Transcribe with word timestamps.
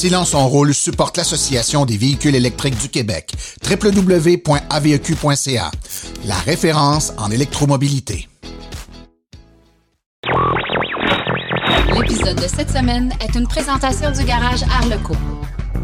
Silence 0.00 0.32
en 0.32 0.48
rôle 0.48 0.72
supporte 0.72 1.18
l'Association 1.18 1.84
des 1.84 1.98
véhicules 1.98 2.34
électriques 2.34 2.80
du 2.80 2.88
Québec, 2.88 3.34
www.aveq.ca, 3.70 5.70
la 6.24 6.34
référence 6.36 7.12
en 7.18 7.30
électromobilité. 7.30 8.26
L'épisode 11.94 12.40
de 12.40 12.48
cette 12.48 12.70
semaine 12.70 13.12
est 13.20 13.34
une 13.34 13.46
présentation 13.46 14.10
du 14.10 14.24
garage 14.24 14.62
Arleco. 14.62 15.14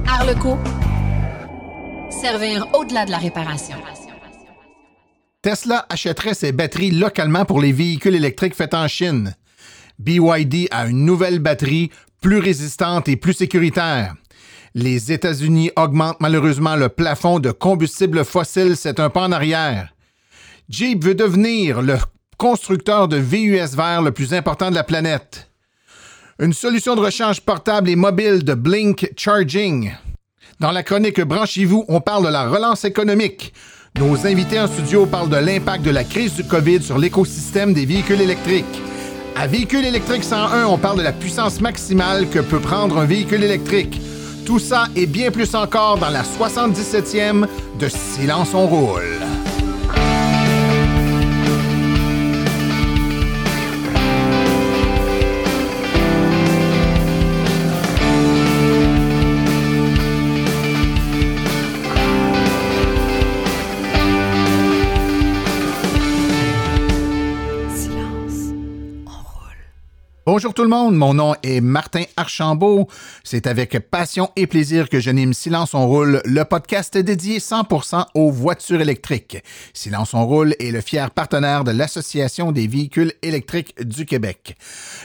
Arleco, 0.08 0.56
servir 2.08 2.68
au-delà 2.72 3.04
de 3.04 3.10
la 3.10 3.18
réparation. 3.18 3.76
Tesla 5.42 5.84
achèterait 5.90 6.32
ses 6.32 6.52
batteries 6.52 6.92
localement 6.92 7.44
pour 7.44 7.60
les 7.60 7.72
véhicules 7.72 8.14
électriques 8.14 8.54
faits 8.54 8.72
en 8.72 8.88
Chine. 8.88 9.36
BYD 9.98 10.68
a 10.70 10.86
une 10.86 11.04
nouvelle 11.04 11.38
batterie 11.38 11.90
plus 12.20 12.38
résistante 12.38 13.08
et 13.08 13.16
plus 13.16 13.34
sécuritaire. 13.34 14.14
Les 14.74 15.10
États-Unis 15.10 15.70
augmentent 15.76 16.20
malheureusement 16.20 16.76
le 16.76 16.88
plafond 16.88 17.38
de 17.38 17.50
combustibles 17.50 18.24
fossiles, 18.24 18.76
c'est 18.76 19.00
un 19.00 19.08
pas 19.08 19.22
en 19.22 19.32
arrière. 19.32 19.94
Jeep 20.68 21.04
veut 21.04 21.14
devenir 21.14 21.80
le 21.80 21.96
constructeur 22.36 23.08
de 23.08 23.16
VUS 23.16 23.74
vert 23.74 24.02
le 24.02 24.12
plus 24.12 24.34
important 24.34 24.70
de 24.70 24.74
la 24.74 24.84
planète. 24.84 25.50
Une 26.38 26.52
solution 26.52 26.94
de 26.94 27.00
rechange 27.00 27.40
portable 27.40 27.88
et 27.88 27.96
mobile 27.96 28.44
de 28.44 28.52
Blink 28.52 29.10
Charging. 29.16 29.92
Dans 30.60 30.72
la 30.72 30.82
chronique 30.82 31.20
Branchez-vous, 31.20 31.84
on 31.88 32.00
parle 32.00 32.26
de 32.26 32.30
la 32.30 32.48
relance 32.48 32.84
économique. 32.84 33.54
Nos 33.98 34.26
invités 34.26 34.60
en 34.60 34.66
studio 34.66 35.06
parlent 35.06 35.30
de 35.30 35.36
l'impact 35.36 35.82
de 35.82 35.90
la 35.90 36.04
crise 36.04 36.34
du 36.34 36.44
COVID 36.44 36.82
sur 36.82 36.98
l'écosystème 36.98 37.72
des 37.72 37.86
véhicules 37.86 38.20
électriques. 38.20 38.82
À 39.38 39.46
Véhicule 39.46 39.84
électrique 39.84 40.24
101, 40.24 40.64
on 40.64 40.78
parle 40.78 40.96
de 40.96 41.02
la 41.02 41.12
puissance 41.12 41.60
maximale 41.60 42.26
que 42.30 42.38
peut 42.38 42.58
prendre 42.58 42.96
un 42.96 43.04
véhicule 43.04 43.44
électrique. 43.44 44.00
Tout 44.46 44.58
ça 44.58 44.86
et 44.96 45.04
bien 45.04 45.30
plus 45.30 45.54
encore 45.54 45.98
dans 45.98 46.08
la 46.08 46.22
77e 46.22 47.46
de 47.78 47.88
Silence 47.88 48.54
on 48.54 48.66
roule. 48.66 49.20
Bonjour 70.28 70.52
tout 70.52 70.64
le 70.64 70.68
monde, 70.68 70.96
mon 70.96 71.14
nom 71.14 71.36
est 71.44 71.60
Martin 71.60 72.02
Archambault. 72.16 72.88
C'est 73.22 73.46
avec 73.46 73.78
passion 73.78 74.32
et 74.34 74.48
plaisir 74.48 74.88
que 74.88 74.98
j'anime 74.98 75.32
Silence 75.32 75.72
on 75.72 75.86
roule, 75.86 76.20
le 76.24 76.42
podcast 76.42 76.98
dédié 76.98 77.38
100% 77.38 78.06
aux 78.14 78.32
voitures 78.32 78.80
électriques. 78.80 79.44
Silence 79.72 80.14
on 80.14 80.26
roule 80.26 80.56
est 80.58 80.72
le 80.72 80.80
fier 80.80 81.12
partenaire 81.12 81.62
de 81.62 81.70
l'Association 81.70 82.50
des 82.50 82.66
véhicules 82.66 83.12
électriques 83.22 83.80
du 83.80 84.04
Québec. 84.04 84.56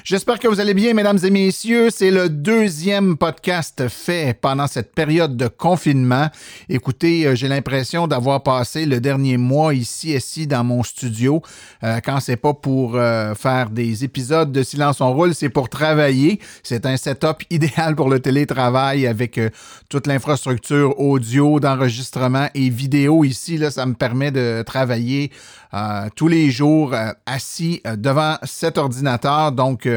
J'espère 0.04 0.40
que 0.40 0.48
vous 0.48 0.60
allez 0.60 0.74
bien, 0.74 0.96
mesdames 0.96 1.20
et 1.24 1.30
messieurs. 1.30 1.92
C'est 1.92 2.10
le 2.10 2.28
deuxième 2.28 3.16
podcast 3.16 3.90
fait 3.90 4.36
pendant 4.42 4.66
cette 4.66 4.96
période 4.96 5.38
de 5.38 5.48
confinement. 5.48 6.30
Écoutez, 6.68 7.28
euh, 7.28 7.36
j'ai 7.36 7.48
l'impression 7.48 8.08
d'avoir 8.08 8.42
passé 8.42 8.88
le 8.88 9.00
dernier 9.00 9.38
mois 9.38 9.76
ici, 9.76 10.16
ici 10.16 10.48
dans 10.48 10.64
mon 10.64 10.82
studio, 10.82 11.44
euh, 11.84 12.00
quand 12.04 12.20
c'est 12.22 12.38
pas 12.38 12.56
pour 12.56 12.96
euh, 12.96 13.36
faire 13.36 13.70
des 13.70 14.04
épisodes 14.04 14.52
de 14.52 14.64
Silence 14.64 15.00
on 15.00 15.11
roule, 15.14 15.34
c'est 15.34 15.50
pour 15.50 15.70
travailler. 15.70 16.40
C'est 16.64 16.86
un 16.86 16.98
setup 16.98 17.44
idéal 17.50 17.96
pour 17.96 18.10
le 18.10 18.20
télétravail 18.20 19.08
avec 19.08 19.38
euh, 19.38 19.50
toute 19.90 20.08
l'infrastructure 20.08 21.00
audio, 21.00 21.60
d'enregistrement 21.60 22.48
et 22.54 22.70
vidéo 22.70 23.24
ici. 23.24 23.58
Là, 23.58 23.72
ça 23.72 23.86
me 23.86 23.94
permet 23.94 24.32
de 24.32 24.64
travailler 24.66 25.32
euh, 25.74 26.08
tous 26.16 26.28
les 26.28 26.52
jours 26.52 26.94
euh, 26.94 27.12
assis 27.26 27.82
devant 27.98 28.36
cet 28.44 28.78
ordinateur. 28.78 29.52
Donc, 29.52 29.88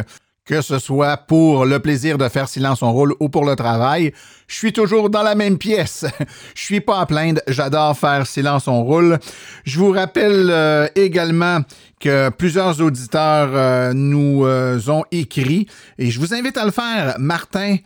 que 0.44 0.60
ce 0.60 0.78
soit 0.78 1.16
pour 1.16 1.64
le 1.64 1.78
plaisir 1.78 2.18
de 2.18 2.28
faire 2.28 2.48
silence 2.48 2.82
on 2.82 2.92
roule 2.92 3.14
ou 3.18 3.30
pour 3.30 3.46
le 3.46 3.56
travail, 3.56 4.12
je 4.46 4.56
suis 4.56 4.74
toujours 4.74 5.08
dans 5.08 5.22
la 5.22 5.34
même 5.34 5.56
pièce. 5.56 6.04
Je 6.54 6.62
suis 6.62 6.80
pas 6.82 7.00
à 7.00 7.06
plaindre, 7.06 7.40
j'adore 7.48 7.96
faire 7.96 8.26
silence 8.26 8.68
on 8.68 8.84
roule. 8.84 9.18
Je 9.64 9.78
vous 9.78 9.90
rappelle 9.90 10.90
également 10.94 11.60
que 12.04 12.28
plusieurs 12.28 12.80
auditeurs 12.82 13.48
euh, 13.54 13.94
nous 13.94 14.44
euh, 14.44 14.78
ont 14.88 15.04
écrit 15.10 15.66
et 15.96 16.10
je 16.10 16.20
vous 16.20 16.34
invite 16.34 16.58
à 16.58 16.66
le 16.66 16.70
faire. 16.70 17.16
Martin 17.18 17.78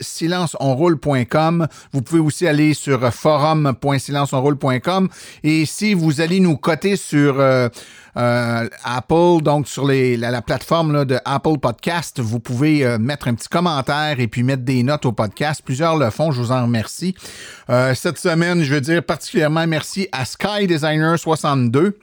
silenceonroule.com. 0.00 1.68
Vous 1.92 2.02
pouvez 2.02 2.20
aussi 2.20 2.48
aller 2.48 2.74
sur 2.74 3.14
forum.silenceonroule.com 3.14 5.08
et 5.44 5.64
si 5.66 5.94
vous 5.94 6.20
allez 6.20 6.40
nous 6.40 6.56
coter 6.56 6.96
sur 6.96 7.38
euh, 7.38 7.68
Apple, 8.16 9.42
donc 9.42 9.68
sur 9.68 9.86
la, 9.86 10.42
plateforme 10.42 11.04
de 11.04 11.20
Apple 11.24 11.58
Podcast, 11.60 12.18
vous 12.18 12.40
pouvez 12.40 12.98
mettre 12.98 13.28
un 13.28 13.34
petit 13.34 13.48
commentaire 13.48 14.18
et 14.18 14.26
puis 14.26 14.42
mettre 14.42 14.64
des 14.64 14.82
notes 14.82 15.06
au 15.06 15.12
podcast. 15.12 15.62
Plusieurs 15.64 15.96
le 15.96 16.10
font, 16.10 16.32
je 16.32 16.42
vous 16.42 16.50
en 16.50 16.62
remercie. 16.62 17.14
cette 17.94 18.18
semaine, 18.18 18.64
je 18.64 18.74
veux 18.74 18.80
dire 18.80 19.04
particulièrement 19.04 19.68
merci 19.68 20.08
à 20.10 20.24
Sky 20.24 20.66
Designer 20.66 21.16
62 21.16 22.01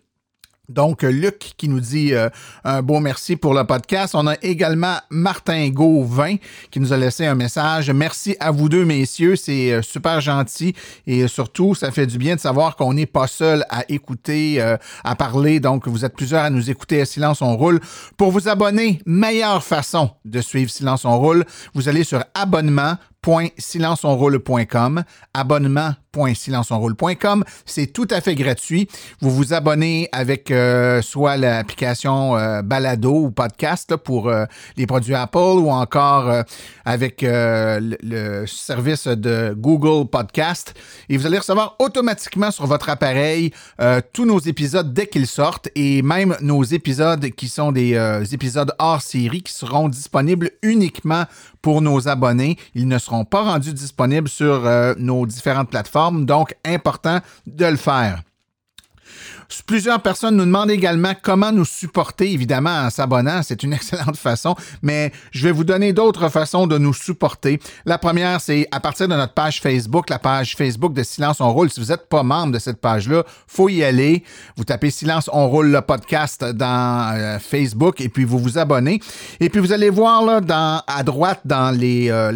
donc, 0.69 1.01
Luc 1.01 1.53
qui 1.57 1.67
nous 1.67 1.79
dit 1.79 2.13
euh, 2.13 2.29
un 2.63 2.83
beau 2.83 2.99
merci 2.99 3.35
pour 3.35 3.55
le 3.55 3.63
podcast. 3.63 4.13
On 4.13 4.27
a 4.27 4.35
également 4.43 4.97
Martin 5.09 5.69
Gauvin 5.69 6.35
qui 6.69 6.79
nous 6.79 6.93
a 6.93 6.97
laissé 6.97 7.25
un 7.25 7.33
message. 7.33 7.89
Merci 7.89 8.37
à 8.39 8.51
vous 8.51 8.69
deux, 8.69 8.85
messieurs. 8.85 9.35
C'est 9.35 9.71
euh, 9.71 9.81
super 9.81 10.21
gentil 10.21 10.75
et 11.07 11.27
surtout, 11.27 11.73
ça 11.73 11.89
fait 11.91 12.05
du 12.05 12.19
bien 12.19 12.35
de 12.35 12.39
savoir 12.39 12.75
qu'on 12.75 12.93
n'est 12.93 13.07
pas 13.07 13.25
seul 13.25 13.65
à 13.69 13.83
écouter, 13.89 14.61
euh, 14.61 14.77
à 15.03 15.15
parler. 15.15 15.59
Donc, 15.59 15.87
vous 15.87 16.05
êtes 16.05 16.15
plusieurs 16.15 16.43
à 16.43 16.51
nous 16.51 16.69
écouter 16.69 17.01
à 17.01 17.05
Silence 17.05 17.41
on 17.41 17.57
roule. 17.57 17.79
Pour 18.15 18.31
vous 18.31 18.47
abonner, 18.47 19.01
meilleure 19.07 19.63
façon 19.63 20.11
de 20.23 20.39
suivre 20.39 20.69
Silence 20.69 21.03
on 21.03 21.17
roule, 21.17 21.45
vous 21.73 21.89
allez 21.89 22.03
sur 22.03 22.23
abonnement 22.35 22.95
abonnement.silenceonroule.com 23.29 25.03
abonnement.silenceonroule.com 25.33 27.43
c'est 27.65 27.87
tout 27.87 28.07
à 28.09 28.21
fait 28.21 28.35
gratuit. 28.35 28.87
Vous 29.21 29.31
vous 29.31 29.53
abonnez 29.53 30.09
avec 30.11 30.51
euh, 30.51 31.01
soit 31.01 31.37
l'application 31.37 32.35
euh, 32.35 32.61
balado 32.61 33.13
ou 33.13 33.31
podcast 33.31 33.95
pour 33.95 34.27
euh, 34.27 34.43
les 34.77 34.85
produits 34.87 35.15
Apple 35.15 35.37
ou 35.37 35.69
encore 35.69 36.43
avec 36.85 37.21
le, 37.21 37.97
le, 38.01 38.47
service 38.47 39.07
de 39.07 39.53
Google 39.55 40.09
Podcast. 40.09 40.73
Et 41.09 41.17
vous 41.17 41.25
allez 41.25 41.37
recevoir 41.37 41.75
automatiquement 41.79 42.51
sur 42.51 42.65
votre 42.65 42.89
appareil 42.89 43.51
tous 44.13 44.25
nos 44.25 44.39
épisodes 44.39 44.93
dès 44.93 45.07
qu'ils 45.07 45.27
sortent 45.27 45.69
et 45.75 46.01
même 46.01 46.35
nos 46.41 46.63
épisodes 46.63 47.29
qui 47.31 47.47
sont 47.47 47.71
des 47.71 48.21
épisodes 48.31 48.73
hors 48.79 49.01
série 49.01 49.43
qui 49.43 49.53
seront 49.53 49.89
disponibles 49.89 50.51
uniquement 50.63 51.25
pour 51.61 51.81
nos 51.81 52.07
abonnés. 52.07 52.57
Ils 52.75 52.87
ne 52.87 52.97
seront 52.97 53.25
pas 53.25 53.41
rendus 53.41 53.73
disponibles 53.73 54.29
sur 54.29 54.65
euh, 54.65 54.93
nos 54.97 55.25
différentes 55.25 55.69
plateformes, 55.69 56.25
donc 56.25 56.55
important 56.65 57.19
de 57.47 57.65
le 57.65 57.77
faire. 57.77 58.21
Plusieurs 59.65 60.01
personnes 60.01 60.35
nous 60.35 60.45
demandent 60.45 60.69
également 60.69 61.13
comment 61.19 61.51
nous 61.51 61.65
supporter, 61.65 62.31
évidemment, 62.31 62.85
en 62.85 62.89
s'abonnant. 62.89 63.41
C'est 63.43 63.63
une 63.63 63.73
excellente 63.79 64.17
façon, 64.17 64.55
mais 64.81 65.11
je 65.31 65.43
vais 65.47 65.51
vous 65.51 65.63
donner 65.63 65.91
d'autres 65.91 66.29
façons 66.29 66.67
de 66.67 66.77
nous 66.77 66.93
supporter. 66.93 67.59
La 67.85 67.97
première, 67.97 68.41
c'est 68.41 68.67
à 68.71 68.79
partir 68.79 69.07
de 69.07 69.15
notre 69.15 69.33
page 69.33 69.61
Facebook, 69.61 70.09
la 70.09 70.19
page 70.19 70.55
Facebook 70.55 70.93
de 70.93 71.03
Silence 71.03 71.41
on 71.41 71.51
roule. 71.51 71.69
Si 71.69 71.79
vous 71.79 71.87
n'êtes 71.87 72.07
pas 72.07 72.23
membre 72.23 72.53
de 72.53 72.59
cette 72.59 72.79
page-là, 72.79 73.23
faut 73.47 73.69
y 73.69 73.83
aller. 73.83 74.23
Vous 74.55 74.63
tapez 74.63 74.91
Silence 74.91 75.29
on 75.33 75.47
roule 75.47 75.71
le 75.71 75.81
podcast 75.81 76.43
dans 76.43 77.15
euh, 77.15 77.39
Facebook 77.39 78.01
et 78.01 78.09
puis 78.09 78.25
vous 78.25 78.39
vous 78.39 78.57
abonnez. 78.57 78.99
Et 79.39 79.49
puis 79.49 79.59
vous 79.59 79.73
allez 79.73 79.89
voir 79.89 80.23
là, 80.23 80.83
à 80.87 81.03
droite, 81.03 81.41
dans 81.45 81.75
euh, 81.81 82.31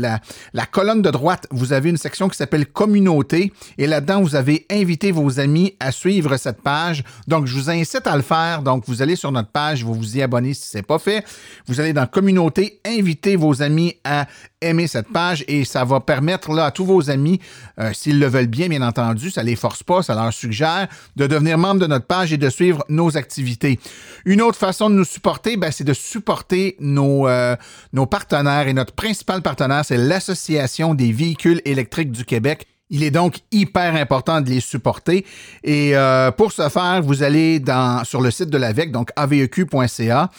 la 0.54 0.66
colonne 0.66 1.02
de 1.02 1.12
droite, 1.12 1.48
vous 1.52 1.74
avez 1.74 1.90
une 1.90 1.98
section 1.98 2.28
qui 2.28 2.38
s'appelle 2.38 2.66
Communauté. 2.66 3.54
Et 3.78 3.88
là-dedans, 3.88 4.22
vous 4.22 4.36
avez 4.36 4.66
invité 4.72 5.12
vos 5.12 5.40
amis 5.40 5.76
à 5.80 5.92
suivre 5.92 6.38
cette 6.38 6.62
page. 6.62 7.03
Donc, 7.28 7.46
je 7.46 7.56
vous 7.56 7.70
incite 7.70 8.08
à 8.08 8.16
le 8.16 8.22
faire. 8.22 8.62
Donc, 8.62 8.84
vous 8.88 9.02
allez 9.02 9.16
sur 9.16 9.32
notre 9.32 9.50
page, 9.50 9.84
vous 9.84 9.94
vous 9.94 10.18
y 10.18 10.22
abonnez 10.22 10.54
si 10.54 10.68
ce 10.68 10.78
n'est 10.78 10.84
pas 10.84 11.00
fait. 11.00 11.26
Vous 11.68 11.80
allez 11.80 11.94
dans 11.94 12.08
Communauté, 12.08 12.80
invitez 12.86 13.36
vos 13.36 13.62
amis 13.62 13.96
à 14.04 14.28
aimer 14.62 14.88
cette 14.88 15.10
page 15.10 15.44
et 15.48 15.66
ça 15.66 15.84
va 15.84 16.00
permettre 16.00 16.52
là, 16.54 16.66
à 16.66 16.72
tous 16.72 16.86
vos 16.86 17.10
amis, 17.10 17.40
euh, 17.80 17.92
s'ils 17.94 18.20
le 18.20 18.28
veulent 18.28 18.48
bien, 18.48 18.68
bien 18.68 18.82
entendu, 18.82 19.30
ça 19.30 19.42
ne 19.42 19.48
les 19.48 19.56
force 19.56 19.84
pas, 19.84 20.02
ça 20.02 20.16
leur 20.16 20.32
suggère 20.32 20.88
de 21.16 21.28
devenir 21.28 21.58
membre 21.58 21.82
de 21.82 21.88
notre 21.88 22.06
page 22.06 22.34
et 22.34 22.38
de 22.38 22.50
suivre 22.50 22.84
nos 22.90 23.18
activités. 23.18 23.80
Une 24.26 24.42
autre 24.42 24.58
façon 24.58 24.90
de 24.90 24.96
nous 24.96 25.04
supporter, 25.04 25.58
ben, 25.58 25.72
c'est 25.72 25.84
de 25.84 25.94
supporter 25.94 26.76
nos, 26.80 27.28
euh, 27.28 27.56
nos 27.92 28.06
partenaires 28.06 28.68
et 28.68 28.74
notre 28.74 28.94
principal 28.94 29.42
partenaire, 29.42 29.84
c'est 29.86 29.98
l'Association 29.98 30.94
des 30.94 31.12
véhicules 31.12 31.62
électriques 31.66 32.12
du 32.12 32.26
Québec. 32.26 32.68
Il 32.94 33.04
est 33.04 33.12
donc 33.12 33.40
hyper 33.52 33.96
important 33.96 34.40
de 34.40 34.52
les 34.52 34.60
supporter. 34.60 35.26
Et 35.64 35.98
euh, 35.98 36.30
pour 36.30 36.52
ce 36.52 36.70
faire, 36.70 37.02
vous 37.02 37.24
allez 37.24 37.60
sur 38.04 38.22
le 38.22 38.30
site 38.30 38.52
de 38.52 38.58
l'AVEC, 38.58 38.92
donc 38.92 39.10
aveq.ca. 39.16 40.30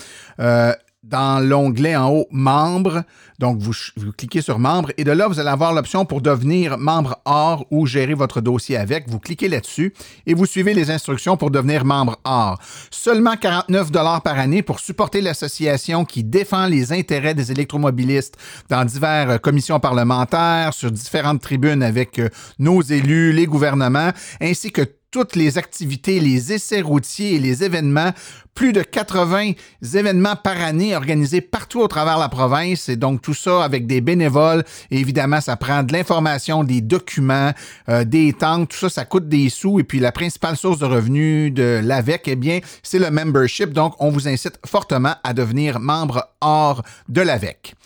dans 1.04 1.38
l'onglet 1.38 1.94
en 1.96 2.10
haut 2.10 2.26
Membres. 2.30 3.02
Donc, 3.38 3.58
vous, 3.58 3.72
cliquez 4.16 4.40
sur 4.40 4.58
Membres 4.58 4.90
et 4.96 5.04
de 5.04 5.10
là, 5.10 5.28
vous 5.28 5.38
allez 5.38 5.50
avoir 5.50 5.72
l'option 5.72 6.04
pour 6.04 6.20
devenir 6.20 6.78
membre 6.78 7.20
or 7.24 7.66
ou 7.70 7.86
gérer 7.86 8.14
votre 8.14 8.40
dossier 8.40 8.76
avec. 8.76 9.08
Vous 9.08 9.18
cliquez 9.18 9.48
là-dessus 9.48 9.92
et 10.26 10.34
vous 10.34 10.46
suivez 10.46 10.72
les 10.72 10.90
instructions 10.90 11.36
pour 11.36 11.50
devenir 11.50 11.84
membre 11.84 12.16
or. 12.24 12.58
Seulement 12.90 13.36
49 13.36 13.90
dollars 13.90 14.22
par 14.22 14.38
année 14.38 14.62
pour 14.62 14.80
supporter 14.80 15.20
l'association 15.20 16.04
qui 16.04 16.24
défend 16.24 16.66
les 16.66 16.92
intérêts 16.92 17.34
des 17.34 17.52
électromobilistes 17.52 18.36
dans 18.68 18.84
diverses 18.84 19.38
commissions 19.40 19.80
parlementaires, 19.80 20.72
sur 20.72 20.90
différentes 20.90 21.40
tribunes 21.40 21.82
avec 21.82 22.18
euh, 22.18 22.28
nos 22.58 22.82
élus, 22.82 23.32
les 23.32 23.46
gouvernements, 23.46 24.10
ainsi 24.40 24.72
que 24.72 24.82
toutes 25.14 25.36
les 25.36 25.58
activités, 25.58 26.18
les 26.18 26.52
essais 26.52 26.80
routiers 26.80 27.36
et 27.36 27.38
les 27.38 27.62
événements, 27.62 28.10
plus 28.52 28.72
de 28.72 28.82
80 28.82 29.52
événements 29.94 30.34
par 30.34 30.60
année 30.60 30.96
organisés 30.96 31.40
partout 31.40 31.82
au 31.82 31.86
travers 31.86 32.18
la 32.18 32.28
province 32.28 32.88
et 32.88 32.96
donc 32.96 33.22
tout 33.22 33.32
ça 33.32 33.62
avec 33.62 33.86
des 33.86 34.00
bénévoles. 34.00 34.64
Évidemment, 34.90 35.40
ça 35.40 35.56
prend 35.56 35.84
de 35.84 35.92
l'information, 35.92 36.64
des 36.64 36.80
documents, 36.80 37.52
euh, 37.88 38.02
des 38.02 38.32
temps, 38.32 38.66
tout 38.66 38.76
ça, 38.76 38.88
ça 38.88 39.04
coûte 39.04 39.28
des 39.28 39.50
sous. 39.50 39.78
Et 39.78 39.84
puis 39.84 40.00
la 40.00 40.10
principale 40.10 40.56
source 40.56 40.80
de 40.80 40.86
revenus 40.86 41.54
de 41.54 41.80
l'AVEC, 41.80 42.22
eh 42.26 42.34
bien, 42.34 42.58
c'est 42.82 42.98
le 42.98 43.12
membership. 43.12 43.72
Donc, 43.72 43.94
on 44.00 44.10
vous 44.10 44.26
incite 44.26 44.58
fortement 44.66 45.14
à 45.22 45.32
devenir 45.32 45.78
membre 45.78 46.28
hors 46.40 46.82
de 47.08 47.20
l'AVEC. 47.20 47.76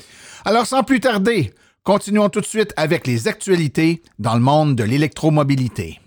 Alors, 0.46 0.64
sans 0.64 0.82
plus 0.82 1.00
tarder, 1.00 1.52
continuons 1.82 2.30
tout 2.30 2.40
de 2.40 2.46
suite 2.46 2.72
avec 2.78 3.06
les 3.06 3.28
actualités 3.28 4.02
dans 4.18 4.32
le 4.32 4.40
monde 4.40 4.76
de 4.76 4.84
l'électromobilité. 4.84 6.00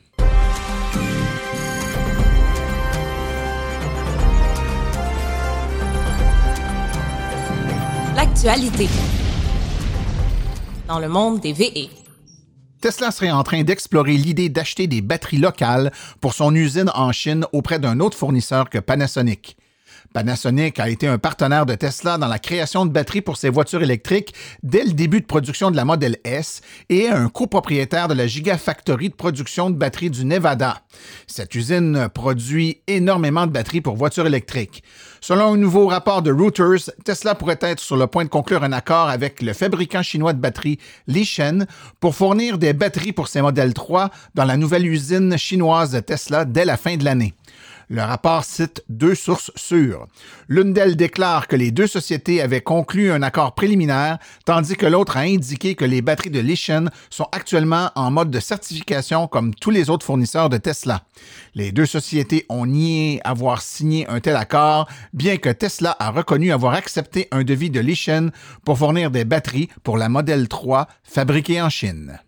Dans 10.87 10.99
le 10.99 11.09
monde 11.09 11.41
des 11.41 11.53
VE. 11.53 11.89
Tesla 12.79 13.11
serait 13.11 13.29
en 13.29 13.43
train 13.43 13.63
d'explorer 13.63 14.13
l'idée 14.13 14.49
d'acheter 14.49 14.87
des 14.87 15.01
batteries 15.01 15.37
locales 15.37 15.91
pour 16.21 16.33
son 16.33 16.55
usine 16.55 16.89
en 16.95 17.11
Chine 17.11 17.45
auprès 17.51 17.77
d'un 17.77 17.99
autre 17.99 18.17
fournisseur 18.17 18.69
que 18.69 18.79
Panasonic. 18.79 19.57
Panasonic 20.13 20.79
a 20.79 20.89
été 20.89 21.07
un 21.07 21.17
partenaire 21.17 21.65
de 21.65 21.73
Tesla 21.73 22.17
dans 22.17 22.27
la 22.27 22.39
création 22.39 22.85
de 22.85 22.91
batteries 22.91 23.21
pour 23.21 23.37
ses 23.37 23.49
voitures 23.49 23.81
électriques 23.81 24.33
dès 24.61 24.83
le 24.83 24.91
début 24.91 25.21
de 25.21 25.25
production 25.25 25.71
de 25.71 25.77
la 25.77 25.85
Model 25.85 26.17
S 26.25 26.61
et 26.89 27.03
est 27.03 27.09
un 27.09 27.29
copropriétaire 27.29 28.07
de 28.07 28.13
la 28.13 28.27
Gigafactory 28.27 29.09
de 29.09 29.15
production 29.15 29.69
de 29.69 29.75
batteries 29.75 30.09
du 30.09 30.25
Nevada. 30.25 30.81
Cette 31.27 31.55
usine 31.55 32.09
produit 32.13 32.81
énormément 32.87 33.47
de 33.47 33.51
batteries 33.51 33.81
pour 33.81 33.95
voitures 33.95 34.27
électriques. 34.27 34.83
Selon 35.21 35.53
un 35.53 35.57
nouveau 35.57 35.87
rapport 35.87 36.21
de 36.21 36.31
Reuters, 36.31 36.91
Tesla 37.05 37.35
pourrait 37.35 37.59
être 37.61 37.79
sur 37.79 37.95
le 37.95 38.07
point 38.07 38.25
de 38.25 38.29
conclure 38.29 38.63
un 38.63 38.73
accord 38.73 39.07
avec 39.07 39.41
le 39.41 39.53
fabricant 39.53 40.03
chinois 40.03 40.33
de 40.33 40.39
batteries 40.39 40.79
Lishen 41.07 41.67
pour 41.99 42.15
fournir 42.15 42.57
des 42.57 42.73
batteries 42.73 43.13
pour 43.13 43.27
ses 43.27 43.41
modèles 43.41 43.73
3 43.73 44.09
dans 44.35 44.45
la 44.45 44.57
nouvelle 44.57 44.85
usine 44.85 45.37
chinoise 45.37 45.91
de 45.91 45.99
Tesla 45.99 46.43
dès 46.43 46.65
la 46.65 46.75
fin 46.75 46.97
de 46.97 47.05
l'année. 47.05 47.33
Le 47.91 48.03
rapport 48.03 48.45
cite 48.45 48.85
deux 48.87 49.15
sources 49.15 49.51
sûres. 49.57 50.07
L'une 50.47 50.71
d'elles 50.71 50.95
déclare 50.95 51.49
que 51.49 51.57
les 51.57 51.71
deux 51.71 51.87
sociétés 51.87 52.41
avaient 52.41 52.61
conclu 52.61 53.11
un 53.11 53.21
accord 53.21 53.53
préliminaire, 53.53 54.17
tandis 54.45 54.77
que 54.77 54.85
l'autre 54.85 55.17
a 55.17 55.23
indiqué 55.23 55.75
que 55.75 55.83
les 55.83 56.01
batteries 56.01 56.29
de 56.29 56.39
Lishen 56.39 56.89
sont 57.09 57.27
actuellement 57.33 57.91
en 57.95 58.09
mode 58.09 58.31
de 58.31 58.39
certification 58.39 59.27
comme 59.27 59.53
tous 59.53 59.71
les 59.71 59.89
autres 59.89 60.05
fournisseurs 60.05 60.47
de 60.47 60.55
Tesla. 60.55 61.03
Les 61.53 61.73
deux 61.73 61.85
sociétés 61.85 62.45
ont 62.47 62.65
nié 62.65 63.19
avoir 63.25 63.61
signé 63.61 64.07
un 64.07 64.21
tel 64.21 64.37
accord, 64.37 64.87
bien 65.11 65.35
que 65.35 65.49
Tesla 65.49 65.93
a 65.99 66.11
reconnu 66.11 66.53
avoir 66.53 66.75
accepté 66.75 67.27
un 67.31 67.43
devis 67.43 67.71
de 67.71 67.81
Lishen 67.81 68.31
pour 68.63 68.77
fournir 68.77 69.11
des 69.11 69.25
batteries 69.25 69.67
pour 69.83 69.97
la 69.97 70.07
Model 70.07 70.47
3 70.47 70.87
fabriquée 71.03 71.61
en 71.61 71.69
Chine. 71.69 72.21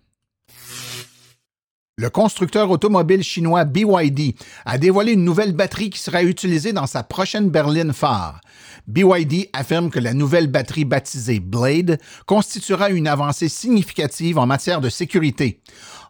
Le 1.95 2.09
constructeur 2.09 2.71
automobile 2.71 3.21
chinois 3.21 3.65
BYD 3.65 4.33
a 4.65 4.79
dévoilé 4.79 5.11
une 5.11 5.23
nouvelle 5.23 5.53
batterie 5.53 5.91
qui 5.91 5.99
sera 5.99 6.23
utilisée 6.23 6.73
dans 6.73 6.87
sa 6.87 7.03
prochaine 7.03 7.51
berline 7.51 7.93
phare. 7.93 8.41
BYD 8.87 9.49
affirme 9.53 9.91
que 9.91 9.99
la 9.99 10.15
nouvelle 10.15 10.47
batterie 10.47 10.85
baptisée 10.85 11.39
Blade 11.39 11.99
constituera 12.25 12.89
une 12.89 13.07
avancée 13.07 13.47
significative 13.47 14.39
en 14.39 14.47
matière 14.47 14.81
de 14.81 14.89
sécurité. 14.89 15.61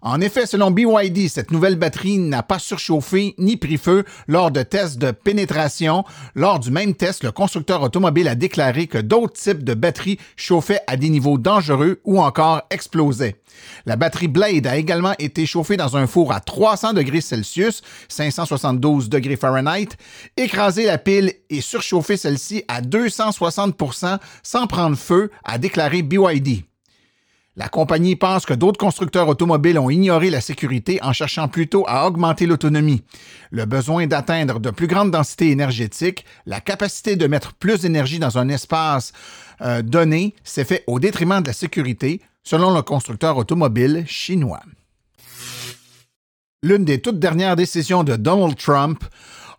En 0.05 0.19
effet, 0.19 0.45
selon 0.45 0.69
BYD, 0.69 1.29
cette 1.29 1.51
nouvelle 1.51 1.77
batterie 1.77 2.17
n'a 2.17 2.43
pas 2.43 2.59
surchauffé 2.59 3.35
ni 3.37 3.55
pris 3.55 3.77
feu 3.77 4.03
lors 4.27 4.51
de 4.51 4.61
tests 4.61 4.97
de 4.97 5.11
pénétration. 5.11 6.03
Lors 6.35 6.59
du 6.59 6.71
même 6.71 6.93
test, 6.93 7.23
le 7.23 7.31
constructeur 7.31 7.81
automobile 7.81 8.27
a 8.27 8.35
déclaré 8.35 8.87
que 8.87 8.97
d'autres 8.97 9.39
types 9.39 9.63
de 9.63 9.73
batteries 9.73 10.19
chauffaient 10.35 10.81
à 10.87 10.97
des 10.97 11.07
niveaux 11.07 11.37
dangereux 11.37 12.01
ou 12.03 12.19
encore 12.19 12.63
explosaient. 12.69 13.37
La 13.85 13.95
batterie 13.95 14.27
Blade 14.27 14.67
a 14.67 14.75
également 14.75 15.13
été 15.19 15.45
chauffée 15.45 15.77
dans 15.77 15.95
un 15.95 16.05
four 16.05 16.33
à 16.33 16.41
300 16.41 16.91
degrés 16.91 17.21
Celsius, 17.21 17.81
572 18.09 19.07
degrés 19.07 19.37
Fahrenheit, 19.37 19.89
écraser 20.35 20.85
la 20.85 20.97
pile 20.97 21.31
et 21.49 21.61
surchauffer 21.61 22.17
celle-ci 22.17 22.65
à 22.67 22.81
260% 22.81 24.19
sans 24.43 24.67
prendre 24.67 24.97
feu, 24.97 25.31
a 25.45 25.57
déclaré 25.57 26.01
BYD. 26.01 26.65
La 27.55 27.69
compagnie 27.69 28.15
pense 28.15 28.47
que 28.47 28.53
d'autres 28.55 28.79
constructeurs 28.79 29.27
automobiles 29.27 29.77
ont 29.77 29.91
ignoré 29.91 30.31
la 30.31 30.41
sécurité 30.41 30.99
en 31.03 31.13
cherchant 31.13 31.47
plutôt 31.47 31.85
à 31.87 32.07
augmenter 32.07 32.47
l'autonomie. 32.47 33.03
Le 33.51 33.65
besoin 33.65 34.07
d'atteindre 34.07 34.59
de 34.59 34.71
plus 34.71 34.87
grandes 34.87 35.11
densités 35.11 35.51
énergétiques, 35.51 36.25
la 36.47 36.61
capacité 36.61 37.15
de 37.15 37.27
mettre 37.27 37.53
plus 37.53 37.81
d'énergie 37.81 38.17
dans 38.17 38.39
un 38.39 38.49
espace 38.49 39.13
euh, 39.61 39.83
donné 39.83 40.33
s'est 40.43 40.65
fait 40.65 40.83
au 40.87 40.99
détriment 40.99 41.41
de 41.41 41.47
la 41.47 41.53
sécurité, 41.53 42.21
selon 42.43 42.73
le 42.73 42.81
constructeur 42.81 43.37
automobile 43.37 44.03
chinois. 44.07 44.63
L'une 46.63 46.85
des 46.85 47.01
toutes 47.01 47.19
dernières 47.19 47.55
décisions 47.55 48.03
de 48.03 48.15
Donald 48.15 48.55
Trump 48.57 49.03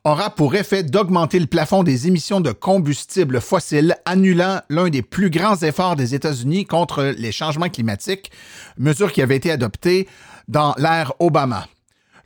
aura 0.04 0.28
pour 0.28 0.54
effet 0.54 0.82
d'augmenter 0.82 1.38
le 1.38 1.46
plafond 1.46 1.82
des 1.82 2.06
émissions 2.06 2.42
de 2.42 2.52
combustibles 2.52 3.40
fossiles, 3.40 3.96
annulant 4.04 4.60
l'un 4.68 4.90
des 4.90 5.00
plus 5.00 5.30
grands 5.30 5.56
efforts 5.56 5.96
des 5.96 6.14
États-Unis 6.14 6.66
contre 6.66 7.14
les 7.16 7.32
changements 7.32 7.70
climatiques, 7.70 8.30
mesure 8.76 9.12
qui 9.12 9.22
avait 9.22 9.36
été 9.36 9.50
adoptée 9.50 10.06
dans 10.46 10.74
l'ère 10.76 11.14
Obama. 11.20 11.66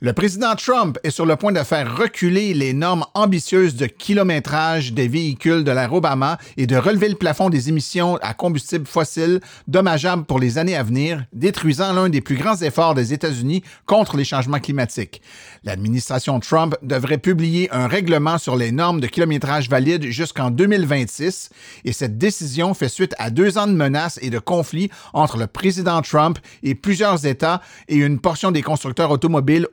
Le 0.01 0.13
président 0.13 0.55
Trump 0.55 0.97
est 1.03 1.09
sur 1.09 1.25
le 1.25 1.35
point 1.35 1.51
de 1.51 1.59
faire 1.59 1.97
reculer 1.97 2.53
les 2.53 2.71
normes 2.71 3.03
ambitieuses 3.15 3.75
de 3.75 3.85
kilométrage 3.85 4.93
des 4.93 5.09
véhicules 5.09 5.65
de 5.65 5.71
l'ère 5.71 5.91
Obama 5.91 6.37
et 6.55 6.67
de 6.67 6.77
relever 6.77 7.09
le 7.09 7.15
plafond 7.15 7.49
des 7.49 7.67
émissions 7.67 8.15
à 8.21 8.33
combustible 8.33 8.87
fossile 8.87 9.41
dommageables 9.67 10.23
pour 10.23 10.39
les 10.39 10.57
années 10.57 10.77
à 10.77 10.83
venir, 10.83 11.25
détruisant 11.33 11.91
l'un 11.91 12.07
des 12.07 12.21
plus 12.21 12.37
grands 12.37 12.55
efforts 12.55 12.93
des 12.93 13.11
États-Unis 13.11 13.61
contre 13.85 14.15
les 14.15 14.23
changements 14.23 14.61
climatiques. 14.61 15.21
L'administration 15.65 16.39
Trump 16.39 16.77
devrait 16.81 17.17
publier 17.17 17.69
un 17.73 17.87
règlement 17.87 18.37
sur 18.37 18.55
les 18.55 18.71
normes 18.71 19.01
de 19.01 19.07
kilométrage 19.07 19.69
valides 19.69 20.05
jusqu'en 20.05 20.49
2026 20.49 21.49
et 21.83 21.91
cette 21.91 22.17
décision 22.17 22.73
fait 22.73 22.87
suite 22.87 23.15
à 23.17 23.31
deux 23.31 23.57
ans 23.57 23.67
de 23.67 23.73
menaces 23.73 24.17
et 24.21 24.29
de 24.29 24.39
conflits 24.39 24.91
entre 25.11 25.35
le 25.35 25.47
président 25.47 26.01
Trump 26.01 26.39
et 26.63 26.73
plusieurs 26.73 27.25
États 27.25 27.61
et 27.89 27.97
une 27.97 28.21
portion 28.21 28.53
des 28.53 28.61
constructeurs 28.61 29.11
automobiles 29.11 29.67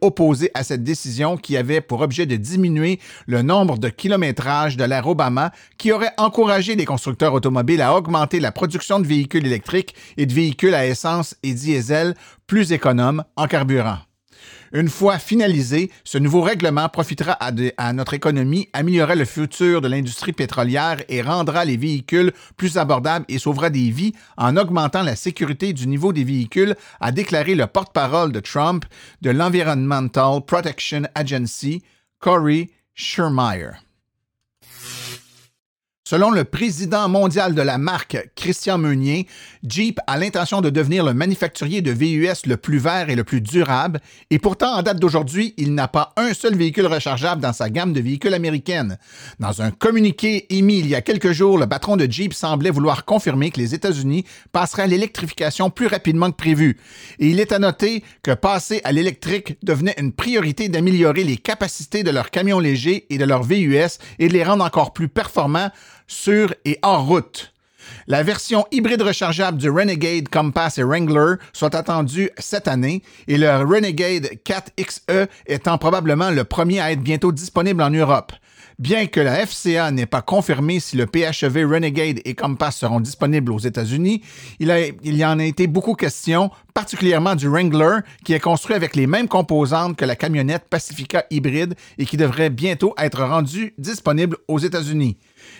à 0.54 0.62
cette 0.62 0.82
décision 0.82 1.36
qui 1.36 1.56
avait 1.56 1.80
pour 1.80 2.00
objet 2.00 2.26
de 2.26 2.36
diminuer 2.36 2.98
le 3.26 3.42
nombre 3.42 3.78
de 3.78 3.88
kilométrages 3.88 4.76
de 4.76 4.84
l'ère 4.84 5.06
Obama 5.06 5.52
qui 5.78 5.92
aurait 5.92 6.12
encouragé 6.16 6.74
les 6.74 6.84
constructeurs 6.84 7.34
automobiles 7.34 7.82
à 7.82 7.94
augmenter 7.94 8.40
la 8.40 8.52
production 8.52 8.98
de 8.98 9.06
véhicules 9.06 9.46
électriques 9.46 9.94
et 10.16 10.26
de 10.26 10.32
véhicules 10.32 10.74
à 10.74 10.86
essence 10.86 11.36
et 11.42 11.52
diesel 11.52 12.14
plus 12.46 12.72
économes 12.72 13.24
en 13.36 13.46
carburant. 13.46 14.05
Une 14.72 14.88
fois 14.88 15.18
finalisé, 15.18 15.90
ce 16.04 16.18
nouveau 16.18 16.42
règlement 16.42 16.88
profitera 16.88 17.32
à, 17.32 17.92
notre 17.92 18.14
économie, 18.14 18.68
améliorera 18.72 19.14
le 19.14 19.24
futur 19.24 19.80
de 19.80 19.88
l'industrie 19.88 20.32
pétrolière 20.32 21.02
et 21.08 21.22
rendra 21.22 21.64
les 21.64 21.76
véhicules 21.76 22.32
plus 22.56 22.76
abordables 22.76 23.24
et 23.28 23.38
sauvera 23.38 23.70
des 23.70 23.90
vies 23.90 24.12
en 24.36 24.56
augmentant 24.56 25.02
la 25.02 25.16
sécurité 25.16 25.72
du 25.72 25.86
niveau 25.86 26.12
des 26.12 26.24
véhicules, 26.24 26.74
a 27.00 27.12
déclaré 27.12 27.54
le 27.54 27.66
porte-parole 27.66 28.32
de 28.32 28.40
Trump 28.40 28.84
de 29.22 29.30
l'Environmental 29.30 30.44
Protection 30.44 31.02
Agency, 31.14 31.82
Corey 32.18 32.70
Schermeyer. 32.94 33.85
Selon 36.08 36.30
le 36.30 36.44
président 36.44 37.08
mondial 37.08 37.52
de 37.56 37.62
la 37.62 37.78
marque, 37.78 38.30
Christian 38.36 38.78
Meunier, 38.78 39.26
Jeep 39.64 39.98
a 40.06 40.16
l'intention 40.16 40.60
de 40.60 40.70
devenir 40.70 41.04
le 41.04 41.14
manufacturier 41.14 41.82
de 41.82 41.90
VUS 41.90 42.46
le 42.46 42.56
plus 42.56 42.78
vert 42.78 43.10
et 43.10 43.16
le 43.16 43.24
plus 43.24 43.40
durable, 43.40 44.00
et 44.30 44.38
pourtant, 44.38 44.76
en 44.76 44.82
date 44.82 45.00
d'aujourd'hui, 45.00 45.52
il 45.56 45.74
n'a 45.74 45.88
pas 45.88 46.12
un 46.16 46.32
seul 46.32 46.54
véhicule 46.54 46.86
rechargeable 46.86 47.42
dans 47.42 47.52
sa 47.52 47.70
gamme 47.70 47.92
de 47.92 48.00
véhicules 48.00 48.34
américaines. 48.34 48.98
Dans 49.40 49.62
un 49.62 49.72
communiqué 49.72 50.46
émis 50.56 50.78
il 50.78 50.86
y 50.86 50.94
a 50.94 51.02
quelques 51.02 51.32
jours, 51.32 51.58
le 51.58 51.66
patron 51.66 51.96
de 51.96 52.06
Jeep 52.08 52.34
semblait 52.34 52.70
vouloir 52.70 53.04
confirmer 53.04 53.50
que 53.50 53.58
les 53.58 53.74
États-Unis 53.74 54.24
passeraient 54.52 54.84
à 54.84 54.86
l'électrification 54.86 55.70
plus 55.70 55.88
rapidement 55.88 56.30
que 56.30 56.36
prévu. 56.36 56.78
Et 57.18 57.30
il 57.30 57.40
est 57.40 57.50
à 57.50 57.58
noter 57.58 58.04
que 58.22 58.30
passer 58.30 58.80
à 58.84 58.92
l'électrique 58.92 59.58
devenait 59.64 59.96
une 59.98 60.12
priorité 60.12 60.68
d'améliorer 60.68 61.24
les 61.24 61.36
capacités 61.36 62.04
de 62.04 62.12
leurs 62.12 62.30
camions 62.30 62.60
légers 62.60 63.06
et 63.10 63.18
de 63.18 63.24
leurs 63.24 63.42
VUS 63.42 63.98
et 64.20 64.28
de 64.28 64.32
les 64.32 64.44
rendre 64.44 64.64
encore 64.64 64.92
plus 64.92 65.08
performants 65.08 65.72
sur 66.06 66.54
et 66.64 66.78
hors 66.82 67.06
route. 67.06 67.52
La 68.08 68.22
version 68.22 68.66
hybride 68.70 69.02
rechargeable 69.02 69.58
du 69.58 69.70
Renegade 69.70 70.28
Compass 70.28 70.78
et 70.78 70.82
Wrangler 70.82 71.34
sont 71.52 71.74
attendues 71.74 72.30
cette 72.38 72.68
année 72.68 73.02
et 73.28 73.38
le 73.38 73.48
Renegade 73.64 74.30
4XE 74.44 75.28
étant 75.46 75.78
probablement 75.78 76.30
le 76.30 76.44
premier 76.44 76.80
à 76.80 76.92
être 76.92 77.02
bientôt 77.02 77.32
disponible 77.32 77.82
en 77.82 77.90
Europe. 77.90 78.32
Bien 78.78 79.06
que 79.06 79.20
la 79.20 79.46
FCA 79.46 79.90
n'ait 79.90 80.04
pas 80.04 80.20
confirmé 80.20 80.80
si 80.80 80.98
le 80.98 81.06
PHEV 81.06 81.64
Renegade 81.66 82.20
et 82.26 82.34
Compass 82.34 82.76
seront 82.76 83.00
disponibles 83.00 83.50
aux 83.50 83.58
États-Unis, 83.58 84.20
il, 84.60 84.70
il 85.02 85.16
y 85.16 85.24
en 85.24 85.38
a 85.38 85.44
été 85.44 85.66
beaucoup 85.66 85.94
question, 85.94 86.50
particulièrement 86.74 87.36
du 87.36 87.48
Wrangler, 87.48 88.00
qui 88.22 88.34
est 88.34 88.40
construit 88.40 88.76
avec 88.76 88.94
les 88.94 89.06
mêmes 89.06 89.28
composantes 89.28 89.96
que 89.96 90.04
la 90.04 90.14
camionnette 90.14 90.66
Pacifica 90.68 91.24
hybride 91.30 91.74
et 91.96 92.04
qui 92.04 92.18
devrait 92.18 92.50
bientôt 92.50 92.94
être 92.98 93.22
rendu 93.22 93.72
disponible 93.78 94.36
aux 94.46 94.58
États-Unis. 94.58 95.16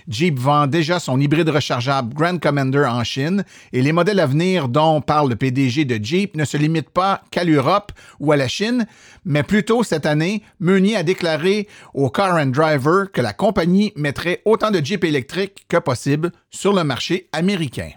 Jeep 0.08 0.38
vend 0.38 0.66
déjà 0.66 0.98
son 0.98 1.20
hybride 1.20 1.48
rechargeable 1.48 2.14
Grand 2.14 2.38
Commander 2.38 2.84
en 2.88 3.02
Chine 3.04 3.44
et 3.72 3.82
les 3.82 3.92
modèles 3.92 4.20
à 4.20 4.26
venir 4.26 4.68
dont 4.68 5.00
parle 5.00 5.30
le 5.30 5.36
PDG 5.36 5.84
de 5.84 6.02
Jeep 6.02 6.36
ne 6.36 6.44
se 6.44 6.56
limitent 6.56 6.90
pas 6.90 7.22
qu'à 7.30 7.44
l'Europe 7.44 7.92
ou 8.20 8.32
à 8.32 8.36
la 8.36 8.48
Chine, 8.48 8.86
mais 9.24 9.42
plutôt 9.42 9.82
cette 9.82 10.06
année, 10.06 10.42
Meunier 10.60 10.96
a 10.96 11.02
déclaré 11.02 11.68
au 11.94 12.10
Car 12.10 12.36
and 12.36 12.46
Driver 12.46 13.10
que 13.12 13.20
la 13.20 13.32
compagnie 13.32 13.92
mettrait 13.96 14.42
autant 14.44 14.70
de 14.70 14.84
Jeep 14.84 15.04
électriques 15.04 15.66
que 15.68 15.78
possible 15.78 16.32
sur 16.50 16.72
le 16.72 16.84
marché 16.84 17.28
américain. 17.32 17.90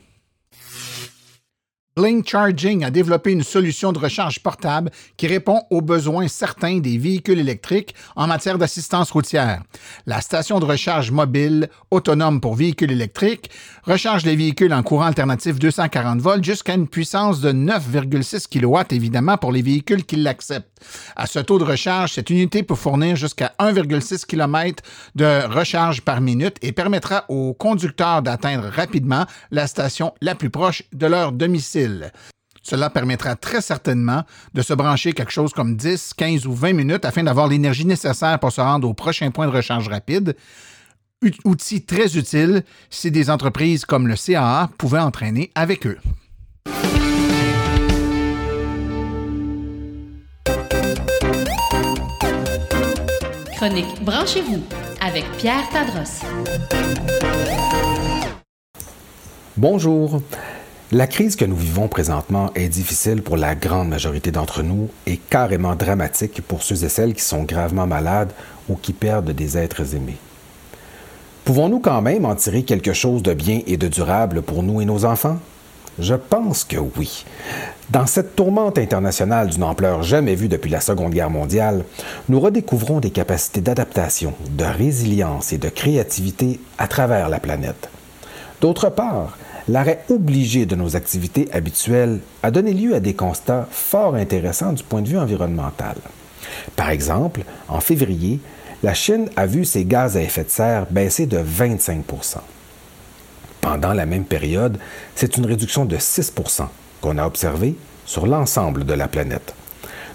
Blink 2.00 2.30
Charging 2.30 2.86
a 2.86 2.92
développé 2.92 3.34
une 3.34 3.44
solution 3.44 3.92
de 3.92 4.00
recharge 4.00 4.40
portable 4.40 4.90
qui 5.18 5.28
répond 5.28 5.64
aux 5.70 5.82
besoins 5.82 6.30
certains 6.30 6.80
des 6.80 6.98
véhicules 6.98 7.40
électriques 7.40 7.94
en 8.16 8.26
matière 8.26 8.58
d'assistance 8.58 9.12
routière. 9.12 9.64
La 10.06 10.22
station 10.22 10.62
de 10.62 10.66
recharge 10.66 11.12
mobile 11.12 11.68
autonome 11.92 12.40
pour 12.40 12.56
véhicules 12.56 12.94
électriques 12.94 13.50
recharge 13.84 14.24
les 14.24 14.38
véhicules 14.38 14.74
en 14.74 14.82
courant 14.82 15.08
alternatif 15.08 15.60
240 15.60 16.22
volts 16.22 16.44
jusqu'à 16.46 16.76
une 16.76 16.88
puissance 16.88 17.42
de 17.42 17.52
9,6 17.52 18.48
kW 18.48 18.96
évidemment 18.96 19.36
pour 19.36 19.52
les 19.52 19.62
véhicules 19.62 20.06
qui 20.06 20.16
l'acceptent. 20.16 20.80
À 21.18 21.28
ce 21.28 21.40
taux 21.40 21.60
de 21.60 21.66
recharge, 21.66 22.14
cette 22.14 22.30
unité 22.30 22.64
peut 22.64 22.76
fournir 22.76 23.18
jusqu'à 23.18 23.54
1,6 23.60 24.26
km 24.26 24.84
de 25.16 25.46
recharge 25.54 26.00
par 26.00 26.22
minute 26.22 26.56
et 26.62 26.72
permettra 26.72 27.26
aux 27.28 27.54
conducteurs 27.54 28.22
d'atteindre 28.22 28.70
rapidement 28.70 29.26
la 29.52 29.68
station 29.68 30.14
la 30.22 30.36
plus 30.36 30.50
proche 30.50 30.84
de 30.94 31.08
leur 31.08 31.34
domicile. 31.34 31.89
Cela 32.62 32.90
permettra 32.90 33.36
très 33.36 33.62
certainement 33.62 34.24
de 34.54 34.62
se 34.62 34.74
brancher 34.74 35.14
quelque 35.14 35.32
chose 35.32 35.54
comme 35.54 35.76
10, 35.76 36.14
15 36.16 36.46
ou 36.46 36.54
20 36.54 36.74
minutes 36.74 37.06
afin 37.06 37.24
d'avoir 37.24 37.48
l'énergie 37.48 37.86
nécessaire 37.86 38.40
pour 38.40 38.52
se 38.52 38.62
rendre 38.62 38.88
au 38.88 38.94
prochain 38.94 39.32
point 39.32 39.48
de 39.48 39.52
recharge 39.52 39.88
rapide. 39.88 40.36
Outil 41.44 41.86
très 41.86 42.18
utile 42.18 42.64
si 42.90 43.12
des 43.12 43.30
entreprises 43.30 43.86
comme 43.86 44.08
le 44.08 44.16
CAA 44.16 44.70
pouvaient 44.78 45.00
entraîner 45.00 45.52
avec 45.56 45.86
eux. 45.86 45.98
Chronique 53.58 54.02
Branchez-vous 54.04 54.64
avec 55.02 55.26
Pierre 55.38 55.68
Tadros. 55.70 56.24
Bonjour. 59.58 60.22
La 60.92 61.06
crise 61.06 61.36
que 61.36 61.46
nous 61.46 61.56
vivons 61.56 61.88
présentement 61.88 62.50
est 62.56 62.68
difficile 62.68 63.22
pour 63.22 63.38
la 63.38 63.54
grande 63.54 63.90
majorité 63.90 64.32
d'entre 64.32 64.64
nous 64.64 64.90
et 65.06 65.18
carrément 65.18 65.76
dramatique 65.76 66.42
pour 66.42 66.64
ceux 66.64 66.84
et 66.84 66.90
celles 66.90 67.14
qui 67.14 67.22
sont 67.22 67.44
gravement 67.44 67.86
malades 67.86 68.32
ou 68.68 68.76
qui 68.76 68.94
perdent 68.94 69.30
des 69.30 69.56
êtres 69.56 69.94
aimés. 69.94 70.18
Pouvons-nous 71.46 71.80
quand 71.80 72.02
même 72.02 72.26
en 72.26 72.34
tirer 72.34 72.64
quelque 72.64 72.94
chose 72.94 73.22
de 73.22 73.36
bien 73.36 73.62
et 73.68 73.78
de 73.78 73.88
durable 73.88 74.42
pour 74.42 74.64
nous 74.64 74.82
et 74.82 74.86
nos 74.86 75.06
enfants? 75.06 75.38
Je 76.00 76.16
pense 76.16 76.64
que 76.64 76.78
oui. 76.78 77.24
Dans 77.92 78.08
cette 78.08 78.36
tourmente 78.36 78.80
internationale 78.80 79.50
d'une 79.50 79.64
ampleur 79.64 80.02
jamais 80.02 80.34
vue 80.34 80.48
depuis 80.48 80.72
la 80.72 80.82
Seconde 80.82 81.14
Guerre 81.14 81.30
mondiale, 81.30 81.86
nous 82.30 82.40
redécouvrons 82.40 83.00
des 83.00 83.12
capacités 83.12 83.62
d'adaptation, 83.62 84.34
de 84.50 84.64
résilience 84.64 85.54
et 85.54 85.60
de 85.60 85.70
créativité 85.70 86.60
à 86.80 86.88
travers 86.88 87.30
la 87.30 87.40
planète. 87.40 87.90
D'autre 88.60 88.90
part, 88.90 89.38
l'arrêt 89.70 90.04
obligé 90.10 90.66
de 90.66 90.76
nos 90.76 90.96
activités 90.96 91.48
habituelles 91.54 92.20
a 92.42 92.50
donné 92.50 92.74
lieu 92.74 92.96
à 92.96 93.00
des 93.00 93.14
constats 93.14 93.68
fort 93.70 94.16
intéressants 94.16 94.74
du 94.74 94.84
point 94.84 95.02
de 95.02 95.08
vue 95.08 95.18
environnemental. 95.18 95.96
Par 96.76 96.90
exemple, 96.90 97.42
en 97.68 97.80
février, 97.80 98.40
la 98.82 98.94
Chine 98.94 99.30
a 99.36 99.46
vu 99.46 99.66
ses 99.66 99.86
gaz 99.86 100.18
à 100.18 100.22
effet 100.22 100.44
de 100.44 100.50
serre 100.50 100.88
baisser 100.90 101.28
de 101.28 101.38
25% 101.38 102.38
Pendant 103.62 103.94
la 103.94 104.06
même 104.06 104.26
période, 104.26 104.78
c'est 105.16 105.38
une 105.38 105.46
réduction 105.46 105.86
de 105.86 105.98
6% 105.98 106.66
qu'on 107.02 107.18
a 107.18 107.28
observée 107.28 107.76
sur 108.06 108.26
l'ensemble 108.26 108.86
de 108.86 108.94
la 108.94 109.08
planète. 109.08 109.54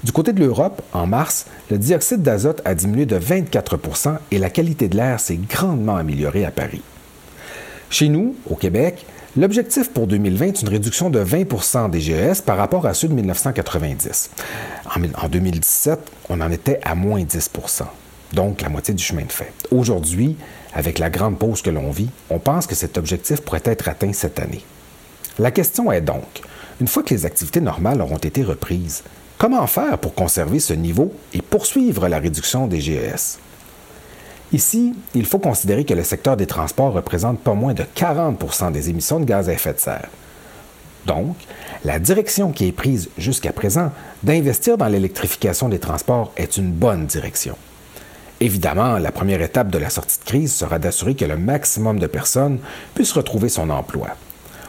Du 0.02 0.10
côté 0.10 0.32
de 0.32 0.40
l'Europe, 0.40 0.82
en 0.92 1.06
mars, 1.06 1.46
le 1.70 1.78
dioxyde 1.78 2.22
d'azote 2.22 2.60
a 2.64 2.74
diminué 2.74 3.06
de 3.06 3.18
24% 3.18 4.16
et 4.32 4.38
la 4.38 4.50
qualité 4.50 4.88
de 4.88 4.96
l'air 4.96 5.20
s'est 5.20 5.38
grandement 5.48 5.96
améliorée 5.96 6.44
à 6.44 6.50
Paris. 6.50 6.82
Chez 7.88 8.08
nous, 8.08 8.34
au 8.50 8.56
Québec, 8.56 9.06
L'objectif 9.36 9.90
pour 9.90 10.06
2020 10.06 10.46
est 10.46 10.62
une 10.62 10.68
réduction 10.68 11.10
de 11.10 11.18
20% 11.18 11.90
des 11.90 12.00
GES 12.00 12.40
par 12.40 12.56
rapport 12.56 12.86
à 12.86 12.94
ceux 12.94 13.08
de 13.08 13.14
1990. 13.14 14.30
En, 14.94 15.28
2017, 15.28 15.98
on 16.28 16.40
en 16.40 16.52
était 16.52 16.78
à 16.84 16.94
moins 16.94 17.20
10% 17.20 17.82
donc 18.32 18.62
la 18.62 18.68
moitié 18.68 18.94
du 18.94 19.02
chemin 19.02 19.24
de 19.24 19.32
fait. 19.32 19.52
Aujourd'hui, 19.70 20.36
avec 20.72 20.98
la 20.98 21.10
grande 21.10 21.38
pause 21.38 21.62
que 21.62 21.70
l'on 21.70 21.90
vit, 21.90 22.10
on 22.30 22.38
pense 22.38 22.66
que 22.66 22.74
cet 22.74 22.98
objectif 22.98 23.40
pourrait 23.40 23.62
être 23.64 23.88
atteint 23.88 24.12
cette 24.12 24.40
année. 24.40 24.64
La 25.38 25.50
question 25.50 25.90
est 25.92 26.00
donc, 26.00 26.42
une 26.80 26.88
fois 26.88 27.02
que 27.02 27.14
les 27.14 27.26
activités 27.26 27.60
normales 27.60 28.02
auront 28.02 28.16
été 28.16 28.42
reprises, 28.42 29.04
comment 29.38 29.66
faire 29.66 29.98
pour 29.98 30.14
conserver 30.14 30.58
ce 30.58 30.74
niveau 30.74 31.12
et 31.32 31.42
poursuivre 31.42 32.08
la 32.08 32.18
réduction 32.18 32.66
des 32.66 32.80
GES? 32.80 33.38
Ici, 34.54 34.94
il 35.16 35.26
faut 35.26 35.40
considérer 35.40 35.84
que 35.84 35.94
le 35.94 36.04
secteur 36.04 36.36
des 36.36 36.46
transports 36.46 36.92
représente 36.92 37.40
pas 37.40 37.54
moins 37.54 37.74
de 37.74 37.82
40% 37.82 38.70
des 38.70 38.88
émissions 38.88 39.18
de 39.18 39.24
gaz 39.24 39.48
à 39.48 39.52
effet 39.52 39.72
de 39.72 39.80
serre. 39.80 40.08
Donc, 41.06 41.34
la 41.84 41.98
direction 41.98 42.52
qui 42.52 42.68
est 42.68 42.72
prise 42.72 43.10
jusqu'à 43.18 43.52
présent 43.52 43.90
d'investir 44.22 44.78
dans 44.78 44.86
l'électrification 44.86 45.68
des 45.68 45.80
transports 45.80 46.32
est 46.36 46.56
une 46.56 46.70
bonne 46.70 47.06
direction. 47.06 47.56
Évidemment, 48.38 48.98
la 48.98 49.10
première 49.10 49.42
étape 49.42 49.70
de 49.70 49.78
la 49.78 49.90
sortie 49.90 50.20
de 50.20 50.24
crise 50.24 50.54
sera 50.54 50.78
d'assurer 50.78 51.16
que 51.16 51.24
le 51.24 51.36
maximum 51.36 51.98
de 51.98 52.06
personnes 52.06 52.60
puissent 52.94 53.10
retrouver 53.10 53.48
son 53.48 53.70
emploi. 53.70 54.10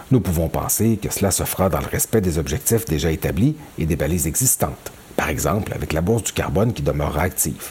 Nous 0.09 0.19
pouvons 0.19 0.49
penser 0.49 0.97
que 0.99 1.13
cela 1.13 1.29
se 1.29 1.43
fera 1.43 1.69
dans 1.69 1.79
le 1.79 1.85
respect 1.85 2.21
des 2.21 2.39
objectifs 2.39 2.85
déjà 2.85 3.11
établis 3.11 3.55
et 3.77 3.85
des 3.85 3.95
balises 3.95 4.25
existantes, 4.25 4.91
par 5.15 5.29
exemple 5.29 5.73
avec 5.75 5.93
la 5.93 6.01
bourse 6.01 6.23
du 6.23 6.31
carbone 6.31 6.73
qui 6.73 6.81
demeurera 6.81 7.21
active. 7.21 7.69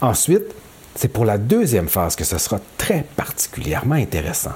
Ensuite, 0.00 0.54
c'est 0.94 1.08
pour 1.08 1.24
la 1.24 1.38
deuxième 1.38 1.88
phase 1.88 2.16
que 2.16 2.24
ce 2.24 2.38
sera 2.38 2.60
très 2.78 3.04
particulièrement 3.16 3.94
intéressant. 3.94 4.52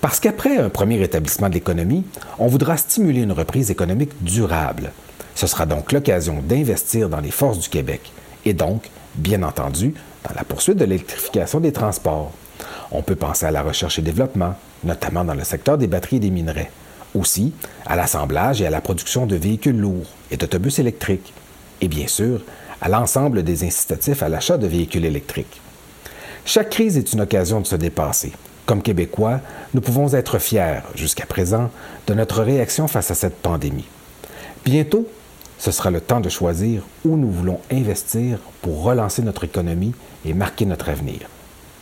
Parce 0.00 0.20
qu'après 0.20 0.56
un 0.56 0.68
premier 0.68 1.02
établissement 1.02 1.48
de 1.48 1.54
l'économie, 1.54 2.04
on 2.38 2.46
voudra 2.46 2.76
stimuler 2.76 3.22
une 3.22 3.32
reprise 3.32 3.70
économique 3.70 4.22
durable. 4.22 4.92
Ce 5.34 5.46
sera 5.46 5.66
donc 5.66 5.92
l'occasion 5.92 6.40
d'investir 6.42 7.08
dans 7.08 7.20
les 7.20 7.32
forces 7.32 7.58
du 7.58 7.68
Québec 7.68 8.12
et 8.44 8.54
donc, 8.54 8.90
bien 9.16 9.42
entendu, 9.42 9.94
dans 10.28 10.34
la 10.34 10.44
poursuite 10.44 10.78
de 10.78 10.84
l'électrification 10.84 11.60
des 11.60 11.72
transports. 11.72 12.32
On 12.92 13.02
peut 13.02 13.16
penser 13.16 13.46
à 13.46 13.50
la 13.50 13.62
recherche 13.62 13.98
et 13.98 14.02
développement, 14.02 14.54
notamment 14.84 15.24
dans 15.24 15.34
le 15.34 15.44
secteur 15.44 15.78
des 15.78 15.86
batteries 15.86 16.16
et 16.16 16.20
des 16.20 16.30
minerais. 16.30 16.70
Aussi, 17.14 17.52
à 17.86 17.96
l'assemblage 17.96 18.60
et 18.60 18.66
à 18.66 18.70
la 18.70 18.80
production 18.80 19.26
de 19.26 19.36
véhicules 19.36 19.78
lourds 19.78 20.06
et 20.30 20.36
d'autobus 20.36 20.78
électriques. 20.78 21.32
Et 21.80 21.88
bien 21.88 22.06
sûr, 22.06 22.40
à 22.80 22.88
l'ensemble 22.88 23.42
des 23.42 23.64
incitatifs 23.64 24.22
à 24.22 24.28
l'achat 24.28 24.58
de 24.58 24.66
véhicules 24.66 25.04
électriques. 25.04 25.60
Chaque 26.46 26.70
crise 26.70 26.98
est 26.98 27.14
une 27.14 27.22
occasion 27.22 27.62
de 27.62 27.66
se 27.66 27.74
dépasser. 27.74 28.32
Comme 28.66 28.82
Québécois, 28.82 29.40
nous 29.72 29.80
pouvons 29.80 30.12
être 30.12 30.38
fiers, 30.38 30.80
jusqu'à 30.94 31.24
présent, 31.24 31.70
de 32.06 32.12
notre 32.12 32.42
réaction 32.42 32.86
face 32.86 33.10
à 33.10 33.14
cette 33.14 33.36
pandémie. 33.36 33.86
Bientôt, 34.62 35.08
ce 35.58 35.70
sera 35.70 35.90
le 35.90 36.02
temps 36.02 36.20
de 36.20 36.28
choisir 36.28 36.82
où 37.06 37.16
nous 37.16 37.30
voulons 37.30 37.60
investir 37.72 38.38
pour 38.60 38.82
relancer 38.82 39.22
notre 39.22 39.44
économie 39.44 39.94
et 40.26 40.34
marquer 40.34 40.66
notre 40.66 40.90
avenir. 40.90 41.20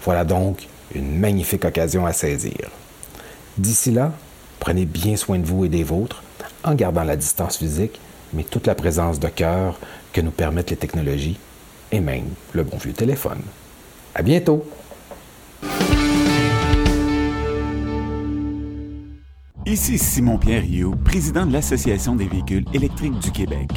Voilà 0.04 0.24
donc 0.24 0.68
une 0.94 1.18
magnifique 1.18 1.64
occasion 1.64 2.06
à 2.06 2.12
saisir. 2.12 2.70
D'ici 3.58 3.90
là, 3.90 4.12
prenez 4.60 4.84
bien 4.84 5.16
soin 5.16 5.40
de 5.40 5.46
vous 5.46 5.64
et 5.64 5.68
des 5.68 5.82
vôtres 5.82 6.22
en 6.62 6.74
gardant 6.74 7.02
la 7.02 7.16
distance 7.16 7.56
physique, 7.56 8.00
mais 8.32 8.44
toute 8.44 8.68
la 8.68 8.76
présence 8.76 9.18
de 9.18 9.28
cœur 9.28 9.80
que 10.12 10.20
nous 10.20 10.30
permettent 10.30 10.70
les 10.70 10.76
technologies 10.76 11.38
et 11.90 12.00
même 12.00 12.28
le 12.52 12.62
bon 12.62 12.76
vieux 12.76 12.92
téléphone. 12.92 13.42
À 14.14 14.22
bientôt! 14.22 14.62
Ici 19.64 19.96
Simon-Pierre 19.96 20.62
Rioux, 20.62 20.94
président 21.02 21.46
de 21.46 21.52
l'Association 21.52 22.14
des 22.14 22.26
véhicules 22.26 22.64
électriques 22.74 23.18
du 23.20 23.30
Québec. 23.30 23.70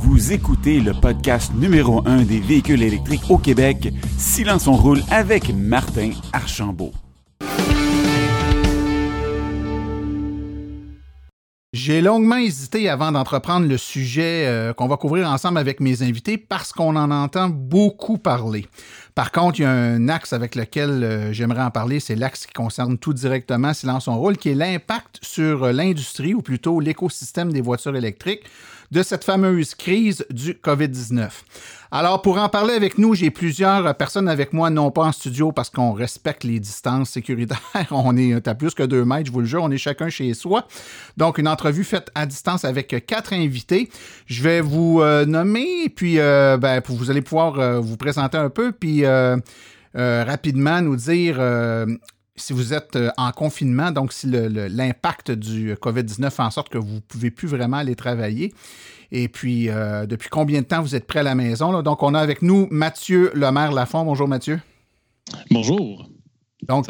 Vous 0.00 0.32
écoutez 0.32 0.80
le 0.80 0.94
podcast 0.94 1.52
numéro 1.54 2.02
1 2.06 2.22
des 2.22 2.40
véhicules 2.40 2.82
électriques 2.82 3.28
au 3.28 3.36
Québec, 3.36 3.92
Silence 4.16 4.66
on 4.68 4.76
roule 4.76 5.02
avec 5.10 5.52
Martin 5.54 6.12
Archambault. 6.32 6.92
J'ai 11.74 12.00
longuement 12.00 12.36
hésité 12.36 12.88
avant 12.88 13.10
d'entreprendre 13.10 13.66
le 13.66 13.76
sujet 13.76 14.46
euh, 14.46 14.72
qu'on 14.72 14.86
va 14.86 14.96
couvrir 14.96 15.28
ensemble 15.28 15.58
avec 15.58 15.80
mes 15.80 16.02
invités 16.02 16.38
parce 16.38 16.72
qu'on 16.72 16.94
en 16.94 17.10
entend 17.10 17.48
beaucoup 17.48 18.16
parler. 18.16 18.66
Par 19.14 19.30
contre, 19.30 19.60
il 19.60 19.62
y 19.62 19.64
a 19.66 19.70
un 19.70 20.08
axe 20.08 20.32
avec 20.32 20.56
lequel 20.56 20.90
euh, 20.90 21.32
j'aimerais 21.32 21.62
en 21.62 21.70
parler, 21.70 22.00
c'est 22.00 22.16
l'axe 22.16 22.46
qui 22.46 22.52
concerne 22.52 22.98
tout 22.98 23.12
directement 23.12 23.72
Silence 23.72 24.08
on 24.08 24.16
roule, 24.16 24.36
qui 24.36 24.48
est 24.48 24.54
l'impact 24.54 25.20
sur 25.22 25.72
l'industrie 25.72 26.34
ou 26.34 26.42
plutôt 26.42 26.80
l'écosystème 26.80 27.52
des 27.52 27.60
voitures 27.60 27.94
électriques 27.94 28.42
de 28.94 29.02
cette 29.02 29.24
fameuse 29.24 29.74
crise 29.74 30.24
du 30.30 30.54
COVID-19. 30.54 31.28
Alors, 31.90 32.22
pour 32.22 32.38
en 32.38 32.48
parler 32.48 32.74
avec 32.74 32.96
nous, 32.96 33.12
j'ai 33.14 33.30
plusieurs 33.30 33.92
personnes 33.96 34.28
avec 34.28 34.52
moi, 34.52 34.70
non 34.70 34.92
pas 34.92 35.02
en 35.02 35.10
studio 35.10 35.50
parce 35.50 35.68
qu'on 35.68 35.92
respecte 35.92 36.44
les 36.44 36.60
distances 36.60 37.10
sécuritaires. 37.10 37.58
On 37.90 38.16
est 38.16 38.46
à 38.46 38.54
plus 38.54 38.72
que 38.72 38.84
deux 38.84 39.04
mètres, 39.04 39.26
je 39.26 39.32
vous 39.32 39.40
le 39.40 39.46
jure, 39.46 39.64
on 39.64 39.70
est 39.72 39.78
chacun 39.78 40.08
chez 40.08 40.32
soi. 40.32 40.68
Donc, 41.16 41.38
une 41.38 41.48
entrevue 41.48 41.82
faite 41.82 42.12
à 42.14 42.24
distance 42.24 42.64
avec 42.64 43.04
quatre 43.06 43.32
invités. 43.32 43.90
Je 44.26 44.42
vais 44.44 44.60
vous 44.60 45.00
euh, 45.00 45.26
nommer, 45.26 45.88
puis 45.88 46.20
euh, 46.20 46.56
ben, 46.56 46.80
vous 46.86 47.10
allez 47.10 47.22
pouvoir 47.22 47.58
euh, 47.58 47.80
vous 47.80 47.96
présenter 47.96 48.38
un 48.38 48.50
peu, 48.50 48.70
puis 48.70 49.04
rapidement 49.94 50.80
nous 50.80 50.96
dire 50.96 51.40
si 52.36 52.52
vous 52.52 52.74
êtes 52.74 52.98
en 53.16 53.30
confinement, 53.30 53.90
donc 53.92 54.12
si 54.12 54.26
l'impact 54.28 55.30
du 55.30 55.74
COVID-19 55.74 56.30
fait 56.30 56.42
en 56.42 56.50
sorte 56.50 56.68
que 56.68 56.78
vous 56.78 56.94
ne 56.94 57.00
pouvez 57.00 57.30
plus 57.30 57.48
vraiment 57.48 57.76
aller 57.76 57.94
travailler. 57.94 58.52
Et 59.12 59.28
puis, 59.28 59.68
euh, 59.68 60.06
depuis 60.06 60.28
combien 60.28 60.60
de 60.60 60.66
temps 60.66 60.82
vous 60.82 60.96
êtes 60.96 61.06
prêt 61.06 61.20
à 61.20 61.22
la 61.22 61.36
maison? 61.36 61.82
Donc, 61.82 62.02
on 62.02 62.14
a 62.14 62.20
avec 62.20 62.42
nous 62.42 62.66
Mathieu 62.70 63.30
Lemaire-Lafont. 63.34 64.04
Bonjour, 64.04 64.26
Mathieu. 64.26 64.60
Bonjour. 65.50 66.08
Donc, 66.66 66.86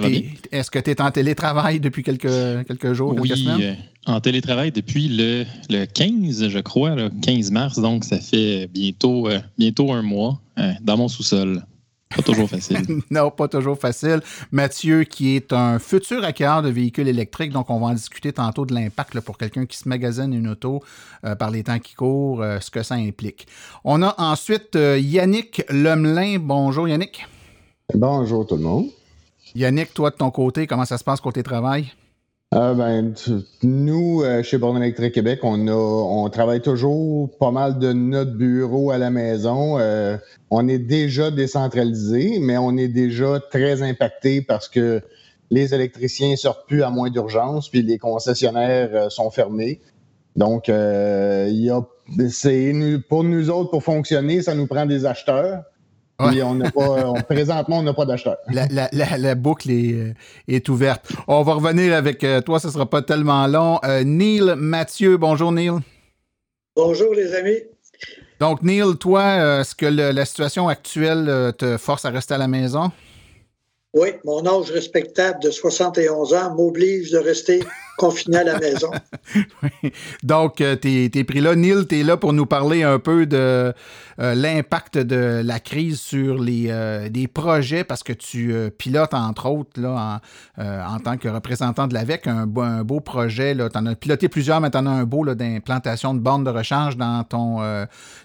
est-ce 0.53 0.71
que 0.71 0.79
tu 0.79 0.91
es 0.91 1.03
en 1.03 1.11
télétravail 1.11 1.81
depuis 1.81 2.03
quelques, 2.03 2.67
quelques 2.67 2.93
jours, 2.95 3.15
oui, 3.19 3.29
quelques 3.29 3.41
semaines? 3.41 3.77
Euh, 4.07 4.13
en 4.13 4.21
télétravail 4.21 4.73
depuis 4.73 5.09
le, 5.09 5.45
le 5.69 5.85
15, 5.85 6.49
je 6.49 6.59
crois, 6.61 6.95
le 6.95 7.11
15 7.11 7.51
mars. 7.51 7.79
Donc, 7.79 8.05
ça 8.05 8.21
fait 8.21 8.69
bientôt, 8.69 9.29
euh, 9.29 9.41
bientôt 9.59 9.93
un 9.93 10.03
mois 10.03 10.41
dans 10.81 10.97
mon 10.97 11.09
sous-sol. 11.09 11.63
Pas 12.09 12.23
toujours 12.23 12.49
facile. 12.49 13.01
non, 13.11 13.31
pas 13.31 13.49
toujours 13.49 13.79
facile. 13.79 14.21
Mathieu, 14.53 15.05
qui 15.05 15.37
est 15.37 15.53
un 15.53 15.79
futur 15.79 16.25
acquéreur 16.25 16.63
de 16.63 16.69
véhicules 16.69 17.09
électriques, 17.09 17.53
donc 17.53 17.71
on 17.71 17.81
va 17.81 17.87
en 17.87 17.95
discuter 17.95 18.33
tantôt 18.33 18.67
de 18.67 18.75
l'impact 18.75 19.21
pour 19.21 19.37
quelqu'un 19.37 19.67
qui 19.67 19.77
se 19.77 19.89
magasine 19.89 20.33
une 20.33 20.49
auto 20.49 20.83
euh, 21.25 21.35
par 21.35 21.51
les 21.51 21.65
temps 21.65 21.79
qui 21.79 21.95
courent, 21.95 22.43
euh, 22.43 22.61
ce 22.61 22.71
que 22.71 22.83
ça 22.83 22.95
implique. 22.95 23.47
On 23.85 24.03
a 24.03 24.15
ensuite 24.19 24.77
euh, 24.77 24.99
Yannick 24.99 25.65
Lemelin. 25.71 26.39
Bonjour 26.39 26.89
Yannick. 26.89 27.27
Bonjour 27.95 28.47
tout 28.47 28.57
le 28.57 28.63
monde. 28.63 28.87
Yannick, 29.55 29.93
toi 29.95 30.11
de 30.11 30.17
ton 30.17 30.31
côté, 30.31 30.67
comment 30.67 30.85
ça 30.85 30.99
se 30.99 31.05
passe 31.05 31.21
côté 31.21 31.43
travail? 31.43 31.93
Euh, 32.55 32.73
ben, 32.75 33.13
nous, 33.65 34.23
euh, 34.23 34.45
chez 34.45 34.59
Borne 34.59 34.77
Électrique 34.77 35.15
Québec, 35.15 35.41
on, 35.43 35.67
a, 35.67 35.73
on 35.73 36.29
travaille 36.31 36.61
toujours 36.61 37.37
pas 37.39 37.51
mal 37.51 37.81
de 37.81 37.93
notre 37.93 38.31
bureau 38.31 38.93
à 38.93 38.99
la 38.99 39.11
maison. 39.11 39.81
Euh, 39.81 40.17
on 40.51 40.69
est 40.69 40.79
déjà 40.79 41.33
décentralisé, 41.33 42.39
mais 42.41 42.57
on 42.57 42.77
est 42.77 42.87
déjà 42.87 43.41
très 43.41 43.83
impacté 43.83 44.41
parce 44.41 44.69
que 44.69 45.03
les 45.51 45.75
électriciens 45.75 46.37
sortent 46.37 46.69
plus 46.69 46.85
à 46.85 46.91
moins 46.91 47.11
d'urgence, 47.11 47.69
puis 47.69 47.83
les 47.83 47.99
concessionnaires 47.99 49.11
sont 49.11 49.31
fermés. 49.31 49.81
Donc, 50.37 50.69
il 50.69 51.61
y 51.61 51.71
a, 51.71 51.81
c'est 52.29 52.73
pour 53.09 53.25
nous 53.25 53.51
autres, 53.51 53.71
pour 53.71 53.83
fonctionner, 53.83 54.43
ça 54.43 54.55
nous 54.55 54.67
prend 54.67 54.87
des 54.87 55.07
acheteurs. 55.07 55.63
Oui, 56.21 56.43
on 56.43 56.55
n'a 56.55 56.71
pas, 56.71 57.15
présentement, 57.29 57.79
on 57.79 57.83
n'a 57.83 57.93
pas 57.93 58.05
d'acheteur. 58.05 58.37
La, 58.49 59.35
boucle 59.35 59.71
est, 59.71 60.15
est, 60.47 60.69
ouverte. 60.69 61.11
On 61.27 61.43
va 61.43 61.55
revenir 61.55 61.95
avec 61.95 62.23
euh, 62.23 62.41
toi, 62.41 62.61
ce 62.61 62.69
ne 62.69 62.73
sera 62.73 62.87
pas 62.89 63.03
tellement 63.03 63.47
long. 63.49 63.81
Euh, 63.85 64.05
Neil 64.05 64.55
Mathieu, 64.57 65.17
bonjour 65.17 65.51
Neil. 65.51 65.73
Bonjour 66.77 67.13
les 67.15 67.35
amis. 67.35 67.59
Donc 68.39 68.63
Neil, 68.63 68.97
toi, 68.99 69.23
euh, 69.23 69.61
est-ce 69.61 69.75
que 69.75 69.87
la 69.87 70.25
situation 70.25 70.69
actuelle 70.69 71.53
te 71.59 71.77
force 71.77 72.05
à 72.05 72.11
rester 72.11 72.35
à 72.35 72.39
la 72.39 72.49
maison? 72.49 72.93
Oui, 73.95 74.09
mon 74.25 74.45
âge 74.45 74.73
respectable 74.73 75.41
de 75.41 75.53
71 75.53 76.35
ans 76.35 76.53
m'oblige 76.57 77.13
de 77.13 77.19
rester 77.19 77.63
confiné 77.97 78.39
à 78.39 78.45
la 78.45 78.59
maison. 78.59 78.91
Donc, 80.25 80.61
euh, 80.61 80.75
tu 80.75 81.11
es, 81.15 81.25
pris 81.25 81.41
là. 81.41 81.55
Neil, 81.55 81.87
tu 81.87 82.01
es 82.01 82.03
là 82.03 82.17
pour 82.17 82.33
nous 82.33 82.45
parler 82.45 82.83
un 82.83 82.99
peu 82.99 83.25
de 83.25 83.73
euh, 84.19 84.35
l'impact 84.35 84.99
de 84.99 85.43
la 85.45 85.61
crise 85.61 86.01
sur 86.01 86.43
les 86.43 86.67
euh, 86.71 87.09
des 87.09 87.29
projets, 87.29 87.85
parce 87.85 88.03
que 88.03 88.13
tu 88.13 88.53
pilotes, 88.79 89.15
entre 89.15 89.49
autres, 89.49 89.81
là, 89.81 90.21
en, 90.59 90.99
tant 90.99 91.17
que 91.17 91.29
représentant 91.29 91.87
de 91.87 91.95
l'AVEC, 91.95 92.27
un, 92.27 92.49
un, 92.57 92.83
beau 92.83 92.99
projet. 92.99 93.55
Tu 93.55 93.79
en 93.79 93.87
as 93.87 93.95
piloté 93.95 94.29
plusieurs, 94.29 94.61
mais 94.61 94.71
tu 94.71 94.79
en 94.79 94.87
as 94.87 94.91
un 94.91 95.05
beau 95.05 95.25
d'implantation 95.25 96.15
de 96.15 96.19
bornes 96.19 96.43
de 96.43 96.51
recharge 96.51 96.97
dans, 96.97 97.23
ton, 97.23 97.59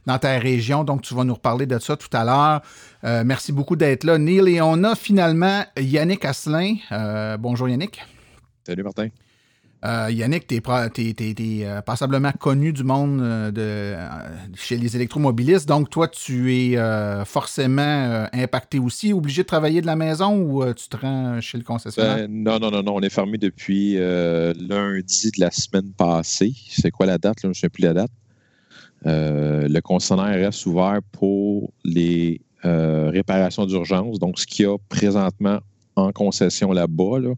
dans 0.08 0.17
ta 0.17 0.39
région. 0.39 0.84
Donc, 0.84 1.03
tu 1.03 1.13
vas 1.13 1.23
nous 1.23 1.36
reparler 1.36 1.67
de 1.67 1.77
ça 1.77 1.95
tout 1.95 2.10
à 2.13 2.23
l'heure. 2.23 2.62
Euh, 3.04 3.24
merci 3.26 3.52
beaucoup 3.52 3.76
d'être 3.76 4.04
là, 4.04 4.18
Neil. 4.18 4.56
Et 4.56 4.62
on 4.62 4.84
a 4.84 4.96
finalement 4.96 5.64
Yannick 5.78 6.26
Asselin. 6.26 6.76
Euh, 6.92 7.38
bonjour 7.38 7.70
Yannick. 7.70 8.02
Salut 8.66 8.84
Martin. 8.84 9.08
Euh, 9.86 10.10
Yannick, 10.12 10.46
tu 10.46 10.56
es, 10.58 11.82
passablement 11.86 12.34
connu 12.34 12.74
du 12.74 12.84
monde 12.84 13.22
de, 13.54 13.96
chez 14.56 14.76
les 14.76 14.98
électromobilistes. 14.98 15.70
Donc, 15.70 15.90
toi, 15.90 16.10
tu 16.10 16.54
es 16.54 16.78
forcément 17.24 18.28
impacté 18.34 18.78
aussi, 18.78 19.14
obligé 19.14 19.44
de 19.44 19.48
travailler 19.48 19.80
de 19.80 19.86
la 19.86 19.96
maison 19.96 20.36
ou 20.42 20.74
tu 20.74 20.90
te 20.90 20.98
rends 20.98 21.40
chez 21.40 21.58
le 21.58 21.64
concessionnaire? 21.64 22.28
Ben, 22.28 22.44
non, 22.44 22.60
non, 22.60 22.72
non, 22.72 22.84
non. 22.84 22.96
On 22.96 23.00
est 23.00 23.10
fermé 23.10 23.38
depuis 23.38 23.94
lundi 23.94 25.32
de 25.32 25.40
la 25.40 25.52
semaine 25.52 25.94
passée. 25.94 26.54
C'est 26.70 26.92
quoi 26.92 27.06
la 27.06 27.18
date? 27.18 27.38
je 27.42 27.48
ne 27.48 27.54
sais 27.54 27.70
plus 27.70 27.84
la 27.84 27.94
date. 27.94 28.12
le 29.06 29.80
concessionnaire 29.80 30.36
reste 30.36 30.66
ouvert 30.66 31.00
pour 31.14 31.72
les 31.86 32.42
réparation 32.63 33.65
d'urgence. 33.65 34.19
Donc, 34.19 34.39
ce 34.39 34.45
qu'il 34.45 34.65
y 34.65 34.67
a 34.67 34.78
présentement 34.89 35.60
en 35.95 36.12
concession 36.12 36.72
là-bas, 36.72 37.19
là, 37.19 37.34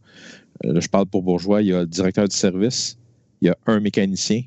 euh, 0.65 0.79
je 0.79 0.88
parle 0.88 1.05
pour 1.07 1.23
Bourgeois, 1.23 1.62
il 1.62 1.69
y 1.69 1.73
a 1.73 1.81
le 1.81 1.88
directeur 1.88 2.27
du 2.27 2.36
service, 2.36 2.97
il 3.41 3.47
y 3.47 3.49
a 3.49 3.57
un 3.65 3.79
mécanicien, 3.79 4.43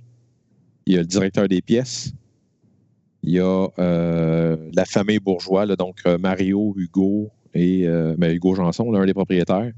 il 0.87 0.95
y 0.95 0.97
a 0.97 1.01
le 1.01 1.07
directeur 1.07 1.49
des 1.49 1.61
pièces, 1.61 2.13
il 3.23 3.33
y 3.33 3.41
a 3.41 3.69
euh, 3.79 4.57
la 4.75 4.85
famille 4.85 5.19
Bourgeois, 5.19 5.67
donc 5.77 6.05
Mario, 6.21 6.75
Hugo 6.77 7.31
et 7.55 7.87
ben, 8.19 8.33
Hugo 8.33 8.55
Janson, 8.55 8.91
l'un 8.93 9.07
des 9.07 9.15
propriétaires. 9.15 9.73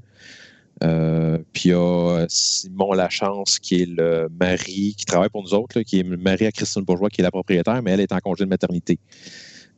puis 1.53 1.69
il 1.69 1.71
y 1.71 1.73
a 1.73 2.25
Simon 2.27 2.93
Lachance, 2.93 3.59
qui 3.59 3.83
est 3.83 3.89
le 3.89 4.27
mari, 4.37 4.95
qui 4.97 5.05
travaille 5.05 5.29
pour 5.29 5.43
nous 5.43 5.53
autres, 5.53 5.81
qui 5.81 5.99
est 5.99 6.03
le 6.03 6.17
mari 6.17 6.45
à 6.45 6.51
Christine 6.51 6.83
Bourgeois, 6.83 7.09
qui 7.09 7.21
est 7.21 7.23
la 7.23 7.31
propriétaire, 7.31 7.81
mais 7.81 7.91
elle 7.91 8.01
est 8.01 8.11
en 8.11 8.19
congé 8.19 8.43
de 8.43 8.49
maternité. 8.49 8.99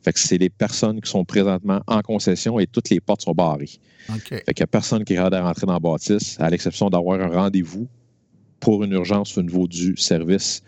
Fait 0.02 0.12
que 0.12 0.18
c'est 0.18 0.38
les 0.38 0.48
personnes 0.48 1.00
qui 1.00 1.10
sont 1.10 1.24
présentement 1.24 1.80
en 1.86 2.00
concession 2.00 2.58
et 2.58 2.66
toutes 2.66 2.90
les 2.90 3.00
portes 3.00 3.22
sont 3.22 3.32
barrées. 3.34 3.68
Fait 4.46 4.54
qu'il 4.54 4.62
n'y 4.62 4.64
a 4.64 4.66
personne 4.66 5.04
qui 5.04 5.12
est 5.12 5.16
capable 5.16 5.36
de 5.36 5.42
rentrer 5.42 5.66
dans 5.66 5.74
la 5.74 5.80
bâtisse, 5.80 6.36
à 6.40 6.48
l'exception 6.48 6.88
d'avoir 6.88 7.20
un 7.20 7.28
rendez-vous 7.28 7.86
pour 8.60 8.82
une 8.84 8.92
urgence 8.92 9.36
au 9.36 9.42
niveau 9.42 9.66
du 9.66 9.96
service 9.96 10.62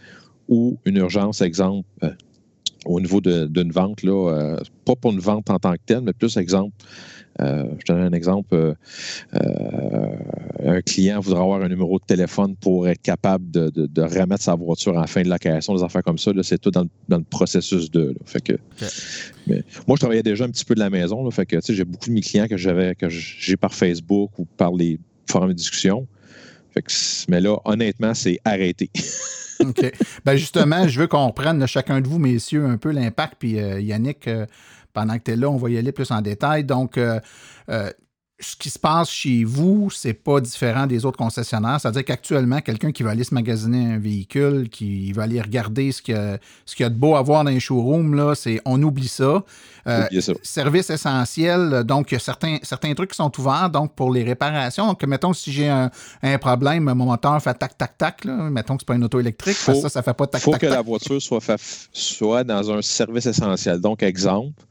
ou 0.49 0.79
une 0.85 0.97
urgence, 0.97 1.41
exemple, 1.41 1.89
euh, 2.03 2.11
au 2.85 3.01
niveau 3.01 3.21
d'une 3.21 3.71
vente, 3.71 4.03
là, 4.03 4.33
euh, 4.33 4.61
pas 4.85 4.97
pour 4.97 5.13
une 5.13 5.21
vente 5.21 5.49
en 5.51 5.59
tant 5.59 5.73
que 5.73 5.81
telle, 5.87 6.01
mais 6.01 6.13
plus, 6.13 6.37
exemple, 6.37 6.75
euh, 7.41 7.65
je 7.79 7.85
te 7.85 7.93
donne 7.93 8.03
un 8.03 8.13
exemple. 8.13 8.55
Euh, 8.55 8.75
euh, 9.35 10.17
un 10.65 10.81
client 10.83 11.21
voudra 11.21 11.43
avoir 11.43 11.63
un 11.63 11.69
numéro 11.69 11.99
de 11.99 12.05
téléphone 12.05 12.57
pour 12.57 12.89
être 12.89 13.01
capable 13.03 13.51
de, 13.51 14.03
remettre 14.03 14.43
sa 14.43 14.55
voiture 14.55 14.97
en 14.97 15.07
fin 15.07 15.23
de 15.23 15.29
location, 15.29 15.75
des 15.75 15.83
affaires 15.83 16.03
comme 16.03 16.19
ça. 16.19 16.31
C'est 16.43 16.59
tout 16.59 16.71
dans 16.71 16.87
le, 17.09 17.25
processus 17.25 17.91
de. 17.91 18.15
Fait 18.25 18.41
que, 18.41 18.53
moi, 19.87 19.97
je 19.97 20.01
travaillais 20.01 20.23
déjà 20.23 20.45
un 20.45 20.51
petit 20.51 20.65
peu 20.65 20.75
de 20.75 20.81
la 20.81 20.91
maison. 20.91 21.29
fait 21.31 21.47
que 21.47 21.59
j'ai 21.61 21.85
beaucoup 21.85 22.09
de 22.09 22.15
mes 22.15 22.21
clients 22.21 22.49
que 22.49 22.57
j'avais 22.57 22.95
que 22.95 23.09
j'ai 23.09 23.57
par 23.57 23.75
Facebook 23.75 24.31
ou 24.39 24.45
par 24.45 24.73
les 24.73 24.99
forums 25.27 25.49
de 25.49 25.55
discussion. 25.55 26.07
Fait 26.73 26.83
que, 26.83 26.93
mais 27.29 27.41
là, 27.41 27.59
honnêtement, 27.65 28.15
c'est 28.15 28.39
arrêté. 28.45 28.91
OK. 29.61 29.93
Ben 30.25 30.37
justement, 30.37 30.89
je 30.89 31.01
veux 31.01 31.07
qu'on 31.07 31.27
reprenne 31.27 31.65
chacun 31.67 32.01
de 32.01 32.09
vous, 32.09 32.19
messieurs, 32.19 32.67
un 32.67 32.77
peu 32.77 32.91
l'impact. 32.91 33.35
Puis 33.39 33.59
euh, 33.59 33.81
Yannick, 33.81 34.27
euh, 34.29 34.47
pendant 34.93 35.19
que 35.19 35.25
tu 35.25 35.31
es 35.33 35.37
là, 35.37 35.49
on 35.49 35.57
va 35.57 35.71
y 35.71 35.79
aller 35.79 35.93
plus 35.93 36.11
en 36.11 36.21
détail. 36.21 36.65
Donc, 36.65 36.99
euh, 36.99 37.19
ce 38.41 38.57
qui 38.57 38.71
se 38.71 38.79
passe 38.79 39.09
chez 39.09 39.45
vous, 39.45 39.89
c'est 39.91 40.15
pas 40.15 40.41
différent 40.41 40.89
des 40.89 41.05
autres 41.05 41.17
concessionnaires. 41.17 41.81
C'est-à-dire 41.81 42.05
qu'actuellement, 42.05 42.61
quelqu'un 42.61 42.91
qui 42.91 43.05
va 43.05 43.11
aller 43.11 43.23
se 43.23 43.33
magasiner 43.35 43.93
un 43.93 43.99
véhicule, 43.99 44.69
qui 44.69 45.13
va 45.13 45.23
aller 45.23 45.41
regarder 45.41 45.93
ce 45.93 46.03
qu'il 46.03 46.15
y, 46.17 46.19
a, 46.19 46.39
y 46.81 46.91
de 46.91 46.97
beau 46.97 47.15
à 47.15 47.23
voir 47.23 47.45
dans 47.45 47.51
les 47.51 47.61
showrooms, 47.61 48.15
là, 48.17 48.35
c'est 48.35 48.61
on 48.65 48.83
oublie 48.83 49.07
ça. 49.07 49.45
Euh, 49.87 50.21
ça. 50.21 50.33
Service 50.43 50.91
essentiel, 50.91 51.85
donc 51.85 52.11
il 52.11 52.15
y 52.15 52.17
a 52.17 52.21
certains, 52.21 52.59
certains 52.65 52.93
trucs 52.95 53.11
qui 53.11 53.17
sont 53.17 53.31
ouverts 53.39 53.71
donc 53.71 53.95
pour 53.95 54.13
les 54.13 54.25
réparations. 54.25 54.89
Donc, 54.89 55.05
mettons, 55.05 55.33
si 55.33 55.53
j'ai 55.53 55.69
un, 55.69 55.91
un 56.23 56.39
problème, 56.39 56.85
mon 56.95 57.05
moteur 57.07 57.41
fait 57.41 57.55
tac, 57.55 57.79
tac, 57.79 57.97
tac, 57.97 58.25
là, 58.25 58.51
mettons 58.51 58.77
que 58.77 58.83
c'est 58.83 58.87
pas 58.89 58.97
une 58.97 59.05
auto 59.05 59.21
électrique, 59.21 59.55
Faut- 59.55 59.75
ça, 59.75 59.89
ça 59.89 60.03
fait 60.03 60.15
pas 60.15 60.27
tac, 60.27 60.41
Il 60.41 60.45
faut 60.45 60.51
tac, 60.51 60.63
que 60.63 60.67
tac. 60.67 60.75
la 60.75 60.83
voiture 60.83 61.23
soit, 61.23 62.45
dans 62.45 62.71
un 62.73 62.83
service 62.83 63.27
essentiel. 63.27 63.81
Donc, 63.81 64.03
exemple, 64.03 64.61
euh, 64.61 64.65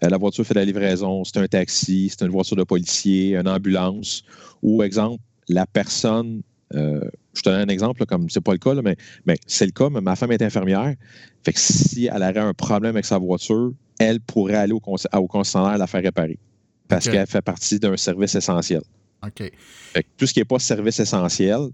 la 0.00 0.16
voiture 0.16 0.46
fait 0.46 0.54
la 0.54 0.64
livraison, 0.64 1.24
c'est 1.24 1.38
un 1.38 1.46
taxi, 1.46 2.08
c'est 2.10 2.24
une 2.24 2.30
voiture 2.30 2.56
de 2.56 2.64
policier, 2.64 3.36
une 3.36 3.48
ambulance, 3.48 4.22
ou 4.62 4.82
exemple, 4.82 5.22
la 5.48 5.66
personne, 5.66 6.42
euh, 6.74 7.00
je 7.34 7.42
te 7.42 7.48
donne 7.48 7.60
un 7.60 7.72
exemple, 7.72 8.00
là, 8.00 8.06
comme 8.06 8.28
c'est 8.28 8.40
pas 8.40 8.52
le 8.52 8.58
cas, 8.58 8.74
là, 8.74 8.82
mais, 8.82 8.96
mais 9.26 9.38
c'est 9.46 9.66
le 9.66 9.72
cas, 9.72 9.88
mais 9.90 10.00
ma 10.00 10.16
femme 10.16 10.32
est 10.32 10.42
infirmière. 10.42 10.94
Fait 11.44 11.52
que 11.52 11.60
si 11.60 12.06
elle 12.06 12.22
aurait 12.22 12.38
un 12.38 12.54
problème 12.54 12.90
avec 12.90 13.04
sa 13.04 13.18
voiture, 13.18 13.72
elle 13.98 14.20
pourrait 14.20 14.54
aller 14.54 14.72
au, 14.72 14.80
au 14.80 15.26
concessionnaire 15.26 15.78
la 15.78 15.86
faire 15.86 16.02
réparer. 16.02 16.38
Parce 16.88 17.08
qu'elle 17.08 17.26
fait 17.26 17.42
partie 17.42 17.78
d'un 17.78 17.96
service 17.96 18.34
essentiel. 18.34 18.80
OK. 19.22 19.50
Fait 19.92 20.02
que 20.02 20.08
tout 20.16 20.26
ce 20.26 20.32
qui 20.32 20.38
n'est 20.38 20.44
pas 20.44 20.58
service 20.58 21.00
essentiel, 21.00 21.68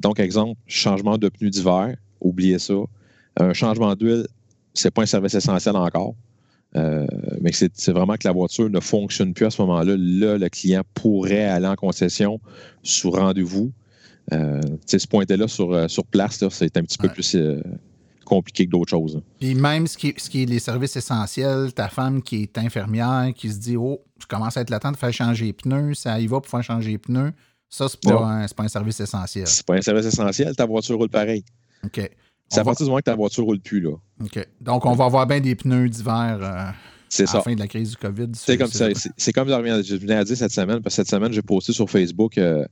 donc 0.00 0.18
exemple, 0.18 0.58
changement 0.66 1.18
de 1.18 1.28
pneus 1.28 1.50
d'hiver, 1.50 1.94
oubliez 2.20 2.58
ça. 2.58 2.74
Un 3.36 3.52
changement 3.52 3.94
d'huile, 3.94 4.26
c'est 4.74 4.90
pas 4.90 5.02
un 5.02 5.06
service 5.06 5.34
essentiel 5.34 5.76
encore. 5.76 6.14
Euh, 6.76 7.06
mais 7.40 7.52
c'est 7.52 7.92
vraiment 7.92 8.14
que 8.14 8.26
la 8.26 8.32
voiture 8.32 8.68
ne 8.68 8.80
fonctionne 8.80 9.32
plus 9.32 9.46
à 9.46 9.50
ce 9.50 9.62
moment-là. 9.62 9.96
Là, 9.96 10.38
le 10.38 10.48
client 10.48 10.82
pourrait 10.94 11.44
aller 11.44 11.66
en 11.66 11.76
concession 11.76 12.40
sous 12.82 13.10
rendez-vous. 13.10 13.72
Euh, 14.32 14.60
tu 14.60 14.78
sais, 14.86 14.98
se 14.98 15.06
pointer 15.06 15.36
là 15.36 15.48
sur, 15.48 15.72
euh, 15.72 15.88
sur 15.88 16.04
place, 16.04 16.44
c'est 16.50 16.76
un 16.76 16.82
petit 16.82 16.98
peu 16.98 17.08
plus 17.08 17.36
euh, 17.36 17.62
compliqué 18.24 18.66
que 18.66 18.70
d'autres 18.70 18.90
choses. 18.90 19.22
Puis 19.38 19.54
même 19.54 19.86
ce 19.86 19.96
qui, 19.96 20.14
ce 20.16 20.28
qui 20.28 20.42
est 20.42 20.46
les 20.46 20.58
services 20.58 20.96
essentiels, 20.96 21.72
ta 21.72 21.88
femme 21.88 22.20
qui 22.22 22.42
est 22.42 22.58
infirmière, 22.58 23.32
qui 23.34 23.50
se 23.50 23.58
dit 23.58 23.76
Oh, 23.76 24.00
je 24.20 24.26
commence 24.26 24.56
à 24.56 24.62
être 24.62 24.78
temps 24.78 24.92
de 24.92 24.96
faire 24.96 25.12
changer 25.12 25.46
les 25.46 25.52
pneus, 25.52 25.94
ça 25.94 26.18
y 26.18 26.26
va 26.26 26.40
pour 26.40 26.50
faire 26.50 26.64
changer 26.64 26.92
les 26.92 26.98
pneus. 26.98 27.32
Ça, 27.68 27.88
c'est 27.88 28.00
pas, 28.00 28.24
un, 28.24 28.46
pas 28.46 28.64
un 28.64 28.68
service 28.68 29.00
essentiel. 29.00 29.46
C'est 29.46 29.66
pas 29.66 29.74
un 29.74 29.80
service 29.80 30.06
essentiel, 30.06 30.54
ta 30.54 30.66
voiture 30.66 30.96
roule 30.96 31.08
pareil. 31.08 31.44
OK. 31.84 32.10
C'est 32.48 32.60
à 32.60 32.64
partir 32.64 32.84
du 32.86 32.90
moment 32.90 32.98
que 32.98 33.04
ta 33.04 33.14
voiture 33.16 33.44
roule 33.44 33.60
plus, 33.60 33.80
là. 33.80 33.92
OK. 34.22 34.46
Donc, 34.60 34.86
on 34.86 34.92
va 34.92 35.06
avoir 35.06 35.26
bien 35.26 35.40
des 35.40 35.54
pneus 35.56 35.88
d'hiver 35.88 36.38
euh, 36.40 36.46
à 36.46 36.74
ça. 37.08 37.24
la 37.34 37.40
fin 37.42 37.54
de 37.54 37.58
la 37.58 37.66
crise 37.66 37.90
du 37.90 37.96
COVID. 37.96 38.28
C'est 38.34 38.56
comme 38.56 38.68
ça. 38.70 38.88
C'est 39.16 39.32
comme 39.32 39.48
je 39.48 39.82
je 39.84 39.96
venais 39.96 40.14
à 40.14 40.24
dire 40.24 40.36
cette 40.36 40.52
semaine, 40.52 40.80
parce 40.80 40.94
que 40.94 41.02
cette 41.02 41.10
semaine, 41.10 41.32
j'ai 41.32 41.42
posté 41.42 41.72
sur 41.72 41.90
Facebook 41.90 42.38
euh, 42.38 42.64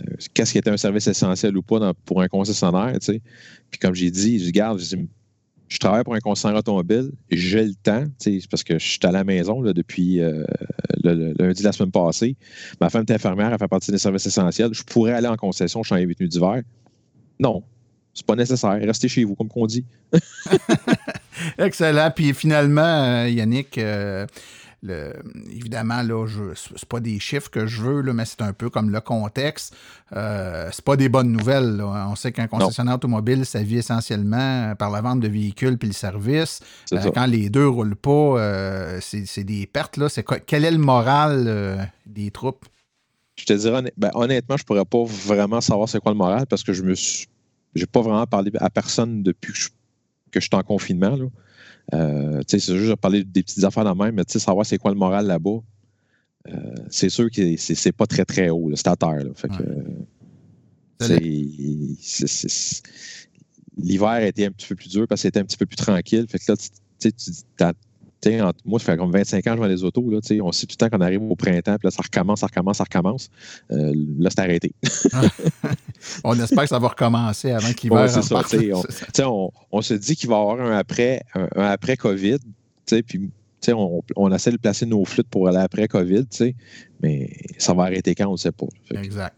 euh, 0.00 0.04
qu'est-ce 0.34 0.52
qui 0.52 0.58
était 0.58 0.70
un 0.70 0.76
service 0.76 1.06
essentiel 1.06 1.56
ou 1.56 1.62
pas 1.62 1.78
dans- 1.78 1.94
pour 2.04 2.20
un 2.20 2.28
concessionnaire, 2.28 2.92
tu 2.94 3.06
sais. 3.12 3.22
Puis 3.70 3.78
comme 3.78 3.94
j'ai 3.94 4.10
dit, 4.10 4.44
je 4.44 4.50
garde, 4.50 4.80
je, 4.80 4.96
je 5.68 5.78
travaille 5.78 6.02
pour 6.04 6.14
un 6.14 6.20
concessionnaire 6.20 6.58
automobile, 6.58 7.12
j'ai 7.30 7.64
le 7.64 7.74
temps, 7.74 8.04
tu 8.04 8.12
sais, 8.18 8.38
c'est 8.40 8.50
parce 8.50 8.64
que 8.64 8.78
je 8.78 8.86
suis 8.86 8.98
à 9.04 9.12
la 9.12 9.22
maison 9.24 9.62
là, 9.62 9.72
depuis 9.72 10.16
le, 10.16 10.44
le 11.04 11.32
lundi 11.38 11.60
de 11.62 11.66
la 11.66 11.72
semaine 11.72 11.92
passée. 11.92 12.36
Ma 12.80 12.90
femme 12.90 13.04
est 13.08 13.12
infirmière, 13.12 13.52
elle 13.52 13.58
fait 13.58 13.68
partie 13.68 13.90
des 13.92 13.98
services 13.98 14.26
essentiels. 14.26 14.70
Je 14.74 14.82
pourrais 14.82 15.12
aller 15.12 15.28
en 15.28 15.36
concession, 15.36 15.82
changer 15.84 16.06
les 16.06 16.14
pneus 16.14 16.28
d'hiver. 16.28 16.62
Non, 17.40 17.62
c'est 18.14 18.26
pas 18.26 18.36
nécessaire. 18.36 18.72
Restez 18.80 19.08
chez 19.08 19.24
vous, 19.24 19.34
comme 19.34 19.48
qu'on 19.48 19.66
dit. 19.66 19.84
Excellent. 21.58 22.10
Puis 22.14 22.32
finalement, 22.34 22.82
euh, 22.82 23.28
Yannick, 23.28 23.78
euh, 23.78 24.26
le- 24.82 25.12
évidemment, 25.50 26.02
là, 26.02 26.26
je, 26.26 26.40
c'est 26.54 26.84
pas 26.88 27.00
des 27.00 27.18
chiffres 27.20 27.50
que 27.50 27.66
je 27.66 27.80
veux, 27.82 28.00
là, 28.02 28.12
mais 28.12 28.24
c'est 28.24 28.42
un 28.42 28.52
peu 28.52 28.68
comme 28.68 28.90
le 28.90 29.00
contexte. 29.00 29.74
Euh, 30.14 30.68
c'est 30.72 30.84
pas 30.84 30.96
des 30.96 31.08
bonnes 31.08 31.32
nouvelles. 31.32 31.76
là. 31.76 32.08
On 32.10 32.14
sait 32.16 32.32
qu'un 32.32 32.46
concessionnaire 32.48 32.96
automobile, 32.96 33.46
ça 33.46 33.62
vit 33.62 33.78
essentiellement 33.78 34.74
par 34.76 34.90
la 34.90 35.00
vente 35.00 35.20
de 35.20 35.28
véhicules 35.28 35.78
puis 35.78 35.88
le 35.88 35.94
service. 35.94 36.60
Euh, 36.92 37.10
quand 37.14 37.26
les 37.26 37.48
deux 37.48 37.68
roulent 37.68 37.96
pas, 37.96 38.10
euh, 38.10 38.98
c'est, 39.00 39.24
c'est 39.26 39.44
des 39.44 39.66
pertes. 39.66 39.96
Là. 39.96 40.08
C'est 40.08 40.24
quel 40.46 40.64
est 40.64 40.70
le 40.70 40.78
moral 40.78 41.44
euh, 41.46 41.76
des 42.06 42.30
troupes? 42.30 42.66
Je 43.36 43.46
te 43.46 43.52
dirais, 43.54 43.82
ben, 43.96 44.10
honnêtement, 44.14 44.56
je 44.58 44.64
pourrais 44.64 44.84
pas 44.84 45.02
vraiment 45.04 45.60
savoir 45.62 45.88
c'est 45.88 46.00
quoi 46.00 46.12
le 46.12 46.18
moral 46.18 46.46
parce 46.46 46.62
que 46.62 46.72
je 46.72 46.82
me 46.82 46.94
suis. 46.94 47.26
J'ai 47.74 47.86
pas 47.86 48.02
vraiment 48.02 48.26
parlé 48.26 48.50
à 48.56 48.70
personne 48.70 49.22
depuis 49.22 49.52
que 49.52 49.58
je, 49.58 49.68
que 50.30 50.40
je 50.40 50.46
suis 50.46 50.54
en 50.54 50.62
confinement. 50.62 51.16
Là. 51.16 51.26
Euh, 51.94 52.42
c'est 52.46 52.60
juste 52.60 52.90
de 52.90 52.94
parler 52.94 53.24
des 53.24 53.42
petites 53.42 53.64
affaires 53.64 53.84
de 53.84 53.98
même, 53.98 54.14
mais 54.14 54.22
savoir 54.26 54.64
c'est 54.64 54.78
quoi 54.78 54.90
le 54.90 54.96
moral 54.96 55.26
là-bas, 55.26 55.60
euh, 56.48 56.74
c'est 56.88 57.08
sûr 57.08 57.30
que 57.30 57.56
c'est, 57.56 57.92
pas 57.92 58.06
très 58.06 58.24
très 58.24 58.50
haut. 58.50 58.70
C'est 58.74 58.88
à 58.88 58.96
terre. 58.96 59.24
là. 59.24 59.30
Fait 59.34 59.48
Ouais. 61.00 61.18
L'hiver 63.76 64.08
a 64.08 64.22
été 64.26 64.46
un 64.46 64.52
petit 64.52 64.68
peu 64.68 64.76
plus 64.76 64.90
dur 64.90 65.08
parce 65.08 65.20
que 65.20 65.22
c'était 65.22 65.40
un 65.40 65.44
petit 65.44 65.56
peu 65.56 65.66
plus 65.66 65.76
tranquille. 65.76 66.26
Fait 66.28 66.38
que 66.38 66.44
là, 66.46 66.56
tu 66.56 66.68
tu 67.10 67.32
moi, 68.64 68.78
ça 68.78 68.92
fait 68.92 68.96
comme 68.96 69.10
25 69.10 69.38
ans 69.38 69.50
que 69.50 69.50
je 69.50 69.56
vois 69.58 69.68
les 69.68 69.82
autos. 69.84 70.08
Là, 70.10 70.18
on 70.42 70.52
sait 70.52 70.66
tout 70.66 70.76
le 70.80 70.88
temps 70.88 70.88
qu'on 70.96 71.02
arrive 71.02 71.22
au 71.22 71.34
printemps, 71.36 71.76
puis 71.78 71.86
là, 71.86 71.90
ça 71.90 72.02
recommence, 72.02 72.40
ça 72.40 72.46
recommence, 72.46 72.76
ça 72.78 72.84
recommence. 72.84 73.30
Euh, 73.70 73.92
là, 74.18 74.30
c'est 74.30 74.40
arrêté. 74.40 74.72
On 76.24 76.38
espère 76.38 76.62
que 76.64 76.68
ça 76.68 76.78
va 76.78 76.88
recommencer 76.88 77.50
avant 77.50 77.72
Ouais, 77.90 78.08
c'est 78.08 78.22
ça, 78.22 78.42
tu 78.48 78.58
sais, 78.58 78.72
on- 79.24 79.46
on, 79.46 79.50
on 79.70 79.82
se 79.82 79.94
dit 79.94 80.16
qu'il 80.16 80.28
va 80.28 80.36
y 80.36 80.40
avoir 80.40 80.60
un 80.60 80.76
après, 80.76 81.22
un, 81.34 81.48
un 81.56 81.66
après 81.70 81.96
COVID, 81.96 82.38
puis 83.06 83.30
on, 83.68 84.02
on 84.16 84.32
essaie 84.32 84.50
de 84.50 84.56
placer 84.56 84.86
nos 84.86 85.04
flûtes 85.04 85.28
pour 85.28 85.48
aller 85.48 85.58
après 85.58 85.86
COVID, 85.88 86.26
mais 87.00 87.30
ça 87.58 87.74
va 87.74 87.84
arrêter 87.84 88.14
quand, 88.14 88.28
on 88.28 88.32
ne 88.32 88.36
sait 88.36 88.52
pas. 88.52 88.66
Fait 88.88 88.98
Exact. 88.98 89.34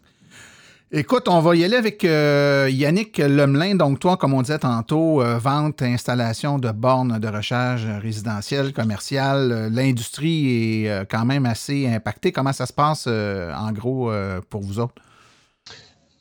Écoute, 0.97 1.27
on 1.27 1.41
va 1.41 1.57
y 1.57 1.65
aller 1.65 1.75
avec 1.75 2.05
euh, 2.05 2.69
Yannick 2.71 3.19
Lemelin. 3.19 3.75
Donc, 3.75 3.99
toi, 3.99 4.17
comme 4.17 4.33
on 4.33 4.43
disait 4.43 4.61
tantôt, 4.61 5.21
euh, 5.21 5.39
vente, 5.39 5.83
installation 5.83 6.61
de 6.61 6.71
bornes 6.71 7.19
de 7.19 7.27
recharge 7.27 7.85
résidentielles, 8.01 8.73
commerciales. 8.73 9.51
Euh, 9.51 9.69
L'industrie 9.73 10.85
est 10.85 11.11
quand 11.11 11.25
même 11.25 11.47
assez 11.47 11.89
impactée. 11.89 12.31
Comment 12.31 12.53
ça 12.53 12.67
se 12.67 12.73
passe, 12.73 13.09
en 13.09 13.73
gros, 13.73 14.13
pour 14.49 14.61
vous 14.61 14.79
autres? 14.79 14.95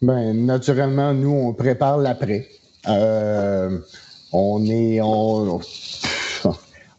Ben, 0.01 0.33
naturellement, 0.43 1.13
nous, 1.13 1.29
on 1.29 1.53
prépare 1.53 1.99
l'après. 1.99 2.47
On 2.87 4.65
est. 4.65 4.99
On, 5.03 5.61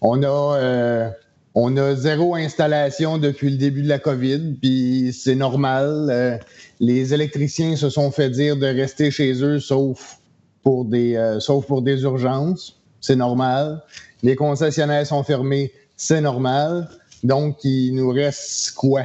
on 0.01 0.23
a. 0.23 1.11
on 1.55 1.77
a 1.77 1.95
zéro 1.95 2.35
installation 2.35 3.19
depuis 3.19 3.51
le 3.51 3.57
début 3.57 3.83
de 3.83 3.89
la 3.89 3.99
COVID, 3.99 4.55
puis 4.61 5.13
c'est 5.13 5.37
normal. 5.37 6.09
Euh, 6.11 6.37
les 6.81 7.15
électriciens 7.15 7.77
se 7.77 7.91
sont 7.91 8.11
fait 8.11 8.31
dire 8.31 8.57
de 8.57 8.67
rester 8.67 9.11
chez 9.11 9.43
eux, 9.43 9.61
sauf 9.61 10.19
pour 10.63 10.85
des, 10.85 11.15
euh, 11.15 11.39
sauf 11.39 11.67
pour 11.67 11.83
des 11.83 12.03
urgences. 12.03 12.81
C'est 13.01 13.17
normal. 13.17 13.83
Les 14.23 14.35
concessionnaires 14.35 15.07
sont 15.07 15.23
fermés, 15.23 15.73
c'est 15.97 16.21
normal. 16.21 16.89
Donc, 17.23 17.63
il 17.63 17.93
nous 17.95 18.11
reste 18.11 18.73
quoi? 18.73 19.03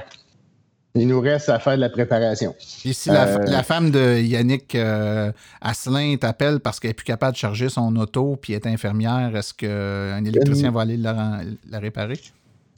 Il 0.95 1.07
nous 1.07 1.21
reste 1.21 1.49
à 1.49 1.59
faire 1.59 1.75
de 1.75 1.81
la 1.81 1.89
préparation. 1.89 2.55
Et 2.83 2.93
si 2.93 3.09
la, 3.09 3.27
Euh, 3.27 3.45
la 3.45 3.61
femme 3.61 3.91
de 3.91 4.19
Yannick 4.19 4.73
euh, 4.73 5.31
Asselin 5.61 6.15
t'appelle 6.17 6.59
parce 6.59 6.79
qu'elle 6.79 6.89
n'est 6.89 6.95
plus 6.95 7.05
capable 7.05 7.33
de 7.33 7.37
charger 7.37 7.69
son 7.69 7.95
auto 7.95 8.37
puis 8.41 8.53
est 8.53 8.65
infirmière, 8.65 9.35
est-ce 9.35 9.53
qu'un 9.53 10.25
électricien 10.25 10.71
va 10.71 10.81
aller 10.81 10.97
la 10.97 11.79
réparer? 11.79 12.19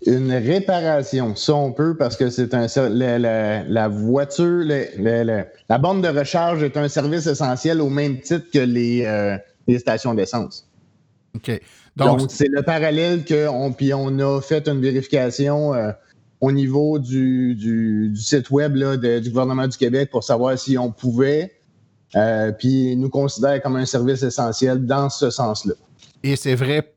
Une 0.08 0.32
réparation, 0.34 1.36
ça 1.36 1.54
on 1.54 1.72
peut 1.72 1.96
parce 1.96 2.18
que 2.18 2.30
c'est 2.32 2.54
un 2.56 2.66
la, 2.90 3.20
la- 3.20 3.64
la 3.64 3.88
voiture, 3.88 4.64
le- 4.66 5.44
la 5.70 5.78
borne 5.78 6.02
de 6.02 6.08
recharge 6.08 6.64
est 6.64 6.76
un 6.76 6.88
service 6.88 7.28
essentiel 7.28 7.82
au 7.82 7.90
même 7.90 8.20
titre 8.20 8.46
que 8.52 8.60
les, 8.60 9.06
euh, 9.06 9.38
les 9.68 9.78
stations 9.78 10.14
d'essence. 10.16 10.68
OK. 11.36 11.62
Donc, 11.96 12.32
c'est 12.32 12.48
le 12.50 12.64
parallèle 12.64 13.24
que 13.26 13.48
on 13.48 13.72
puis 13.74 13.94
on 13.94 14.18
a 14.20 14.42
fait 14.42 14.68
une 14.68 14.82
vérification 14.82 15.74
euh, 15.76 15.92
au 16.40 16.52
niveau 16.52 16.98
du, 16.98 17.54
du- 17.54 18.10
du 18.10 18.20
site 18.22 18.50
web 18.50 18.76
là, 18.76 18.98
de- 18.98 19.20
du 19.20 19.30
gouvernement 19.30 19.68
du 19.68 19.78
Québec 19.78 20.10
pour 20.12 20.24
savoir 20.24 20.58
si 20.58 20.78
on 20.78 20.92
pouvait. 20.92 21.52
euh, 22.16 22.52
puis 22.52 22.96
nous 22.98 23.10
considère 23.10 23.62
comme 23.62 23.76
un 23.78 23.86
service 23.86 24.22
essentiel 24.24 24.86
dans 24.86 25.10
ce 25.10 25.30
sens-là. 25.30 25.76
Et 26.24 26.36
c'est 26.36 26.56
vrai 26.56 26.92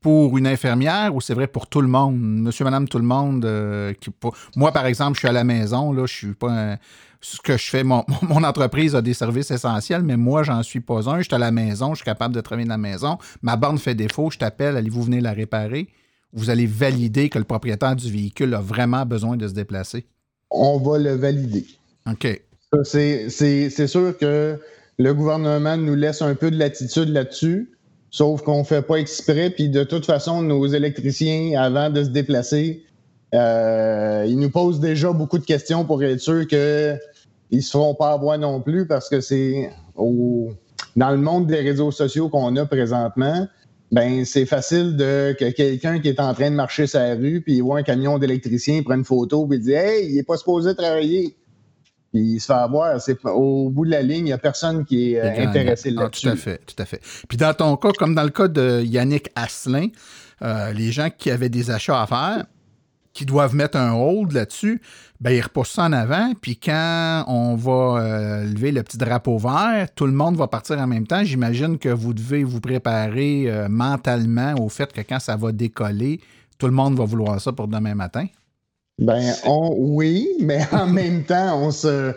pour 0.00 0.38
une 0.38 0.46
infirmière 0.46 1.14
ou 1.14 1.20
c'est 1.20 1.34
vrai 1.34 1.46
pour 1.46 1.66
tout 1.66 1.80
le 1.80 1.88
monde? 1.88 2.16
Monsieur, 2.18 2.64
madame, 2.64 2.88
tout 2.88 2.98
le 2.98 3.04
monde. 3.04 3.44
euh, 3.44 3.92
qui, 4.00 4.10
pour- 4.10 4.34
Moi, 4.56 4.72
par 4.72 4.86
exemple, 4.86 5.14
je 5.14 5.20
suis 5.20 5.28
à 5.28 5.32
la 5.32 5.44
maison, 5.44 5.92
là, 5.92 6.06
je 6.06 6.14
suis 6.14 6.34
pas 6.34 6.50
un- 6.72 6.76
Ce 7.22 7.36
que 7.42 7.58
je 7.58 7.68
fais, 7.68 7.84
mon, 7.84 8.02
mon 8.22 8.42
entreprise 8.44 8.94
a 8.96 9.02
des 9.02 9.12
services 9.12 9.50
essentiels, 9.50 10.02
mais 10.02 10.16
moi, 10.16 10.42
j'en 10.42 10.62
suis 10.62 10.80
pas 10.80 11.06
un. 11.10 11.18
Je 11.18 11.24
suis 11.24 11.34
à 11.34 11.38
la 11.38 11.50
maison, 11.50 11.90
je 11.92 11.96
suis 11.96 12.04
capable 12.06 12.34
de 12.34 12.40
travailler 12.40 12.64
de 12.64 12.70
la 12.70 12.78
maison. 12.78 13.18
Ma 13.42 13.56
borne 13.56 13.76
fait 13.78 13.94
défaut, 13.94 14.30
je 14.30 14.38
t'appelle, 14.38 14.74
allez-vous 14.76 15.02
venir 15.02 15.20
la 15.22 15.32
réparer? 15.32 15.88
Vous 16.32 16.48
allez 16.48 16.64
valider 16.66 17.28
que 17.28 17.38
le 17.38 17.44
propriétaire 17.44 17.94
du 17.94 18.10
véhicule 18.10 18.54
a 18.54 18.60
vraiment 18.60 19.04
besoin 19.04 19.36
de 19.36 19.46
se 19.48 19.52
déplacer. 19.52 20.06
On 20.50 20.78
va 20.78 20.96
le 20.98 21.12
valider. 21.14 21.66
OK. 22.10 22.40
C'est 22.84 23.86
sûr 23.86 24.16
que 24.16 24.58
le 24.98 25.14
gouvernement 25.14 25.76
nous 25.76 25.94
laisse 25.96 26.22
un 26.22 26.34
peu 26.34 26.50
de 26.50 26.56
latitude 26.56 27.08
là-dessus, 27.08 27.70
sauf 28.10 28.42
qu'on 28.42 28.64
fait 28.64 28.82
pas 28.82 28.96
exprès. 28.96 29.50
Puis 29.50 29.68
de 29.68 29.84
toute 29.84 30.06
façon, 30.06 30.42
nos 30.42 30.66
électriciens, 30.66 31.60
avant 31.60 31.90
de 31.90 32.04
se 32.04 32.08
déplacer, 32.08 32.84
euh, 33.34 34.24
ils 34.28 34.38
nous 34.38 34.50
posent 34.50 34.80
déjà 34.80 35.12
beaucoup 35.12 35.38
de 35.38 35.44
questions 35.44 35.84
pour 35.84 36.02
être 36.02 36.20
sûr 36.20 36.46
qu'ils 36.46 36.98
ne 37.52 37.60
se 37.60 37.70
feront 37.70 37.94
pas 37.94 38.12
avoir 38.12 38.38
non 38.38 38.60
plus 38.60 38.86
parce 38.86 39.08
que 39.08 39.20
c'est 39.20 39.70
dans 39.96 41.10
le 41.10 41.16
monde 41.16 41.46
des 41.46 41.60
réseaux 41.60 41.92
sociaux 41.92 42.28
qu'on 42.28 42.56
a 42.56 42.66
présentement, 42.66 43.46
ben 43.92 44.24
c'est 44.24 44.46
facile 44.46 44.96
de 44.96 45.34
que 45.38 45.50
quelqu'un 45.50 45.98
qui 46.00 46.08
est 46.08 46.20
en 46.20 46.32
train 46.32 46.50
de 46.50 46.56
marcher 46.56 46.86
sa 46.86 47.14
rue 47.14 47.40
puis 47.40 47.56
il 47.56 47.62
voit 47.62 47.78
un 47.78 47.82
camion 47.82 48.18
d'électricien, 48.18 48.82
prend 48.82 48.94
une 48.94 49.04
photo 49.04 49.46
puis 49.46 49.58
il 49.58 49.62
dit 49.62 49.72
Hey, 49.72 50.08
il 50.08 50.16
n'est 50.16 50.22
pas 50.22 50.36
supposé 50.36 50.74
travailler. 50.74 51.36
Puis 52.12 52.22
il 52.22 52.40
se 52.40 52.46
fait 52.46 52.52
avoir. 52.52 53.00
C'est, 53.00 53.16
au 53.24 53.70
bout 53.70 53.84
de 53.84 53.90
la 53.90 54.02
ligne, 54.02 54.18
il 54.18 54.24
n'y 54.24 54.32
a 54.32 54.38
personne 54.38 54.84
qui 54.84 55.12
est 55.12 55.20
euh, 55.20 55.48
intéressé 55.48 55.94
ah, 55.96 56.02
là-dessus. 56.02 56.26
tout 56.26 56.32
à 56.32 56.36
fait, 56.36 56.60
tout 56.66 56.82
à 56.82 56.84
fait. 56.84 57.00
Puis 57.28 57.38
dans 57.38 57.54
ton 57.54 57.76
cas, 57.76 57.90
comme 57.96 58.14
dans 58.14 58.24
le 58.24 58.30
cas 58.30 58.48
de 58.48 58.82
Yannick 58.82 59.30
Asselin, 59.36 59.88
euh, 60.42 60.72
les 60.72 60.90
gens 60.90 61.08
qui 61.16 61.30
avaient 61.30 61.48
des 61.48 61.70
achats 61.70 62.02
à 62.02 62.06
faire, 62.06 62.46
qui 63.12 63.26
doivent 63.26 63.54
mettre 63.54 63.76
un 63.76 63.92
hold 63.92 64.32
là-dessus, 64.32 64.80
ben, 65.20 65.30
ils 65.30 65.40
repoussent 65.40 65.72
ça 65.72 65.84
en 65.84 65.92
avant. 65.92 66.32
Puis 66.40 66.56
quand 66.56 67.24
on 67.28 67.54
va 67.54 68.00
euh, 68.00 68.44
lever 68.44 68.72
le 68.72 68.82
petit 68.82 68.98
drapeau 68.98 69.38
vert, 69.38 69.88
tout 69.94 70.06
le 70.06 70.12
monde 70.12 70.36
va 70.36 70.48
partir 70.48 70.78
en 70.78 70.86
même 70.86 71.06
temps. 71.06 71.22
J'imagine 71.22 71.78
que 71.78 71.88
vous 71.88 72.14
devez 72.14 72.42
vous 72.42 72.60
préparer 72.60 73.66
mentalement 73.68 74.54
au 74.60 74.68
fait 74.68 74.92
que 74.92 75.00
quand 75.00 75.20
ça 75.20 75.36
va 75.36 75.52
décoller, 75.52 76.20
tout 76.58 76.66
le 76.66 76.72
monde 76.72 76.96
va 76.96 77.04
vouloir 77.04 77.40
ça 77.40 77.52
pour 77.52 77.68
demain 77.68 77.94
matin. 77.94 78.26
Ben, 79.00 79.32
on, 79.44 79.74
oui, 79.76 80.28
mais 80.40 80.60
en 80.72 80.86
même 80.92 81.24
temps, 81.24 81.58
on 81.58 81.70
se, 81.70 82.12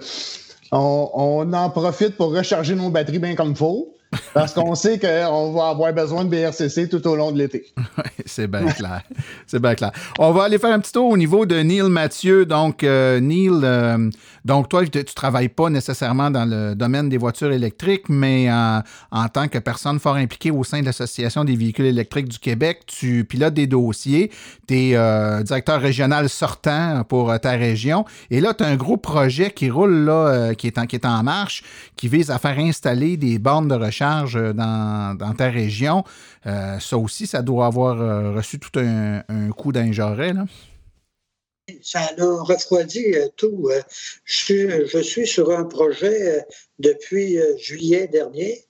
on, 0.71 1.09
on, 1.13 1.53
en 1.53 1.69
profite 1.69 2.17
pour 2.17 2.35
recharger 2.35 2.75
nos 2.75 2.89
batteries 2.89 3.19
bien 3.19 3.35
comme 3.35 3.51
il 3.51 3.55
faut. 3.55 3.95
Parce 4.33 4.53
qu'on 4.53 4.75
sait 4.75 4.99
qu'on 4.99 5.51
va 5.51 5.69
avoir 5.69 5.93
besoin 5.93 6.25
de 6.25 6.29
BRCC 6.29 6.89
tout 6.89 7.05
au 7.07 7.15
long 7.15 7.31
de 7.31 7.37
l'été. 7.37 7.65
C'est 8.25 8.47
bien 8.47 8.65
clair. 8.65 9.01
C'est 9.47 9.61
bien 9.61 9.75
clair. 9.75 9.91
On 10.19 10.31
va 10.31 10.43
aller 10.43 10.57
faire 10.57 10.73
un 10.73 10.79
petit 10.79 10.91
tour 10.91 11.09
au 11.09 11.17
niveau 11.17 11.45
de 11.45 11.55
Neil 11.55 11.83
Mathieu. 11.83 12.45
Donc, 12.45 12.83
euh, 12.83 13.19
Neil, 13.19 13.49
euh, 13.51 14.09
donc 14.45 14.69
toi, 14.69 14.85
tu 14.85 14.97
ne 14.97 15.03
travailles 15.03 15.49
pas 15.49 15.69
nécessairement 15.69 16.31
dans 16.31 16.45
le 16.45 16.75
domaine 16.75 17.09
des 17.09 17.17
voitures 17.17 17.51
électriques, 17.51 18.09
mais 18.09 18.49
en 18.51 19.27
tant 19.31 19.47
que 19.47 19.57
personne 19.57 19.99
fort 19.99 20.15
impliquée 20.15 20.51
au 20.51 20.63
sein 20.63 20.81
de 20.81 20.85
l'Association 20.85 21.43
des 21.43 21.55
véhicules 21.55 21.85
électriques 21.85 22.27
du 22.27 22.39
Québec, 22.39 22.81
tu 22.85 23.25
pilotes 23.25 23.53
des 23.53 23.67
dossiers. 23.67 24.31
Tu 24.67 24.75
es 24.75 24.95
euh, 24.95 25.43
directeur 25.43 25.81
régional 25.81 26.29
sortant 26.29 27.03
pour 27.07 27.39
ta 27.39 27.51
région. 27.51 28.05
Et 28.29 28.41
là, 28.41 28.53
tu 28.53 28.63
as 28.63 28.67
un 28.67 28.75
gros 28.75 28.97
projet 28.97 29.51
qui 29.51 29.69
roule, 29.69 30.05
là, 30.05 30.53
qui, 30.55 30.67
est 30.67 30.77
en, 30.77 30.85
qui 30.85 30.95
est 30.95 31.05
en 31.05 31.23
marche, 31.23 31.63
qui 31.95 32.07
vise 32.07 32.31
à 32.31 32.39
faire 32.39 32.59
installer 32.59 33.17
des 33.17 33.39
bornes 33.39 33.67
de 33.67 33.75
recharge 33.75 34.02
euh, 34.03 34.53
dans, 34.53 35.33
ta 35.37 35.49
région. 35.49 36.03
Euh, 36.45 36.79
ça 36.79 36.97
aussi, 36.97 37.27
ça 37.27 37.41
doit 37.41 37.67
avoir 37.67 38.01
euh, 38.01 38.33
reçu 38.33 38.59
tout 38.59 38.77
un, 38.79 39.23
coup 39.51 39.71
là? 39.71 40.45
Ça 41.81 41.99
a 42.01 42.13
refroidi 42.17 43.15
tout. 43.37 43.69
Je 44.25 44.99
suis, 45.01 45.27
sur 45.27 45.57
un 45.57 45.63
projet 45.63 46.45
depuis 46.79 47.39
juillet 47.57 48.07
dernier, 48.07 48.65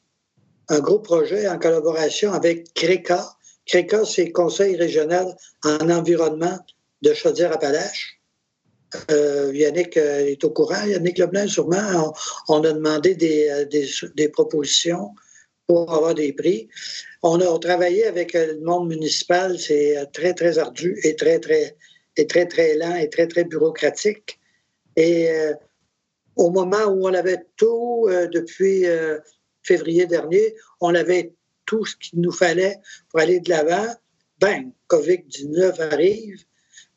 un 0.69 0.79
gros 0.79 0.99
projet 0.99 1.47
en 1.47 1.57
collaboration 1.57 2.33
avec 2.33 2.71
CRECA. 2.75 3.25
CRECA, 3.65 4.05
c'est 4.05 4.31
Conseil 4.31 4.75
régional 4.75 5.35
en 5.63 5.89
environnement 5.89 6.59
de 7.01 7.13
Chaudière-Appalaches. 7.13 8.19
Yannick 9.09 9.97
est 9.97 10.43
au 10.43 10.51
courant, 10.51 10.85
Yannick 10.85 11.17
Leblanc, 11.17 11.47
sûrement. 11.47 12.13
On, 12.47 12.63
a 12.63 12.73
demandé 12.73 13.15
des, 13.15 14.29
propositions 14.29 15.15
pour 15.67 15.93
avoir 15.93 16.13
des 16.13 16.33
prix. 16.33 16.69
On 17.21 17.39
a 17.39 17.59
travaillé 17.59 18.05
avec 18.05 18.33
le 18.33 18.59
monde 18.61 18.89
municipal, 18.89 19.57
c'est 19.57 19.97
euh, 19.97 20.05
très, 20.11 20.33
très 20.33 20.57
ardu 20.57 20.99
et 21.03 21.15
très, 21.15 21.39
très, 21.39 21.75
très, 22.27 22.45
très 22.47 22.75
lent 22.75 22.95
et 22.95 23.09
très, 23.09 23.27
très 23.27 23.43
bureaucratique. 23.45 24.39
Et 24.95 25.29
euh, 25.31 25.53
au 26.35 26.49
moment 26.49 26.85
où 26.85 27.07
on 27.07 27.13
avait 27.13 27.45
tout 27.55 28.07
euh, 28.09 28.27
depuis 28.27 28.85
février 29.61 30.05
dernier, 30.05 30.55
on 30.81 30.93
avait 30.93 31.33
tout 31.65 31.85
ce 31.85 31.95
qu'il 31.95 32.19
nous 32.19 32.31
fallait 32.31 32.77
pour 33.09 33.21
aller 33.21 33.39
de 33.39 33.49
l'avant. 33.49 33.87
Bang, 34.39 34.71
COVID-19 34.89 35.79
arrive. 35.93 36.43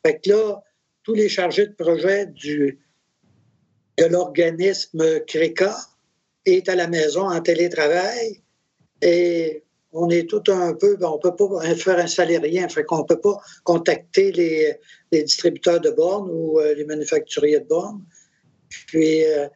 Fait 0.05 0.19
que 0.19 0.29
là, 0.29 0.61
tous 1.03 1.13
les 1.13 1.29
chargés 1.29 1.67
de 1.67 1.73
projet 1.73 2.25
de 2.25 2.75
l'organisme 4.09 5.21
CRECA 5.25 5.73
est 6.45 6.67
à 6.67 6.75
la 6.75 6.87
maison 6.87 7.29
en 7.29 7.39
télétravail. 7.39 8.41
Et 9.01 9.63
on 9.91 10.09
est 10.09 10.29
tout 10.29 10.43
un 10.47 10.73
peu, 10.73 10.95
ben, 10.97 11.07
on 11.07 11.15
ne 11.15 11.31
peut 11.31 11.35
pas 11.35 11.75
faire 11.75 11.99
installer 11.99 12.37
rien, 12.37 12.67
fait 12.69 12.83
qu'on 12.83 12.99
ne 12.99 13.03
peut 13.03 13.19
pas 13.19 13.39
contacter 13.63 14.31
les, 14.31 14.79
distributeurs 15.11 15.79
de 15.79 15.89
bornes 15.89 16.29
ou 16.31 16.59
euh, 16.59 16.73
les 16.75 16.85
manufacturiers 16.85 17.61
de 17.61 17.65
bornes. 17.65 18.03
Puis, 18.87 19.25
euh, 19.25 19.47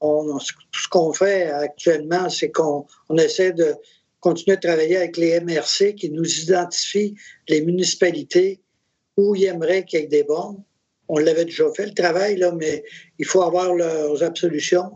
tout 0.00 0.80
ce 0.80 0.88
qu'on 0.88 1.12
fait 1.12 1.44
actuellement, 1.50 2.28
c'est 2.28 2.50
qu'on 2.50 2.86
essaie 3.18 3.52
de 3.52 3.74
continuer 4.20 4.56
de 4.56 4.62
travailler 4.62 4.96
avec 4.96 5.16
les 5.16 5.40
MRC 5.40 5.94
qui 5.94 6.10
nous 6.10 6.40
identifient 6.40 7.14
les 7.48 7.60
municipalités 7.60 8.60
où 9.16 9.34
ils 9.34 9.44
aimeraient 9.44 9.84
qu'il 9.84 10.00
y 10.00 10.02
ait 10.02 10.06
des 10.06 10.24
bornes. 10.24 10.62
On 11.08 11.18
l'avait 11.18 11.44
déjà 11.44 11.64
fait 11.74 11.86
le 11.86 11.94
travail, 11.94 12.36
là, 12.36 12.52
mais 12.52 12.84
il 13.18 13.26
faut 13.26 13.42
avoir 13.42 13.74
leurs 13.74 14.22
absolutions. 14.22 14.92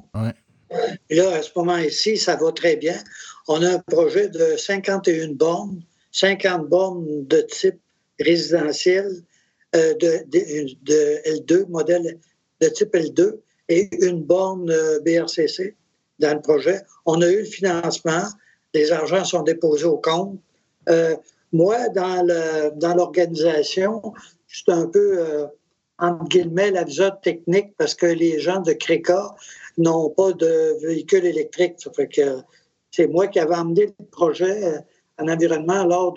Là, 1.11 1.35
à 1.35 1.42
ce 1.42 1.50
moment-ci, 1.57 2.16
ça 2.16 2.37
va 2.37 2.52
très 2.52 2.76
bien 2.76 2.96
on 3.48 3.62
a 3.62 3.74
un 3.74 3.79
projet 3.79 4.29
de 4.29 4.57
51 4.57 5.33
bornes, 5.33 5.81
50 6.12 6.68
bornes 6.68 7.26
de 7.26 7.40
type 7.42 7.79
résidentiel 8.18 9.22
euh, 9.74 9.94
de, 9.94 10.24
L2, 11.38 11.68
modèle 11.68 12.18
de 12.61 12.68
type 12.68 12.94
L2, 12.94 13.38
et 13.68 13.88
une 14.05 14.22
borne 14.22 14.70
euh, 14.70 15.00
BRCC 15.00 15.76
dans 16.18 16.35
le 16.35 16.40
projet. 16.40 16.81
On 17.05 17.20
a 17.20 17.29
eu 17.29 17.38
le 17.38 17.44
financement, 17.44 18.24
les 18.74 18.92
argents 18.92 19.24
sont 19.24 19.42
déposés 19.42 19.85
au 19.85 19.98
compte. 19.98 20.38
Euh, 20.88 21.16
moi, 21.52 21.88
dans 21.88 22.94
l'organisation, 22.96 24.02
je 24.48 24.57
suis 24.59 24.72
un 24.72 24.87
peu, 24.87 25.46
entre 25.98 26.24
guillemets, 26.24 26.70
la 26.70 26.85
technique 27.22 27.74
parce 27.78 27.94
que 27.94 28.06
les 28.06 28.38
gens 28.38 28.61
de 28.61 28.72
CRECA 28.72 29.35
n'ont 29.78 30.11
pas 30.11 30.32
de 30.32 30.76
véhicule 30.87 31.24
électrique. 31.24 31.74
Ça 31.78 31.90
fait 31.92 32.09
que 32.09 32.40
c'est 32.90 33.06
moi 33.06 33.26
qui 33.28 33.38
avais 33.38 33.54
amené 33.54 33.94
le 33.98 34.04
projet 34.06 34.64
euh, 34.64 34.78
en 35.18 35.28
environnement 35.28 35.85
lors 35.85 36.14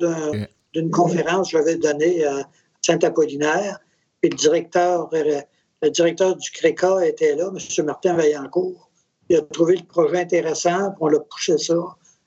d'une 0.74 0.92
conférence 0.92 1.52
que 1.52 1.58
j'avais 1.58 1.76
donnée 1.78 2.26
à 2.26 2.50
Saint-Apollinaire. 2.86 3.80
Puis 4.22 4.32
le 4.32 4.38
directeur, 4.38 5.10
euh, 5.14 5.42
le 5.82 5.90
directeur 5.90 6.36
du 6.36 6.52
CRECA 6.52 7.06
était 7.06 7.36
là, 7.36 7.50
M. 7.54 7.86
Martin 7.86 8.16
Vaillancourt. 8.16 8.90
Il 9.30 9.38
a 9.38 9.42
trouvé 9.42 9.78
le 9.78 9.86
projet 9.86 10.22
intéressant, 10.22 10.94
on 11.00 11.08
l'a 11.08 11.20
poussé 11.20 11.58
ça 11.58 11.76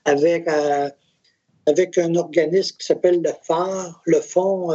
avec, 0.04 0.48
euh, 0.48 0.88
avec 1.66 1.98
un 1.98 2.14
organisme 2.14 2.76
qui 2.78 2.86
s'appelle 2.86 3.20
le 3.22 3.30
FAR, 3.42 4.00
le 4.06 4.20
Fonds 4.20 4.70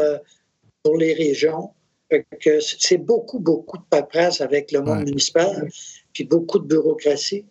pour 0.83 0.97
les 0.97 1.13
régions. 1.13 1.71
C'est 2.81 2.97
beaucoup, 2.97 3.39
beaucoup 3.39 3.77
de 3.77 3.83
paperasse 3.89 4.41
avec 4.41 4.71
le 4.71 4.81
monde 4.81 5.05
municipal, 5.05 5.69
puis 6.13 6.23
beaucoup 6.23 6.59
de 6.59 6.67
bureaucratie. 6.67 7.45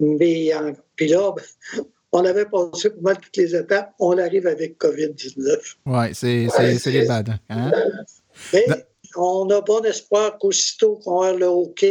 Mais 0.00 0.52
puis 0.96 1.08
là, 1.08 1.34
on 2.12 2.24
avait 2.24 2.46
passé 2.46 2.90
pour 2.90 3.02
mal 3.02 3.18
toutes 3.18 3.36
les 3.36 3.54
étapes. 3.54 3.92
On 3.98 4.16
arrive 4.18 4.46
avec 4.46 4.78
COVID-19. 4.78 5.76
Oui, 5.86 6.14
c'est 6.14 6.90
les 6.90 7.06
bad. 7.06 7.38
Hein? 7.50 7.70
Mais 8.52 8.66
on 9.16 9.48
a 9.50 9.60
bon 9.60 9.84
espoir 9.84 10.38
qu'aussitôt 10.38 10.96
qu'on 10.96 11.22
a 11.22 11.32
le 11.32 11.48
OK, 11.48 11.84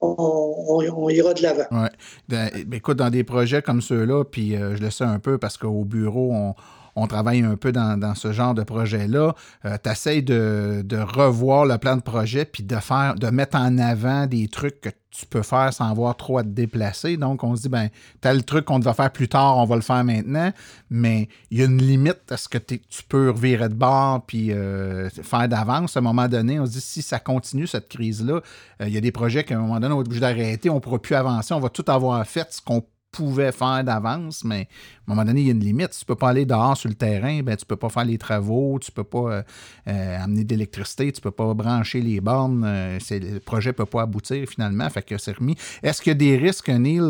on, 0.00 1.10
ira 1.10 1.34
de 1.34 1.42
l'avant. 1.42 1.66
Oui. 1.70 1.88
Ben, 2.28 2.50
écoute, 2.72 2.96
dans 2.96 3.10
des 3.10 3.24
projets 3.24 3.62
comme 3.62 3.82
ceux-là, 3.82 4.24
puis 4.24 4.56
euh, 4.56 4.76
je 4.76 4.82
le 4.82 4.90
sais 4.90 5.04
un 5.04 5.18
peu 5.18 5.38
parce 5.38 5.58
qu'au 5.58 5.84
bureau, 5.84 6.32
on, 6.32 6.54
on 6.96 7.06
travaille 7.06 7.42
un 7.42 7.56
peu 7.56 7.72
dans, 7.72 8.14
ce 8.14 8.32
genre 8.32 8.54
de 8.54 8.62
projet-là. 8.62 9.34
Euh, 9.64 9.76
tu 9.82 9.90
essaies 9.90 10.22
de, 10.22 10.84
revoir 11.00 11.64
le 11.64 11.78
plan 11.78 11.96
de 11.96 12.02
projet 12.02 12.44
puis 12.44 12.62
de 12.62 12.76
faire, 12.76 13.14
de 13.14 13.28
mettre 13.28 13.56
en 13.56 13.78
avant 13.78 14.26
des 14.26 14.48
trucs 14.48 14.80
que 14.80 14.90
tu 15.10 15.26
peux 15.26 15.42
faire 15.42 15.72
sans 15.72 15.90
avoir 15.90 16.16
trop 16.16 16.38
à 16.38 16.42
te 16.42 16.48
déplacer. 16.48 17.16
Donc, 17.16 17.42
on 17.42 17.56
se 17.56 17.62
dit, 17.62 17.68
ben, 17.68 17.88
tel 18.20 18.44
truc 18.44 18.66
qu'on 18.66 18.78
devait 18.78 18.94
faire 18.94 19.10
plus 19.10 19.28
tard, 19.28 19.58
on 19.58 19.64
va 19.64 19.74
le 19.74 19.82
faire 19.82 20.04
maintenant. 20.04 20.52
Mais 20.88 21.28
il 21.50 21.58
y 21.58 21.62
a 21.62 21.64
une 21.64 21.82
limite 21.82 22.30
à 22.30 22.36
ce 22.36 22.48
que 22.48 22.58
tu 22.58 22.80
peux 23.08 23.30
revirer 23.30 23.68
de 23.68 23.74
bord 23.74 24.24
puis 24.26 24.52
euh, 24.52 25.08
faire 25.10 25.48
d'avance. 25.48 25.96
À 25.96 26.00
un 26.00 26.02
moment 26.02 26.28
donné, 26.28 26.60
on 26.60 26.66
se 26.66 26.72
dit, 26.72 26.80
si 26.80 27.02
ça 27.02 27.18
continue, 27.18 27.66
cette 27.66 27.88
crise-là, 27.88 28.40
euh, 28.80 28.86
il 28.86 28.94
y 28.94 28.96
a 28.96 29.00
des 29.00 29.12
projets 29.12 29.42
qu'à 29.42 29.56
un 29.56 29.60
moment 29.60 29.80
donné, 29.80 29.92
on 29.92 29.96
va 29.96 30.02
être 30.02 30.08
obligé 30.08 30.20
d'arrêter, 30.20 30.70
on 30.70 30.76
ne 30.76 30.80
pourra 30.80 31.00
plus 31.00 31.14
avancer, 31.14 31.54
on 31.54 31.60
va 31.60 31.70
tout 31.70 31.84
avoir 31.88 32.24
fait 32.26 32.46
ce 32.52 32.60
qu'on 32.60 32.84
pouvait 33.12 33.52
faire 33.52 33.82
d'avance, 33.84 34.44
mais 34.44 34.68
à 35.10 35.12
un 35.12 35.16
moment 35.16 35.24
donné, 35.24 35.40
il 35.40 35.46
y 35.46 35.50
a 35.50 35.52
une 35.52 35.64
limite. 35.64 35.92
Si 35.92 36.00
tu 36.00 36.04
ne 36.04 36.14
peux 36.14 36.18
pas 36.18 36.28
aller 36.28 36.46
dehors 36.46 36.76
sur 36.76 36.88
le 36.88 36.94
terrain, 36.94 37.42
ben, 37.42 37.56
tu 37.56 37.64
ne 37.64 37.66
peux 37.66 37.76
pas 37.76 37.88
faire 37.88 38.04
les 38.04 38.18
travaux, 38.18 38.78
tu 38.80 38.92
ne 38.92 38.94
peux 38.94 39.04
pas 39.04 39.18
euh, 39.18 39.42
euh, 39.88 40.22
amener 40.22 40.44
de 40.44 40.50
l'électricité, 40.50 41.10
tu 41.10 41.18
ne 41.18 41.22
peux 41.22 41.30
pas 41.32 41.52
brancher 41.52 42.00
les 42.00 42.20
bornes. 42.20 42.62
Euh, 42.64 42.98
le 43.10 43.38
projet 43.40 43.70
ne 43.70 43.74
peut 43.74 43.86
pas 43.86 44.02
aboutir 44.02 44.48
finalement. 44.48 44.88
Fait 44.88 45.02
que 45.02 45.18
c'est 45.18 45.36
remis. 45.36 45.56
Est-ce 45.82 46.00
qu'il 46.00 46.10
y 46.10 46.14
a 46.14 46.14
des 46.14 46.36
risques, 46.36 46.68
Neil, 46.68 47.00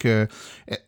que 0.00 0.26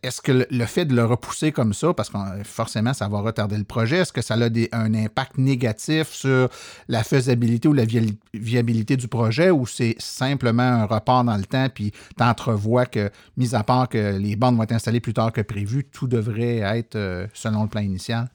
est-ce 0.03 0.21
que 0.21 0.45
le, 0.49 0.65
fait 0.65 0.85
de 0.85 0.93
le 0.93 1.05
repousser 1.05 1.53
comme 1.53 1.73
ça, 1.73 1.93
parce 1.93 2.09
que 2.09 2.17
forcément, 2.43 2.93
ça 2.93 3.07
va 3.07 3.21
retarder 3.21 3.57
le 3.57 3.63
projet, 3.63 3.97
est-ce 3.97 4.11
que 4.11 4.21
ça 4.21 4.35
a 4.35 4.77
un 4.77 4.93
impact 4.93 5.37
négatif 5.37 6.09
sur 6.09 6.49
la 6.89 7.03
faisabilité 7.03 7.69
ou 7.69 7.73
la 7.73 7.85
viabilité 8.33 8.97
du 8.97 9.07
projet 9.07 9.49
ou 9.51 9.65
c'est 9.65 9.95
simplement 9.99 10.63
un 10.63 10.85
report 10.85 11.23
dans 11.23 11.37
le 11.37 11.45
temps, 11.45 11.67
puis 11.73 11.91
tu 12.17 12.23
entrevois 12.23 12.85
que, 12.85 13.09
mis 13.37 13.55
à 13.55 13.63
part 13.63 13.87
que 13.87 14.17
les 14.17 14.35
bornes 14.35 14.48
vont 14.57 14.63
être 14.63 14.71
installées 14.71 14.99
plus 14.99 15.13
tard 15.13 15.31
que 15.31 15.41
prévu, 15.41 15.85
tout 15.85 16.07
devrait 16.07 16.57
être 16.57 16.95
euh, 16.95 17.27
selon 17.33 17.63
le 17.63 17.69
plan 17.69 17.81
initial? 17.81 18.29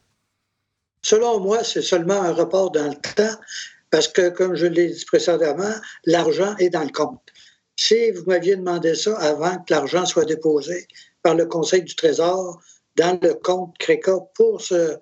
Selon 1.03 1.41
moi, 1.41 1.63
c'est 1.63 1.83
seulement 1.83 2.23
un 2.23 2.33
report 2.33 2.71
dans 2.71 2.89
le 2.89 2.95
temps 2.95 3.39
parce 3.91 4.09
que, 4.09 4.31
comme 4.31 4.55
je 4.55 4.67
l'ai 4.67 4.89
dit 4.89 5.05
précédemment, 5.05 5.75
l'argent 6.05 6.57
est 6.57 6.71
dans 6.71 6.83
le 6.83 6.89
compte. 6.89 7.21
Si 7.77 8.11
vous 8.13 8.25
m'aviez 8.27 8.57
demandé 8.57 8.95
ça 8.95 9.17
avant 9.19 9.59
que 9.59 9.73
l'argent 9.73 10.07
soit 10.07 10.25
déposé 10.25 10.87
par 11.23 11.35
le 11.35 11.47
Conseil 11.47 11.83
du 11.83 11.95
Trésor 11.95 12.61
dans 12.97 13.19
le 13.23 13.35
compte 13.35 13.77
CRECA 13.79 14.19
pour 14.35 14.61
ce, 14.61 14.97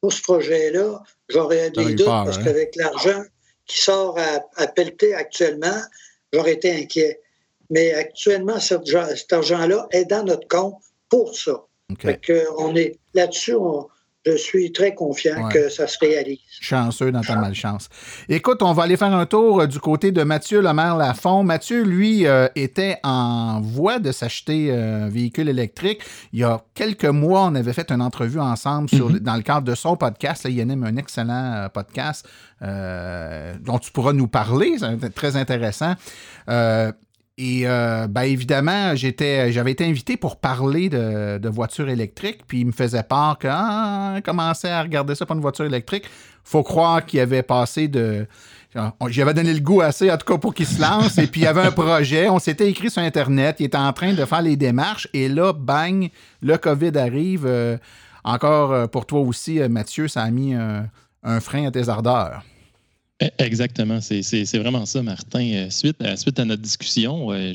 pour 0.00 0.12
ce 0.12 0.22
projet-là, 0.22 1.02
j'aurais 1.28 1.70
des 1.70 1.94
doutes 1.94 2.06
parce 2.06 2.38
hein? 2.38 2.44
qu'avec 2.44 2.76
l'argent 2.76 3.22
qui 3.66 3.78
sort 3.78 4.18
à, 4.18 4.44
à 4.56 4.66
pelleter 4.66 5.14
actuellement, 5.14 5.80
j'aurais 6.32 6.54
été 6.54 6.72
inquiet. 6.72 7.20
Mais 7.70 7.92
actuellement, 7.92 8.58
cet 8.60 9.32
argent-là 9.32 9.86
est 9.90 10.06
dans 10.06 10.24
notre 10.24 10.48
compte 10.48 10.82
pour 11.08 11.36
ça 11.36 11.64
on 12.58 12.76
est 12.76 12.98
là-dessus, 13.14 13.56
je 14.26 14.36
suis 14.36 14.72
très 14.72 14.94
confiant 14.94 15.48
que 15.48 15.70
ça 15.70 15.86
se 15.86 15.96
réalise. 15.98 16.38
Chanceux 16.60 17.10
dans 17.10 17.22
ta 17.22 17.36
malchance. 17.36 17.88
Écoute, 18.28 18.62
on 18.62 18.74
va 18.74 18.82
aller 18.82 18.98
faire 18.98 19.14
un 19.14 19.24
tour 19.24 19.60
euh, 19.60 19.66
du 19.66 19.78
côté 19.78 20.12
de 20.12 20.22
Mathieu 20.22 20.60
Lemaire-Lafont. 20.60 21.44
Mathieu, 21.44 21.82
lui, 21.82 22.26
euh, 22.26 22.46
était 22.54 22.98
en 23.04 23.62
voie 23.62 24.00
de 24.00 24.12
s'acheter 24.12 24.70
euh, 24.70 25.06
un 25.06 25.08
véhicule 25.08 25.48
électrique. 25.48 26.02
Il 26.34 26.40
y 26.40 26.44
a 26.44 26.60
quelques 26.74 27.06
mois, 27.06 27.44
on 27.44 27.54
avait 27.54 27.72
fait 27.72 27.90
une 27.90 28.02
entrevue 28.02 28.40
ensemble 28.40 28.90
sur, 28.90 29.08
mhm. 29.08 29.20
dans 29.20 29.36
le 29.36 29.42
cadre 29.42 29.62
de 29.62 29.74
son 29.74 29.96
podcast. 29.96 30.44
Là, 30.44 30.50
il 30.50 30.56
y 30.56 30.60
a 30.60 30.64
un 30.64 30.96
excellent 30.96 31.68
podcast 31.72 32.28
dont 32.60 33.78
tu 33.78 33.92
pourras 33.92 34.12
nous 34.12 34.28
parler. 34.28 34.76
C'est 34.78 35.14
très 35.14 35.36
intéressant. 35.36 35.94
Et 37.40 37.68
euh, 37.68 38.08
ben 38.08 38.22
évidemment, 38.22 38.96
j'étais, 38.96 39.52
j'avais 39.52 39.70
été 39.70 39.86
invité 39.86 40.16
pour 40.16 40.38
parler 40.38 40.88
de, 40.88 41.48
voitures 41.48 41.88
électriques, 41.88 42.40
puis 42.48 42.60
il 42.60 42.66
me 42.66 42.72
faisait 42.72 43.04
part 43.04 43.38
qu'il 43.38 43.48
ah, 43.52 44.16
commençait 44.24 44.70
à 44.70 44.82
regarder 44.82 45.14
ça 45.14 45.24
pour 45.24 45.36
une 45.36 45.40
voiture 45.40 45.64
électrique. 45.64 46.04
Faut 46.42 46.64
croire 46.64 47.06
qu'il 47.06 47.20
avait 47.20 47.44
passé 47.44 47.86
de. 47.86 48.26
J'avais 49.08 49.34
donné 49.34 49.54
le 49.54 49.60
goût 49.60 49.82
assez, 49.82 50.10
en 50.10 50.16
tout 50.16 50.26
cas, 50.26 50.38
pour 50.38 50.52
qu'il 50.52 50.66
se 50.66 50.80
lance. 50.80 51.16
et 51.18 51.28
puis 51.28 51.42
il 51.42 51.44
y 51.44 51.46
avait 51.46 51.62
un 51.62 51.70
projet. 51.70 52.28
On 52.28 52.40
s'était 52.40 52.68
écrit 52.68 52.90
sur 52.90 53.02
Internet. 53.02 53.56
Il 53.60 53.66
était 53.66 53.78
en 53.78 53.92
train 53.92 54.12
de 54.14 54.24
faire 54.24 54.42
les 54.42 54.56
démarches. 54.56 55.06
Et 55.14 55.28
là, 55.28 55.52
bang, 55.52 56.10
le 56.42 56.56
COVID 56.56 56.98
arrive. 56.98 57.44
Euh, 57.46 57.76
encore 58.24 58.72
euh, 58.72 58.86
pour 58.88 59.06
toi 59.06 59.20
aussi, 59.20 59.60
Mathieu, 59.68 60.08
ça 60.08 60.22
a 60.22 60.30
mis 60.30 60.54
un 60.54 61.40
frein 61.40 61.66
à 61.66 61.70
tes 61.70 61.88
ardeurs. 61.88 62.42
Exactement, 63.20 64.00
c'est 64.00 64.58
vraiment 64.58 64.86
ça, 64.86 65.02
Martin. 65.02 65.50
Euh, 65.52 65.70
suite 65.70 66.00
à, 66.00 66.16
suite 66.16 66.38
à 66.38 66.44
notre 66.44 66.62
discussion, 66.62 67.32
euh, 67.32 67.52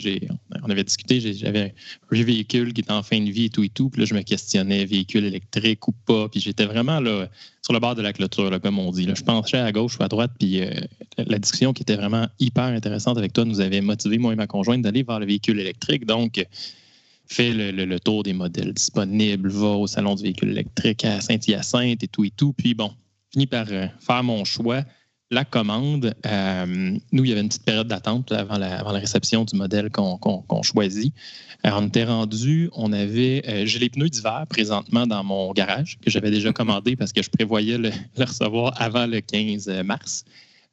on 0.61 0.69
avait 0.69 0.83
discuté, 0.83 1.21
j'avais 1.21 1.73
un 2.11 2.23
véhicule 2.23 2.73
qui 2.73 2.81
était 2.81 2.91
en 2.91 3.01
fin 3.01 3.21
de 3.21 3.29
vie 3.29 3.45
et 3.45 3.49
tout 3.49 3.63
et 3.63 3.69
tout, 3.69 3.89
puis 3.89 4.01
là, 4.01 4.05
je 4.05 4.13
me 4.13 4.23
questionnais, 4.23 4.83
véhicule 4.83 5.23
électrique 5.23 5.87
ou 5.87 5.93
pas, 5.93 6.27
puis 6.27 6.41
j'étais 6.41 6.65
vraiment 6.65 6.99
là, 6.99 7.29
sur 7.61 7.71
le 7.71 7.79
bord 7.79 7.95
de 7.95 8.01
la 8.01 8.11
clôture, 8.11 8.59
comme 8.61 8.77
on 8.77 8.91
dit. 8.91 9.07
Je 9.15 9.23
penchais 9.23 9.57
à 9.57 9.71
gauche 9.71 9.97
ou 9.97 10.03
à 10.03 10.09
droite, 10.09 10.31
puis 10.37 10.61
euh, 10.61 10.69
la 11.15 11.39
discussion 11.39 11.71
qui 11.71 11.83
était 11.83 11.95
vraiment 11.95 12.27
hyper 12.39 12.65
intéressante 12.65 13.17
avec 13.17 13.31
toi 13.31 13.45
nous 13.45 13.61
avait 13.61 13.79
motivé, 13.79 14.17
moi 14.17 14.33
et 14.33 14.35
ma 14.35 14.47
conjointe, 14.47 14.81
d'aller 14.81 15.03
vers 15.03 15.21
le 15.21 15.25
véhicule 15.25 15.61
électrique. 15.61 16.05
Donc, 16.05 16.45
fais 17.27 17.53
le, 17.53 17.99
tour 18.01 18.23
des 18.23 18.33
modèles 18.33 18.73
disponibles, 18.73 19.49
va 19.49 19.67
au 19.67 19.87
salon 19.87 20.15
du 20.15 20.23
véhicule 20.23 20.49
électrique 20.49 21.05
à 21.05 21.21
Saint-Hyacinthe 21.21 22.03
et 22.03 22.09
tout 22.09 22.25
et 22.25 22.31
tout, 22.31 22.51
puis 22.51 22.73
bon, 22.73 22.91
fini 23.31 23.47
par 23.47 23.67
faire 23.67 24.23
mon 24.23 24.43
choix 24.43 24.83
la 25.33 25.43
commande, 25.45 26.13
euh, 26.25 26.97
nous, 27.11 27.23
il 27.25 27.29
y 27.29 27.31
avait 27.31 27.41
une 27.41 27.49
petite 27.49 27.65
période 27.65 27.87
d'attente 27.87 28.31
avant 28.31 28.57
la, 28.57 28.81
réception 28.83 29.43
du 29.43 29.57
modèle 29.57 29.89
qu'on 29.89 30.61
choisit. 30.61 31.13
Alors, 31.63 31.81
on 31.81 31.87
était 31.87 32.03
rendu, 32.03 32.69
on 32.73 32.93
avait, 32.93 33.41
euh, 33.47 33.65
j'ai 33.65 33.79
les 33.79 33.89
pneus 33.89 34.09
d'hiver 34.09 34.45
présentement 34.49 35.07
dans 35.07 35.23
mon 35.23 35.51
garage 35.53 35.97
que 36.03 36.09
j'avais 36.09 36.29
déjà 36.29 36.53
commandé 36.53 36.95
parce 36.95 37.11
que 37.11 37.23
je 37.23 37.29
prévoyais 37.29 37.77
le, 37.77 37.91
recevoir 38.17 38.73
avant 38.79 39.07
le 39.07 39.21
15 39.21 39.67
mars. 39.83 40.23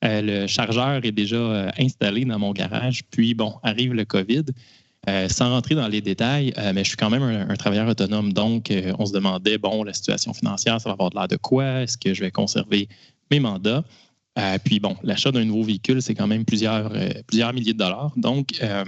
Euh, 0.05 0.23
le 0.23 0.47
chargeur 0.47 1.05
est 1.05 1.13
déjà 1.13 1.73
installé 1.79 2.25
dans 2.25 2.39
mon 2.39 2.53
garage. 2.53 3.03
Puis, 3.11 3.35
bon, 3.35 3.55
arrive 3.63 3.95
le 3.95 4.05
COVID. 4.05 4.45
sans 5.29 5.51
rentrer 5.51 5.75
dans 5.75 5.89
les 5.89 6.03
détails, 6.03 6.53
mais 6.75 6.85
je 6.85 6.89
suis 6.89 6.97
quand 6.97 7.11
même 7.11 7.23
un, 7.23 7.49
un 7.49 7.57
travailleur 7.57 7.89
autonome. 7.89 8.33
Donc, 8.33 8.71
on 8.99 9.07
se 9.07 9.13
demandait, 9.13 9.57
bon, 9.57 9.83
la 9.83 9.95
situation 9.95 10.35
financière, 10.35 10.81
ça 10.81 10.91
va 10.91 10.93
avoir 10.93 11.11
de 11.11 11.17
l'air 11.17 11.29
de 11.29 11.37
quoi? 11.37 11.83
Est-ce 11.83 11.97
que 11.97 12.13
je 12.13 12.21
vais 12.21 12.31
conserver 12.31 12.89
mes 13.31 13.41
mandats? 13.41 13.83
Euh, 14.41 14.59
puis 14.63 14.81
bon, 14.81 14.97
l'achat 15.03 15.33
d'un 15.33 15.45
nouveau 15.45 15.65
véhicule, 15.65 16.01
c'est 16.01 16.15
quand 16.15 16.27
même 16.27 16.45
plusieurs, 16.45 16.93
euh, 16.95 17.11
plusieurs 17.27 17.53
milliers 17.53 17.73
de 17.73 17.79
dollars. 17.79 18.13
Donc, 18.17 18.59
euh, 18.63 18.85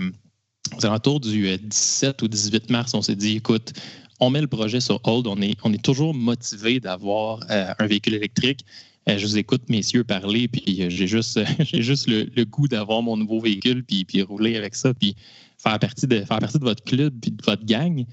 aux 0.77 0.87
alentours 0.87 1.21
du 1.21 1.57
17 1.59 2.23
ou 2.23 2.29
18 2.29 2.71
mars, 2.71 2.95
on 2.95 3.03
s'est 3.03 3.17
dit, 3.17 3.37
écoute, 3.37 3.73
on 4.21 4.31
met 4.31 4.41
le 4.41 4.47
projet 4.47 4.81
sur 4.81 5.01
hold. 5.05 5.27
On 5.27 5.41
est, 5.43 5.57
on 5.65 5.73
est 5.73 5.83
toujours 5.83 6.15
motivé 6.15 6.81
d'avoir 6.81 7.41
un 7.49 7.87
véhicule 7.87 8.15
électrique. 8.15 8.65
je 9.07 9.27
vous 9.27 9.37
écoute, 9.37 9.63
messieurs, 9.69 10.05
parler, 10.05 10.47
puis 10.47 10.89
j'ai 10.89 11.07
juste, 11.09 11.41
juste 11.75 12.09
le, 12.09 12.45
goût 12.45 12.69
d'avoir 12.69 13.03
mon 13.03 13.17
nouveau 13.17 13.41
véhicule, 13.41 13.83
puis, 13.85 14.05
puis 14.05 14.23
rouler 14.23 14.57
avec 14.57 14.77
ça, 14.77 14.95
puis 14.95 15.17
faire 15.59 15.79
partie 15.79 16.07
de, 16.07 16.21
faire 16.25 16.39
partie 16.39 16.59
de 16.59 16.65
votre 16.65 16.85
club, 16.85 17.13
puis 17.21 17.33
de 17.33 17.43
votre 17.45 17.65
gang. 17.67 18.05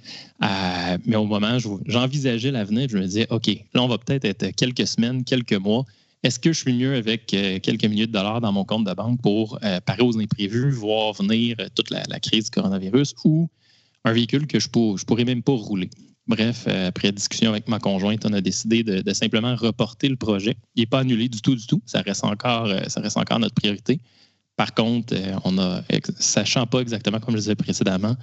mais 1.06 1.16
au 1.16 1.26
moment, 1.26 1.60
j'envisageais 1.86 2.52
l'avenir, 2.52 2.90
je 2.90 2.98
me 2.98 3.04
disais, 3.04 3.28
OK, 3.30 3.48
là, 3.76 3.84
on 3.84 3.88
va 3.88 4.00
peut-être 4.00 4.26
être 4.26 4.50
quelques 4.56 4.88
semaines, 4.88 5.24
quelques 5.24 5.54
mois 5.54 5.86
est-ce 6.24 6.40
que 6.40 6.52
je 6.52 6.60
suis 6.60 6.74
mieux 6.74 6.96
avec 6.96 7.34
euh, 7.34 7.60
quelques 7.60 7.86
milliers 7.86 8.08
de 8.08 8.12
dollars 8.12 8.42
dans 8.42 8.52
mon 8.52 8.66
compte 8.66 8.86
de 8.86 8.94
banque 8.94 9.22
pour 9.22 9.58
euh, 9.64 9.80
parer 9.80 10.02
aux 10.02 10.20
imprévus, 10.20 10.70
voir 10.72 11.14
venir 11.14 11.56
euh, 11.60 11.68
toute 11.74 11.90
la, 11.90 12.04
crise 12.20 12.46
du 12.46 12.52
coronavirus 12.52 13.16
ou 13.24 13.50
un 14.04 14.12
véhicule 14.12 14.46
que 14.46 14.60
je 14.60 14.68
ne 14.68 15.04
pourrais 15.06 15.24
même 15.24 15.44
pas 15.44 15.54
rouler? 15.54 15.90
Bref, 16.28 16.68
après 16.68 17.12
discussion 17.12 17.50
avec 17.50 17.68
ma 17.68 17.80
conjointe, 17.80 18.24
on 18.24 18.34
a 18.34 18.42
décidé 18.42 18.84
de, 18.84 19.14
simplement 19.14 19.56
reporter 19.56 20.08
le 20.08 20.16
projet. 20.16 20.56
Il 20.76 20.82
n'est 20.82 20.86
pas 20.86 21.00
annulé 21.00 21.28
du 21.28 21.42
tout, 21.42 21.56
du 21.56 21.66
tout. 21.66 21.82
Ça 21.88 22.02
reste 22.02 22.24
encore, 22.24 22.72
ça 22.88 23.02
reste 23.02 23.18
encore 23.18 23.40
notre 23.40 23.56
priorité. 23.56 24.00
Par 24.60 24.74
contre, 24.74 25.14
euh, 25.16 25.40
on 25.46 25.58
a, 25.58 25.84
sachant 26.18 26.68
pas 26.68 26.82
exactement, 26.82 27.22
comme 27.22 27.34
je 27.36 27.40
disais 27.40 27.56
précédemment, 27.56 28.18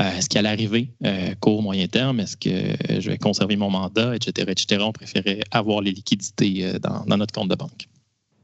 euh, 0.00 0.10
ce 0.18 0.30
qui 0.30 0.38
allait 0.38 0.48
arriver 0.48 0.94
euh, 1.04 1.34
court, 1.40 1.60
moyen 1.60 1.86
terme, 1.88 2.20
est-ce 2.20 2.38
que 2.38 3.00
je 3.02 3.10
vais 3.10 3.18
conserver 3.18 3.56
mon 3.56 3.68
mandat, 3.68 4.16
etc., 4.16 4.50
etc., 4.50 4.82
on 4.82 4.92
préférait 4.92 5.40
avoir 5.50 5.82
les 5.82 5.92
liquidités 5.92 6.78
dans, 6.80 7.04
notre 7.18 7.34
compte 7.34 7.50
de 7.50 7.54
banque. 7.54 7.86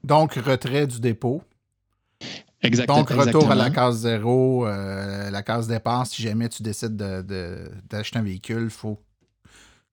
Donc, 0.04 0.34
retrait 0.34 0.86
du 0.86 1.00
dépôt. 1.00 1.42
Exactement. 2.60 2.98
Donc, 2.98 3.08
retour 3.08 3.50
à 3.50 3.54
la 3.54 3.70
case 3.70 4.00
zéro, 4.00 4.66
la 4.66 5.42
case 5.42 5.66
départ, 5.66 6.06
si 6.06 6.22
jamais 6.22 6.50
tu 6.50 6.62
décides 6.62 6.94
d'acheter 6.94 8.18
un 8.18 8.22
véhicule, 8.22 8.64
il 8.64 8.70
faut 8.70 8.98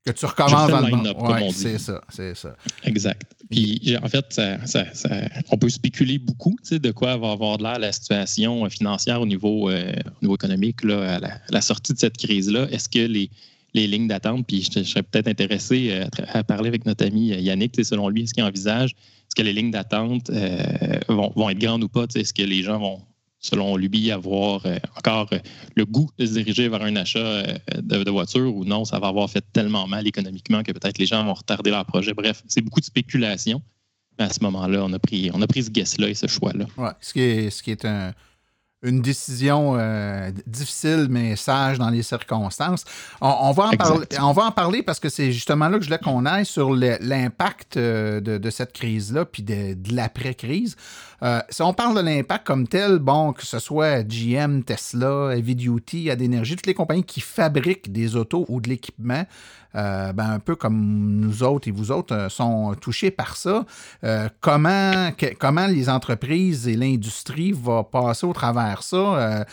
que 0.06 0.12
tu 0.12 0.26
recommences 0.26 0.70
dans 0.70 0.82
le 0.82 1.16
ouais, 1.16 1.50
c'est 1.52 1.78
ça, 1.78 2.02
c'est 2.10 2.36
ça. 2.36 2.58
Exact. 2.84 3.37
Puis, 3.50 3.96
en 4.02 4.08
fait, 4.10 4.42
on 5.52 5.58
peut 5.58 5.70
spéculer 5.70 6.18
beaucoup 6.20 6.58
de 6.70 6.92
quoi 6.92 7.18
va 7.18 7.32
avoir 7.32 7.58
de 7.58 7.64
l'air 7.64 7.80
la 7.80 7.92
situation 7.92 8.70
financière 8.70 9.22
au 9.22 9.26
niveau, 9.26 9.70
euh, 9.70 9.94
niveau 10.22 10.36
économique 10.36 10.84
là, 10.84 11.16
à, 11.16 11.40
la, 11.50 11.62
sortie 11.62 11.94
de 11.94 12.00
cette 12.00 12.18
crise-là. 12.18 12.68
Est-ce 12.72 12.90
que 12.90 13.00
les, 13.00 13.30
les 13.74 13.88
lignes 13.88 14.08
d'attente, 14.08 14.46
puis 14.46 14.62
je, 14.62 14.84
serais 14.84 15.04
peut-être 15.04 15.28
intéressé 15.28 15.90
euh, 15.92 16.06
à, 16.34 16.44
parler 16.44 16.68
avec 16.68 16.86
notre 16.86 17.06
ami 17.06 17.32
euh, 17.32 17.40
Yannick, 17.40 17.74
selon 17.84 18.10
lui, 18.10 18.24
est-ce 18.24 18.34
qu'il 18.34 18.44
envisage, 18.44 18.92
est-ce 18.92 19.36
que 19.36 19.44
les 19.44 19.54
lignes 19.54 19.72
d'attente 19.72 20.30
vont, 21.10 21.32
vont, 21.36 21.50
être 21.50 21.60
grandes 21.60 21.84
ou 21.84 21.90
pas? 21.90 22.06
Est-ce 22.16 22.34
que 22.34 22.44
les 22.44 22.64
gens 22.64 22.80
vont, 22.80 23.02
selon 23.40 23.78
lui, 23.78 24.12
avoir 24.12 24.66
euh, 24.66 24.78
encore 24.98 25.28
euh, 25.34 25.40
le 25.76 25.86
goût 25.86 26.10
de 26.18 26.26
se 26.26 26.34
diriger 26.34 26.70
vers 26.70 26.82
un 26.82 26.96
achat 26.96 27.20
euh, 27.20 27.58
de, 27.76 28.10
voiture 28.10 28.56
ou 28.56 28.66
non, 28.66 28.86
ça 28.86 29.00
va 29.00 29.08
avoir 29.08 29.30
fait 29.30 29.44
tellement 29.54 29.88
mal 29.88 30.08
économiquement 30.08 30.64
que 30.64 30.72
peut-être 30.72 30.98
les 30.98 31.06
gens 31.06 31.24
vont 31.24 31.34
retarder 31.34 31.70
leur 31.70 31.86
projet. 31.86 32.14
Bref, 32.14 32.44
c'est 32.48 32.62
beaucoup 32.62 32.80
de 32.80 32.86
spéculation. 32.86 33.62
Mais 34.18 34.26
à 34.26 34.34
ce 34.34 34.42
moment-là, 34.42 34.84
on 34.84 34.92
a 34.94 35.00
pris, 35.00 35.30
on 35.34 35.42
a 35.44 35.48
pris 35.48 35.64
ce 35.64 35.70
guess-là 35.70 36.10
et 36.10 36.16
ce 36.16 36.26
choix-là. 36.26 36.66
Ouais, 36.78 36.90
ce 37.02 37.50
ce 37.52 37.62
qui 37.62 37.70
est 37.70 37.86
un, 37.86 38.14
une 38.84 39.02
décision 39.02 39.74
euh, 39.76 40.30
difficile 40.46 41.08
mais 41.10 41.36
sage 41.36 41.80
dans 41.80 41.90
les 41.90 42.04
circonstances. 42.04 42.86
On, 43.22 43.52
va, 43.52 43.70
en 43.70 43.72
parler, 43.72 44.06
on 44.22 44.32
va 44.34 44.44
en 44.46 44.52
parler 44.52 44.84
parce 44.84 45.00
que 45.00 45.10
c'est 45.10 45.32
justement 45.32 45.68
là 45.68 45.78
que 45.78 45.84
je 45.84 45.90
voulais 45.90 46.00
qu'on 46.00 46.26
aille 46.26 46.46
sur 46.46 46.74
l'impact 46.74 47.78
euh, 47.78 48.20
de, 48.22 48.50
cette 48.50 48.74
crise-là 48.74 49.26
puis 49.26 49.42
de, 49.42 49.76
l'après-crise. 49.94 50.76
Euh, 51.24 51.42
si 51.50 51.64
on 51.64 51.74
parle 51.74 51.96
de 51.96 52.02
l'impact 52.02 52.46
comme 52.46 52.68
tel, 52.68 53.00
bon, 53.00 53.34
que 53.34 53.46
ce 53.46 53.58
soit 53.58 54.04
GM, 54.04 54.62
Tesla, 54.62 55.36
Heavy 55.36 55.56
Duty, 55.56 56.10
toutes 56.16 56.68
les 56.68 56.76
compagnies 56.76 57.04
qui 57.04 57.22
fabriquent 57.22 57.92
des 57.92 58.16
autos 58.16 58.46
ou 58.48 58.62
de 58.62 58.70
l'équipement, 58.70 59.26
euh, 59.78 60.12
ben, 60.12 60.32
un 60.32 60.40
peu 60.40 60.56
comme 60.56 61.20
nous 61.20 61.44
autres 61.44 61.68
et 61.68 61.72
vous 61.72 61.92
autres, 61.92 62.16
euh, 62.16 62.30
sont 62.30 62.74
touchés 62.82 63.12
par 63.12 63.38
ça. 63.38 63.64
Euh, 64.04 64.28
comment, 64.42 65.12
comment 65.40 65.68
les 65.68 65.88
entreprises 65.88 66.68
et 66.68 66.76
l'industrie 66.76 67.52
vont 67.52 67.84
passer 67.84 68.26
au 68.26 68.34
travers 68.34 68.82
ça? 68.84 69.46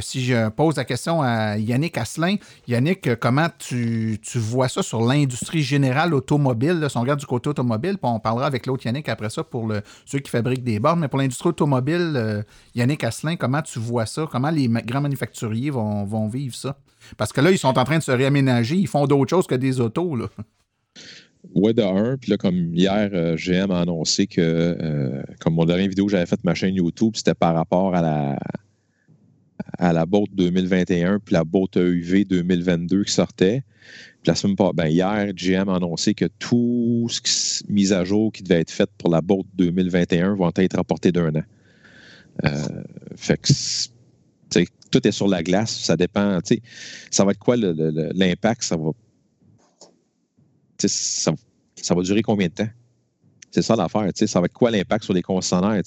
si 0.00 0.24
je 0.24 0.48
pose 0.50 0.76
la 0.76 0.84
question 0.84 1.22
à 1.22 1.56
Yannick 1.56 1.96
Asselin, 1.96 2.36
Yannick, 2.68 3.16
comment 3.16 3.48
tu, 3.58 4.18
vois 4.34 4.68
ça 4.68 4.82
sur 4.82 5.00
l'industrie 5.02 5.62
générale 5.62 6.14
automobile? 6.14 6.86
si 6.88 6.96
on 6.96 7.00
regarde 7.00 7.20
du 7.20 7.26
côté 7.26 7.48
automobile, 7.48 7.98
puis 7.98 8.10
on 8.10 8.20
parlera 8.20 8.46
avec 8.46 8.66
l'autre 8.66 8.84
Yannick 8.86 9.08
après 9.08 9.30
ça 9.30 9.44
pour 9.44 9.72
ceux 10.04 10.18
qui 10.18 10.30
fabriquent 10.30 10.64
des 10.64 10.78
bornes, 10.78 11.00
mais 11.00 11.08
pour 11.08 11.18
l'industrie 11.18 11.50
automobile, 11.50 12.44
Yannick 12.74 13.04
Asselin, 13.04 13.36
comment 13.36 13.62
tu 13.62 13.78
vois 13.78 14.06
ça? 14.06 14.26
Comment 14.30 14.50
les 14.50 14.68
grands 14.68 15.00
manufacturiers 15.00 15.70
vont, 15.70 16.04
vont 16.04 16.28
vivre 16.28 16.54
ça? 16.54 16.76
Parce 17.16 17.32
que 17.32 17.40
là, 17.40 17.50
ils 17.50 17.58
sont 17.58 17.78
en 17.78 17.84
train 17.84 17.98
de 17.98 18.02
se 18.02 18.12
réaménager. 18.12 18.76
Ils 18.76 18.88
font 18.88 19.06
d'autres 19.06 19.30
choses 19.30 19.46
que 19.46 19.54
des 19.54 19.80
autos. 19.80 20.16
Là. 20.16 20.28
Ouais, 21.54 21.72
de 21.72 21.82
un. 21.82 22.16
Puis 22.16 22.30
là, 22.30 22.36
comme 22.36 22.74
hier, 22.74 23.10
euh, 23.12 23.36
GM 23.36 23.70
a 23.70 23.80
annoncé 23.80 24.26
que, 24.26 24.40
euh, 24.40 25.22
comme 25.40 25.54
mon 25.54 25.64
dernier 25.64 25.88
vidéo 25.88 26.08
j'avais 26.08 26.26
faite 26.26 26.44
ma 26.44 26.54
chaîne 26.54 26.74
YouTube, 26.74 27.12
c'était 27.16 27.34
par 27.34 27.54
rapport 27.54 27.94
à 27.94 28.02
la 28.02 28.38
à 29.78 29.92
la 29.92 30.04
boat 30.04 30.26
2021 30.32 31.20
puis 31.20 31.34
la 31.34 31.44
boat 31.44 31.68
EUV 31.76 32.24
2022 32.24 33.04
qui 33.04 33.12
sortait. 33.12 33.62
Puis 34.22 34.28
la 34.28 34.34
semaine 34.34 34.56
ben, 34.74 34.86
hier, 34.86 35.32
GM 35.34 35.68
a 35.68 35.76
annoncé 35.76 36.14
que 36.14 36.26
tout 36.38 37.06
ce 37.08 37.20
qui 37.20 37.72
mise 37.72 37.92
à 37.92 38.04
jour 38.04 38.32
qui 38.32 38.42
devait 38.42 38.60
être 38.60 38.70
fait 38.70 38.90
pour 38.98 39.10
la 39.10 39.22
boat 39.22 39.44
2021 39.54 40.34
vont 40.34 40.52
être 40.54 40.76
rapportés 40.76 41.12
d'un 41.12 41.34
an. 41.34 41.42
Euh, 42.44 42.50
fait 43.16 43.38
que 43.38 43.48
tout 44.90 45.06
est 45.06 45.12
sur 45.12 45.28
la 45.28 45.42
glace. 45.42 45.78
Ça 45.78 45.96
dépend. 45.96 46.38
Ça 47.10 47.24
va 47.24 47.32
être 47.32 47.38
quoi 47.38 47.56
l'impact? 47.56 48.62
Ça 48.62 48.76
va, 48.76 48.90
ça, 50.78 51.94
va 51.94 52.02
durer 52.02 52.22
combien 52.22 52.48
de 52.48 52.52
temps? 52.52 52.68
C'est 53.50 53.62
ça 53.62 53.76
l'affaire. 53.76 54.10
Ça 54.14 54.40
va 54.40 54.46
être 54.46 54.52
quoi 54.52 54.70
l'impact 54.70 55.04
sur 55.04 55.14
les 55.14 55.22
concessionnaires? 55.22 55.82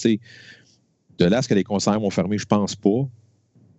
De 1.17 1.25
là 1.25 1.37
à 1.37 1.41
ce 1.41 1.47
que 1.47 1.53
les 1.53 1.63
concessionnaires 1.63 2.01
vont 2.01 2.09
fermer, 2.09 2.37
je 2.37 2.45
pense 2.45 2.75
pas. 2.75 3.07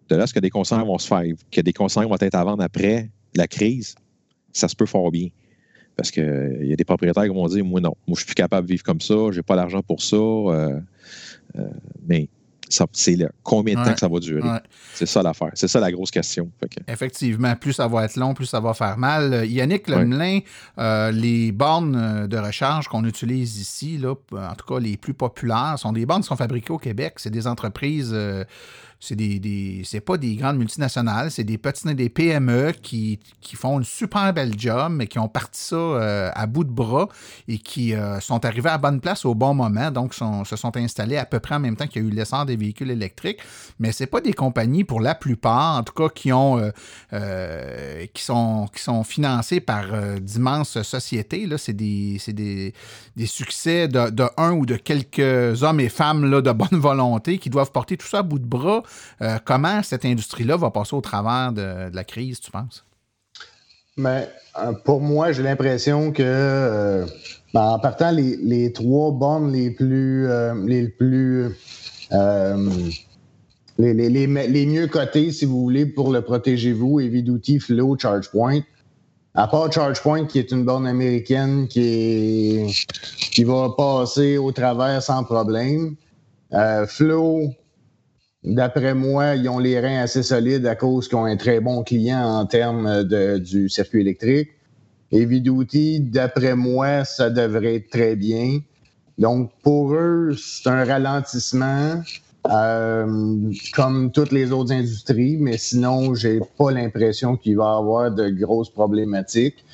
De 0.09 0.17
là 0.17 0.25
à 0.25 0.27
ce 0.27 0.35
que 0.35 0.41
des 0.41 0.51
concessionnaires 0.51 0.87
vont 0.87 0.99
se 0.99 1.09
faire, 1.09 1.25
que 1.51 1.61
des 1.61 1.73
concessionnaires 1.73 2.09
vont 2.09 2.17
être 2.21 2.35
à 2.35 2.45
vendre 2.45 2.63
après 2.63 3.11
la 3.35 3.49
crise, 3.49 3.95
ça 4.53 4.69
se 4.69 4.77
peut 4.77 4.87
fort 4.87 5.11
bien. 5.11 5.29
Parce 5.97 6.11
qu'il 6.11 6.59
y 6.63 6.73
a 6.73 6.77
des 6.77 6.85
propriétaires 6.85 7.25
qui 7.25 7.31
vont 7.31 7.47
dire 7.47 7.65
Moi, 7.65 7.81
non, 7.81 7.95
moi, 8.07 8.15
je 8.15 8.21
suis 8.21 8.27
plus 8.27 8.35
capable 8.35 8.67
de 8.67 8.73
vivre 8.73 8.83
comme 8.83 9.01
ça, 9.01 9.15
j'ai 9.31 9.43
pas 9.43 9.57
l'argent 9.57 9.83
pour 9.83 10.03
ça. 10.03 10.17
Euh, 10.17 10.81
euh, 11.57 11.69
mais 12.07 12.29
c'est 12.93 13.19
combien 13.43 13.79
de 13.79 13.85
temps 13.85 13.93
que 13.93 14.01
ça 14.01 14.09
va 14.09 14.19
durer. 14.19 14.43
C'est 14.95 15.07
ça 15.07 15.23
l'affaire. 15.23 15.51
C'est 15.55 15.69
ça 15.69 15.81
la 15.81 15.91
grosse 15.93 16.11
question. 16.11 16.51
Effectivement, 16.89 17.55
plus 17.57 17.75
ça 17.75 17.89
va 17.89 18.05
être 18.05 18.17
long, 18.17 18.35
plus 18.35 18.47
ça 18.47 18.61
va 18.61 18.75
faire 18.75 18.97
mal. 18.97 19.47
Yannick 19.49 19.89
Lemelin, 19.89 20.41
euh, 20.79 21.11
les 21.11 21.53
bornes 21.53 21.97
euh, 21.97 22.27
de 22.27 22.37
recharge 22.37 22.89
qu'on 22.89 23.05
utilise 23.05 23.59
ici, 23.59 23.99
là, 23.99 24.15
en 24.33 24.55
tout 24.55 24.67
cas 24.67 24.81
les 24.81 24.97
plus 24.97 25.15
populaires, 25.15 25.75
sont 25.79 25.93
des 25.93 26.07
bornes 26.07 26.23
qui 26.23 26.29
sont 26.29 26.37
fabriquées 26.37 26.73
au 26.73 26.79
Québec. 26.79 27.15
C'est 27.17 27.31
des 27.31 27.47
entreprises. 27.47 28.11
Euh, 28.13 28.45
c'est 29.01 29.17
des, 29.17 29.83
c'est 29.85 30.01
pas 30.01 30.17
des 30.17 30.35
grandes 30.37 30.57
multinationales, 30.57 31.31
c'est 31.31 31.45
des 31.45 31.59
petites 31.59 31.85
des 31.87 32.09
PME 32.09 32.73
qui, 32.83 33.19
font 33.55 33.79
une 33.79 33.85
super 33.85 34.33
belle 34.33 34.55
job, 34.59 34.93
mais 34.93 35.07
qui 35.07 35.19
ont 35.19 35.29
parti 35.29 35.61
ça 35.61 35.77
euh, 35.77 36.31
à 36.35 36.47
bout 36.47 36.65
de 36.65 36.71
bras 36.71 37.09
et 37.47 37.59
qui 37.59 37.95
euh, 37.95 38.21
sont 38.21 38.45
arrivés 38.45 38.71
à 38.71 38.79
bonne 38.79 39.01
place 39.01 39.25
au 39.25 39.35
bon 39.35 39.55
moment, 39.55 39.91
donc 39.91 40.15
se 40.15 40.57
sont 40.57 40.77
installés 40.77 41.17
à 41.17 41.27
peu 41.27 41.41
près 41.41 41.57
en 41.57 41.61
même 41.61 41.77
temps 41.77 41.87
qu'il 41.87 42.03
y 42.03 42.05
a 42.05 42.09
eu 42.09 42.11
l'essor 42.11 42.47
des 42.47 42.57
véhicules 42.57 42.91
électriques. 42.91 43.39
Mais 43.79 43.93
c'est 43.93 44.07
pas 44.07 44.21
des 44.21 44.33
compagnies 44.33 44.85
pour 44.85 45.01
la 45.01 45.15
plupart, 45.15 45.79
en 45.79 45.83
tout 45.83 45.93
cas, 45.93 46.09
qui 46.09 46.33
ont 46.33 46.71
euh, 47.13 48.07
qui 48.13 48.23
sont 48.23 48.69
qui 48.75 48.83
sont 48.83 49.05
financées 49.05 49.61
par 49.61 49.85
d'immenses 50.21 50.83
sociétés. 50.83 51.47
Là, 51.47 51.59
c'est 51.59 51.73
des, 51.73 52.19
des, 52.29 52.75
des, 53.17 53.27
succès 53.27 53.89
de, 53.89 54.11
de, 54.11 54.25
un 54.37 54.53
ou 54.53 54.67
de 54.67 54.77
quelques 54.77 55.63
hommes 55.63 55.81
et 55.81 55.89
femmes 55.89 56.25
là, 56.25 56.41
de 56.41 56.53
bonne 56.53 56.69
volonté 56.73 57.39
qui 57.39 57.51
doivent 57.51 57.73
porter 57.73 57.97
tout 57.97 58.07
ça 58.07 58.19
à 58.19 58.23
bout 58.23 58.39
de 58.39 58.47
bras 58.47 58.83
euh, 59.23 59.39
comment 59.45 59.83
cette 59.83 60.05
industrie-là 60.05 60.57
va 60.57 60.71
passer 60.71 60.95
au 60.95 61.01
travers 61.01 61.53
de, 61.53 61.95
la 61.95 62.05
crise, 62.05 62.41
tu 62.41 62.51
penses? 62.51 62.85
Mais 63.97 64.29
euh, 64.59 64.73
pour 64.85 65.01
moi, 65.01 65.33
j'ai 65.33 65.43
l'impression 65.43 66.11
que 66.13 66.23
euh, 66.25 67.07
ben, 67.53 67.63
en 67.63 67.79
partant 67.79 68.11
les, 68.11 68.73
trois 68.73 69.13
bornes 69.13 69.53
les 69.53 69.71
plus 69.71 70.29
les 70.67 70.89
plus 70.89 71.55
les, 73.79 74.67
mieux 74.67 74.87
cotées, 74.89 75.33
si 75.33 75.45
vous 75.45 75.61
voulez, 75.63 75.87
pour 75.87 76.13
le 76.13 76.23
protégez-vous, 76.23 77.01
Evidouti, 77.01 77.61
Flow, 77.61 77.97
ChargePoint. 77.99 78.61
À 79.37 79.49
part 79.49 79.73
ChargePoint, 79.73 80.27
qui 80.27 80.39
est 80.39 80.53
une 80.53 80.65
borne 80.65 80.87
américaine 80.87 81.67
qui, 81.67 82.87
qui 83.33 83.43
va 83.43 83.71
passer 83.77 84.39
au 84.39 84.53
travers 84.53 85.03
sans 85.03 85.25
problème. 85.25 85.97
Flow, 86.87 87.53
D'après 88.45 88.95
moi, 88.95 89.37
ils 89.37 89.49
ont 89.49 89.59
les 89.59 89.81
reins 89.81 90.03
assez 90.03 90.23
solides 90.23 90.67
à 90.67 90.75
cause 90.75 91.09
qu'ils 91.09 91.17
ont 91.17 91.25
un 91.25 91.37
très 91.37 91.61
bon 91.61 91.83
client 91.83 92.23
en 92.23 92.45
termes 92.45 93.03
de, 93.03 93.39
du 93.39 93.71
circuit 93.71 94.03
électrique. 94.03 94.51
Heavy 95.11 95.41
Duty, 95.41 96.01
d'après 96.01 96.55
moi, 96.55 97.05
ça 97.05 97.31
devrait 97.31 97.77
être 97.77 97.89
très 97.89 98.17
bien. 98.17 98.59
Donc, 99.17 99.51
pour 99.63 99.95
eux, 99.95 100.37
c'est 100.37 100.69
un 100.69 100.85
ralentissement, 100.85 102.03
euh, 102.51 103.53
comme 103.73 104.11
toutes 104.11 104.33
les 104.33 104.53
autres 104.53 104.73
industries, 104.73 105.39
mais 105.39 105.57
sinon, 105.57 106.15
j'ai 106.15 106.41
pas 106.59 106.71
l'impression 106.71 107.37
qu'il 107.37 107.57
va 107.57 107.65
y 107.65 107.79
avoir 107.79 108.11
de 108.11 108.29
grosses 108.29 108.71
problématiques 108.71 109.65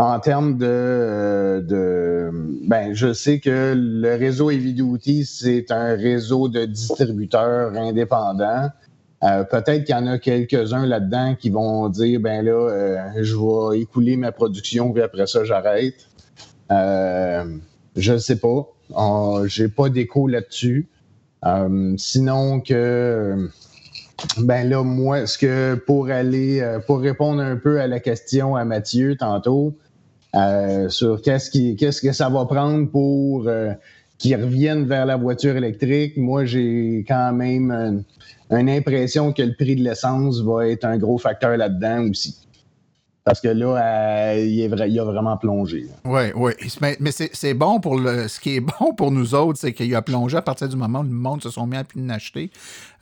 en 0.00 0.18
termes 0.18 0.56
de, 0.56 1.62
de, 1.68 2.30
ben, 2.66 2.94
je 2.94 3.12
sais 3.12 3.38
que 3.38 3.74
le 3.76 4.14
réseau 4.14 4.50
Evidouti, 4.50 5.26
c'est 5.26 5.70
un 5.70 5.94
réseau 5.94 6.48
de 6.48 6.64
distributeurs 6.64 7.74
indépendants. 7.76 8.70
Euh, 9.22 9.44
peut-être 9.44 9.84
qu'il 9.84 9.94
y 9.94 9.98
en 9.98 10.06
a 10.06 10.18
quelques-uns 10.18 10.86
là-dedans 10.86 11.34
qui 11.38 11.50
vont 11.50 11.90
dire 11.90 12.18
ben 12.18 12.42
là, 12.42 12.52
euh, 12.52 12.96
je 13.20 13.36
vais 13.36 13.80
écouler 13.80 14.16
ma 14.16 14.32
production 14.32 14.90
puis 14.94 15.02
après 15.02 15.26
ça 15.26 15.44
j'arrête. 15.44 16.08
Euh, 16.72 17.44
je 17.94 18.14
ne 18.14 18.18
sais 18.18 18.36
pas. 18.36 18.66
J'ai 19.48 19.68
pas 19.68 19.90
d'écho 19.90 20.26
là-dessus. 20.28 20.88
sinon 21.98 22.60
que 22.60 23.50
ben 24.38 24.66
là, 24.66 24.82
moi, 24.82 25.26
ce 25.26 25.36
que 25.36 25.74
pour 25.74 26.08
aller, 26.08 26.66
pour 26.86 27.00
répondre 27.00 27.42
un 27.42 27.56
peu 27.56 27.82
à 27.82 27.86
la 27.86 28.00
question 28.00 28.56
à 28.56 28.64
Mathieu 28.64 29.16
tantôt, 29.16 29.74
euh, 30.34 30.88
sur 30.88 31.20
qu'est-ce, 31.22 31.50
qui, 31.50 31.76
qu'est-ce 31.76 32.00
que 32.00 32.12
ça 32.12 32.28
va 32.28 32.44
prendre 32.46 32.90
pour 32.90 33.48
euh, 33.48 33.72
qu'ils 34.18 34.36
reviennent 34.36 34.86
vers 34.86 35.06
la 35.06 35.16
voiture 35.16 35.56
électrique. 35.56 36.16
Moi, 36.16 36.44
j'ai 36.44 37.04
quand 37.08 37.32
même 37.32 38.04
une 38.50 38.70
impression 38.70 39.32
que 39.32 39.42
le 39.42 39.54
prix 39.54 39.76
de 39.76 39.82
l'essence 39.82 40.40
va 40.42 40.68
être 40.68 40.84
un 40.84 40.98
gros 40.98 41.18
facteur 41.18 41.56
là-dedans 41.56 42.08
aussi. 42.10 42.36
Parce 43.22 43.40
que 43.40 43.48
là, 43.48 44.32
euh, 44.32 44.44
il, 44.44 44.98
a 44.98 45.04
vraiment 45.04 45.36
plongé. 45.36 45.86
Oui, 46.04 46.32
oui. 46.34 46.52
Mais, 46.80 46.96
c'est 47.12 47.54
bon 47.54 47.78
pour 47.78 47.98
le. 47.98 48.28
Ce 48.28 48.40
qui 48.40 48.56
est 48.56 48.60
bon 48.60 48.94
pour 48.94 49.10
nous 49.10 49.34
autres, 49.34 49.58
c'est 49.58 49.74
qu'il 49.74 49.94
a 49.94 50.00
plongé 50.00 50.38
à 50.38 50.42
partir 50.42 50.68
du 50.68 50.76
moment 50.76 51.00
où 51.00 51.04
le 51.04 51.10
monde 51.10 51.42
se 51.42 51.50
sont 51.50 51.66
mis 51.66 51.76
à 51.76 51.84
plus 51.84 52.04
l'acheter. 52.04 52.50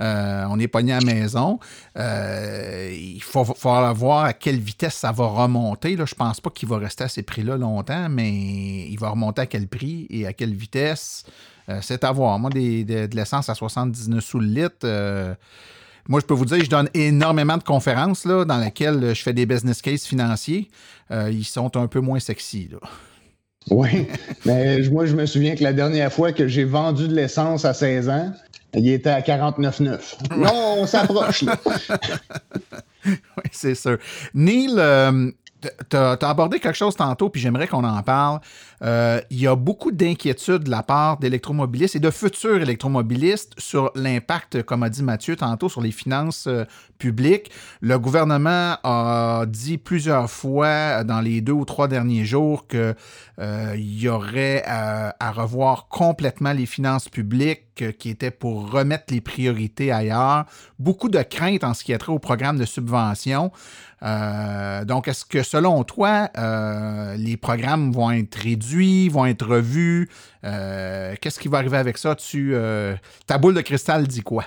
Euh, 0.01 0.45
on 0.51 0.59
est 0.59 0.67
pogné 0.67 0.93
à 0.93 1.01
la 1.01 1.07
maison. 1.07 1.61
Euh, 1.97 2.91
il 2.93 3.23
faut, 3.23 3.45
voir 3.45 4.25
à 4.25 4.33
quelle 4.33 4.59
vitesse 4.59 4.95
ça 4.95 5.13
va 5.13 5.27
remonter. 5.27 5.95
Là. 5.95 6.05
Je 6.05 6.15
pense 6.15 6.41
pas 6.41 6.51
qu'il 6.51 6.69
va 6.69 6.79
rester 6.79 7.05
à 7.05 7.09
ces 7.09 7.23
prix-là 7.23 7.57
longtemps, 7.57 8.09
mais 8.09 8.89
il 8.89 8.99
va 8.99 9.11
remonter 9.11 9.43
à 9.43 9.47
quel 9.47 9.69
prix 9.69 10.09
et 10.11 10.27
à 10.27 10.33
quelle 10.33 10.55
vitesse. 10.55 11.25
c'est 11.81 12.03
à 12.03 12.11
voir. 12.11 12.41
Moi, 12.41 12.51
de 12.51 13.15
l'essence 13.15 13.49
à 13.49 13.55
79 13.55 14.25
sous 14.25 14.41
le 14.41 14.47
litre 14.47 14.87
moi, 16.09 16.21
je 16.21 16.27
peux 16.27 16.35
vous 16.35 16.47
dire, 16.47 16.65
je 16.65 16.71
donne 16.71 16.89
énormément 16.95 17.59
de 17.59 17.63
conférences 17.63 18.25
là, 18.25 18.47
dans 18.47 18.57
lesquelles 18.57 19.15
je 19.15 19.23
fais 19.23 19.35
des 19.35 19.45
business 19.45 19.83
cases 19.83 20.07
financiers. 20.07 20.71
Euh, 21.11 21.31
ils 21.31 21.45
sont 21.45 21.77
un 21.77 21.87
peu 21.87 22.01
moins 22.01 22.19
sexy. 22.19 22.71
Oui, 23.71 24.07
mais 24.47 24.81
moi, 24.89 25.05
je 25.05 25.15
me 25.15 25.27
souviens 25.27 25.55
que 25.55 25.63
la 25.63 25.75
dernière 25.75 26.11
fois 26.11 26.33
que 26.33 26.49
j'ai 26.49 26.65
vendu 26.65 27.09
de 27.09 27.15
l'essence 27.15 27.67
à 27.67 27.75
16 27.75 28.09
ans, 28.09 28.33
il 28.75 28.89
était 28.89 29.11
à 29.11 29.21
49,9. 29.21 30.37
Non, 30.37 30.77
on 30.79 30.87
s'approche. 30.87 31.45
oui, 33.05 33.15
c'est 33.53 33.75
sûr. 33.75 33.99
Neil, 34.33 34.75
euh, 34.79 35.31
Tu 35.61 35.97
as, 35.97 36.13
abordé 36.21 36.61
quelque 36.61 36.77
chose 36.77 36.95
tantôt, 36.95 37.31
puis 37.31 37.41
j'aimerais 37.41 37.67
qu'on 37.67 37.85
en 37.85 38.03
parle. 38.03 38.41
Euh, 38.83 39.21
il 39.31 39.41
y 39.41 39.47
a 39.47 39.57
beaucoup 39.57 39.91
d'inquiétudes 39.91 40.65
de 40.65 40.71
la 40.71 40.85
part 40.85 41.19
d'électromobilistes 41.19 41.97
et 41.97 42.01
de 42.01 42.11
futurs 42.11 42.63
électromobilistes 42.63 43.55
sur 43.59 43.91
l'impact, 43.97 44.63
comme 44.63 44.85
a 44.85 44.91
dit 44.91 45.03
Mathieu 45.03 45.35
tantôt, 45.35 45.69
sur 45.69 45.81
les 45.81 45.91
finances 45.91 46.47
euh, 46.47 46.65
publiques. 46.99 47.51
Le 47.81 47.99
gouvernement 47.99 48.77
a 48.85 49.47
dit 49.49 49.79
plusieurs 49.79 50.31
fois 50.31 51.03
dans 51.03 51.21
les 51.21 51.41
deux 51.41 51.53
ou 51.53 51.65
trois 51.65 51.89
derniers 51.89 52.25
jours 52.25 52.69
qu'il 52.69 52.95
euh, 53.41 53.75
y 53.77 54.09
aurait 54.09 54.63
à, 54.65 55.17
à, 55.19 55.33
revoir 55.33 55.89
complètement 55.89 56.53
les 56.53 56.67
finances 56.67 57.09
publiques 57.09 57.65
qui 57.99 58.11
étaient 58.11 58.33
pour 58.33 58.71
remettre 58.73 59.13
les 59.13 59.21
priorités 59.21 59.93
ailleurs. 59.93 60.47
Beaucoup 60.79 61.09
de 61.09 61.23
craintes 61.23 61.63
en 61.63 61.75
ce 61.75 61.85
qui 61.85 61.95
a 61.95 61.99
trait 61.99 62.13
au 62.13 62.19
programme 62.19 62.59
de 62.59 62.65
subvention. 62.65 63.53
Euh, 64.03 64.85
donc, 64.85 65.09
est-ce 65.09 65.25
que 65.25 65.43
selon 65.43 65.85
toi, 65.85 66.31
euh, 66.39 67.17
les 67.17 67.37
programmes 67.37 67.93
vont 67.93 68.11
être 68.11 68.37
réduits, 68.37 69.09
vont 69.09 69.27
être 69.27 69.47
revus? 69.47 70.09
Euh, 70.45 71.15
qu'est-ce 71.21 71.39
qui 71.39 71.49
va 71.49 71.59
arriver 71.59 71.79
avec 71.79 71.99
ça? 71.99 72.15
Tu, 72.15 72.55
ta 73.27 73.39
boule 73.39 73.55
de 73.55 73.61
cristal 73.61 74.07
dit 74.07 74.23
quoi? 74.23 74.45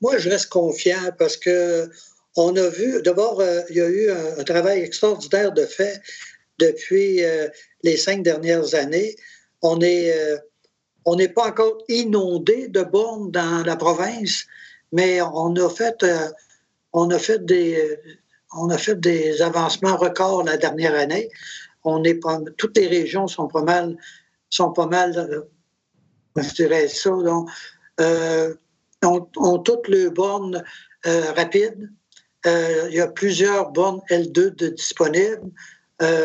Moi, 0.00 0.18
je 0.18 0.28
reste 0.28 0.48
confiant 0.48 1.10
parce 1.18 1.36
que 1.36 1.90
on 2.36 2.54
a 2.56 2.68
vu, 2.68 3.00
d'abord, 3.02 3.42
il 3.70 3.76
y 3.76 3.80
a 3.80 3.88
eu 3.88 4.10
un, 4.10 4.44
travail 4.44 4.80
extraordinaire 4.80 5.52
de 5.52 5.64
fait 5.64 6.00
depuis 6.58 7.20
les 7.82 7.96
cinq 7.96 8.22
dernières 8.22 8.74
années. 8.74 9.16
On 9.62 9.80
est 9.80 10.12
on 11.06 11.16
n'est 11.16 11.28
pas 11.28 11.48
encore 11.48 11.78
inondé 11.88 12.68
de 12.68 12.82
bornes 12.82 13.30
dans 13.30 13.62
la 13.64 13.76
province, 13.76 14.46
mais 14.92 15.20
on 15.20 15.54
a 15.56 15.68
fait 15.68 16.04
on 16.94 17.10
a 17.10 17.18
fait 17.18 17.44
des, 17.44 17.98
on 18.56 18.70
a 18.70 18.78
fait 18.78 18.98
des 18.98 19.42
avancements 19.42 19.96
records 19.96 20.44
la 20.44 20.56
dernière 20.56 20.94
année. 20.94 21.28
On 21.82 22.02
est 22.04 22.14
pas, 22.14 22.38
toutes 22.56 22.78
les 22.78 22.86
régions 22.86 23.26
sont 23.26 23.48
pas 23.48 23.62
mal, 23.62 23.96
sont 24.48 24.72
pas 24.72 24.86
mal, 24.86 25.12
euh, 25.18 26.42
je 26.42 26.54
dirais 26.54 26.88
ça, 26.88 27.10
donc, 27.10 27.50
euh, 28.00 28.54
ont, 29.02 29.58
toutes 29.58 29.88
les 29.88 30.08
bornes 30.08 30.64
euh, 31.06 31.32
rapides. 31.32 31.90
il 32.46 32.94
y 32.94 33.00
a 33.00 33.08
plusieurs 33.08 33.70
bornes 33.72 34.00
L2 34.08 34.54
de 34.54 34.68
disponibles. 34.68 35.50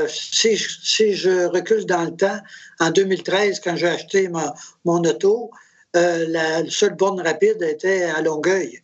si, 0.08 0.58
si, 0.58 1.14
je 1.14 1.46
recule 1.48 1.86
dans 1.86 2.04
le 2.04 2.16
temps, 2.16 2.40
en 2.80 2.92
2013, 2.92 3.60
quand 3.64 3.76
j'ai 3.76 3.88
acheté 3.88 4.30
mon 4.30 5.04
auto, 5.04 5.52
la 5.94 6.70
seule 6.70 6.96
borne 6.96 7.22
rapide 7.22 7.62
était 7.64 8.04
à 8.04 8.22
Longueuil. 8.22 8.82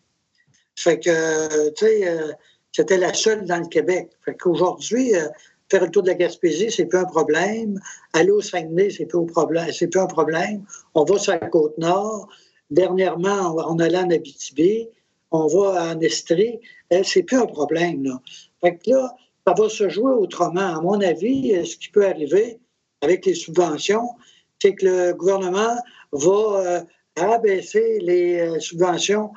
Fait 0.75 0.99
que, 0.99 1.69
tu 1.69 1.85
sais, 1.85 2.07
euh, 2.07 2.31
c'était 2.71 2.97
la 2.97 3.13
seule 3.13 3.45
dans 3.45 3.57
le 3.57 3.67
Québec. 3.67 4.11
Fait 4.23 4.35
qu'aujourd'hui, 4.35 5.15
euh, 5.15 5.27
faire 5.69 5.83
le 5.83 5.89
tour 5.89 6.03
de 6.03 6.09
la 6.09 6.15
Gaspésie, 6.15 6.69
c'est 6.69 6.85
plus 6.85 6.99
un 6.99 7.05
problème. 7.05 7.79
Aller 8.13 8.31
au 8.31 8.41
Saguenay, 8.41 8.89
c'est 8.89 9.05
plus, 9.05 9.19
c'est 9.71 9.87
plus 9.87 9.99
un 9.99 10.07
problème. 10.07 10.65
On 10.93 11.05
va 11.05 11.17
sur 11.17 11.33
la 11.33 11.47
Côte-Nord. 11.47 12.27
Dernièrement, 12.69 13.55
on, 13.55 13.79
allait 13.79 13.97
en 13.97 14.09
Abitibi. 14.09 14.89
On 15.31 15.47
va 15.47 15.93
en 15.93 15.99
Estrie. 16.01 16.59
Euh, 16.91 17.01
c'est 17.03 17.23
plus 17.23 17.37
un 17.37 17.45
problème, 17.45 18.03
là. 18.03 18.21
Fait 18.61 18.77
que 18.77 18.91
là, 18.91 19.15
ça 19.47 19.53
va 19.57 19.69
se 19.69 19.87
jouer 19.89 20.11
autrement. 20.11 20.75
À 20.75 20.81
mon 20.81 20.99
avis, 21.01 21.65
ce 21.65 21.77
qui 21.77 21.89
peut 21.89 22.05
arriver 22.05 22.59
avec 23.01 23.25
les 23.25 23.35
subventions, 23.35 24.09
c'est 24.59 24.73
que 24.73 24.85
le 24.85 25.13
gouvernement 25.13 25.75
va 26.11 26.83
abaisser 27.15 27.99
les 27.99 28.59
subventions 28.59 29.31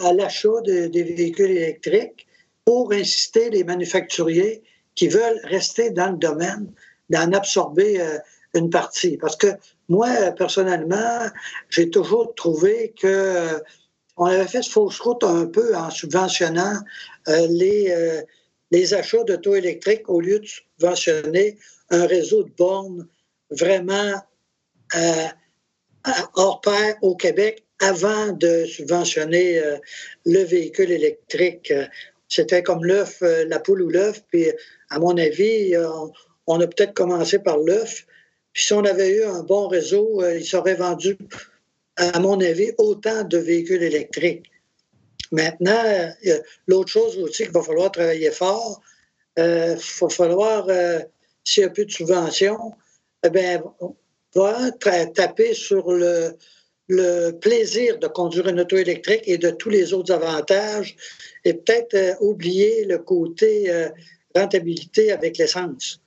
à 0.00 0.12
l'achat 0.12 0.60
des 0.64 1.02
véhicules 1.02 1.50
électriques 1.50 2.26
pour 2.64 2.92
inciter 2.92 3.50
les 3.50 3.64
manufacturiers 3.64 4.62
qui 4.94 5.08
veulent 5.08 5.40
rester 5.44 5.90
dans 5.90 6.10
le 6.10 6.18
domaine 6.18 6.70
d'en 7.08 7.32
absorber 7.32 8.00
euh, 8.00 8.18
une 8.52 8.68
partie. 8.68 9.16
Parce 9.16 9.36
que 9.36 9.46
moi, 9.88 10.08
personnellement, 10.36 11.28
j'ai 11.70 11.88
toujours 11.88 12.34
trouvé 12.34 12.92
que 13.00 13.06
euh, 13.06 13.58
on 14.16 14.26
avait 14.26 14.46
fait 14.46 14.62
ce 14.62 14.70
fausse 14.70 14.98
route 14.98 15.24
un 15.24 15.46
peu 15.46 15.74
en 15.76 15.90
subventionnant 15.90 16.80
euh, 17.28 17.46
les, 17.48 17.94
les 18.72 18.94
achats 18.94 19.22
d'auto 19.22 19.54
électriques 19.54 20.08
au 20.08 20.20
lieu 20.20 20.40
de 20.40 20.46
subventionner 20.46 21.56
un 21.90 22.06
réseau 22.06 22.42
de 22.42 22.50
bornes 22.50 23.06
vraiment 23.50 24.12
hors 26.34 26.60
pair 26.60 26.96
au 27.02 27.14
Québec 27.14 27.64
avant 27.80 28.32
de 28.32 28.64
subventionner 28.64 29.58
euh, 29.58 29.76
le 30.26 30.42
véhicule 30.42 30.90
électrique. 30.90 31.72
C'était 32.28 32.62
comme 32.62 32.84
l'œuf, 32.84 33.22
euh, 33.22 33.44
la 33.46 33.58
poule 33.58 33.82
ou 33.82 33.88
l'œuf. 33.88 34.22
Puis, 34.30 34.46
à 34.90 34.98
mon 34.98 35.16
avis, 35.16 35.74
on, 36.46 36.60
a 36.60 36.66
peut-être 36.66 36.94
commencé 36.94 37.38
par 37.38 37.58
l'œuf. 37.58 38.06
Puis, 38.52 38.64
si 38.64 38.72
on 38.72 38.84
avait 38.84 39.16
eu 39.16 39.24
un 39.24 39.42
bon 39.42 39.68
réseau, 39.68 40.22
euh, 40.22 40.38
il 40.38 40.44
serait 40.44 40.74
vendu, 40.74 41.16
à 41.96 42.18
mon 42.18 42.40
avis, 42.40 42.72
autant 42.78 43.24
de 43.24 43.38
véhicules 43.38 43.82
électriques. 43.82 44.50
Maintenant, 45.30 45.82
l'autre 46.66 46.88
chose 46.88 47.18
aussi 47.18 47.42
qu'il 47.42 47.52
va 47.52 47.62
falloir 47.62 47.92
travailler 47.92 48.30
fort, 48.30 48.80
il 49.36 49.76
va 50.00 50.08
falloir, 50.08 50.66
s'il 51.44 51.64
n'y 51.64 51.68
a 51.68 51.70
plus 51.70 51.84
de 51.84 51.90
subventions, 51.90 52.72
eh 53.22 53.28
bien, 53.28 53.62
va 54.34 54.70
taper 54.70 55.52
sur 55.52 55.92
le, 55.92 56.34
le 56.88 57.32
plaisir 57.32 57.98
de 57.98 58.06
conduire 58.06 58.48
une 58.48 58.60
auto 58.60 58.76
électrique 58.76 59.22
et 59.26 59.38
de 59.38 59.50
tous 59.50 59.68
les 59.68 59.92
autres 59.92 60.12
avantages 60.12 60.96
et 61.44 61.54
peut-être 61.54 61.94
euh, 61.94 62.14
oublier 62.20 62.86
le 62.86 62.98
côté 62.98 63.70
euh, 63.70 63.90
rentabilité 64.34 65.12
avec 65.12 65.36
l'essence. 65.36 66.00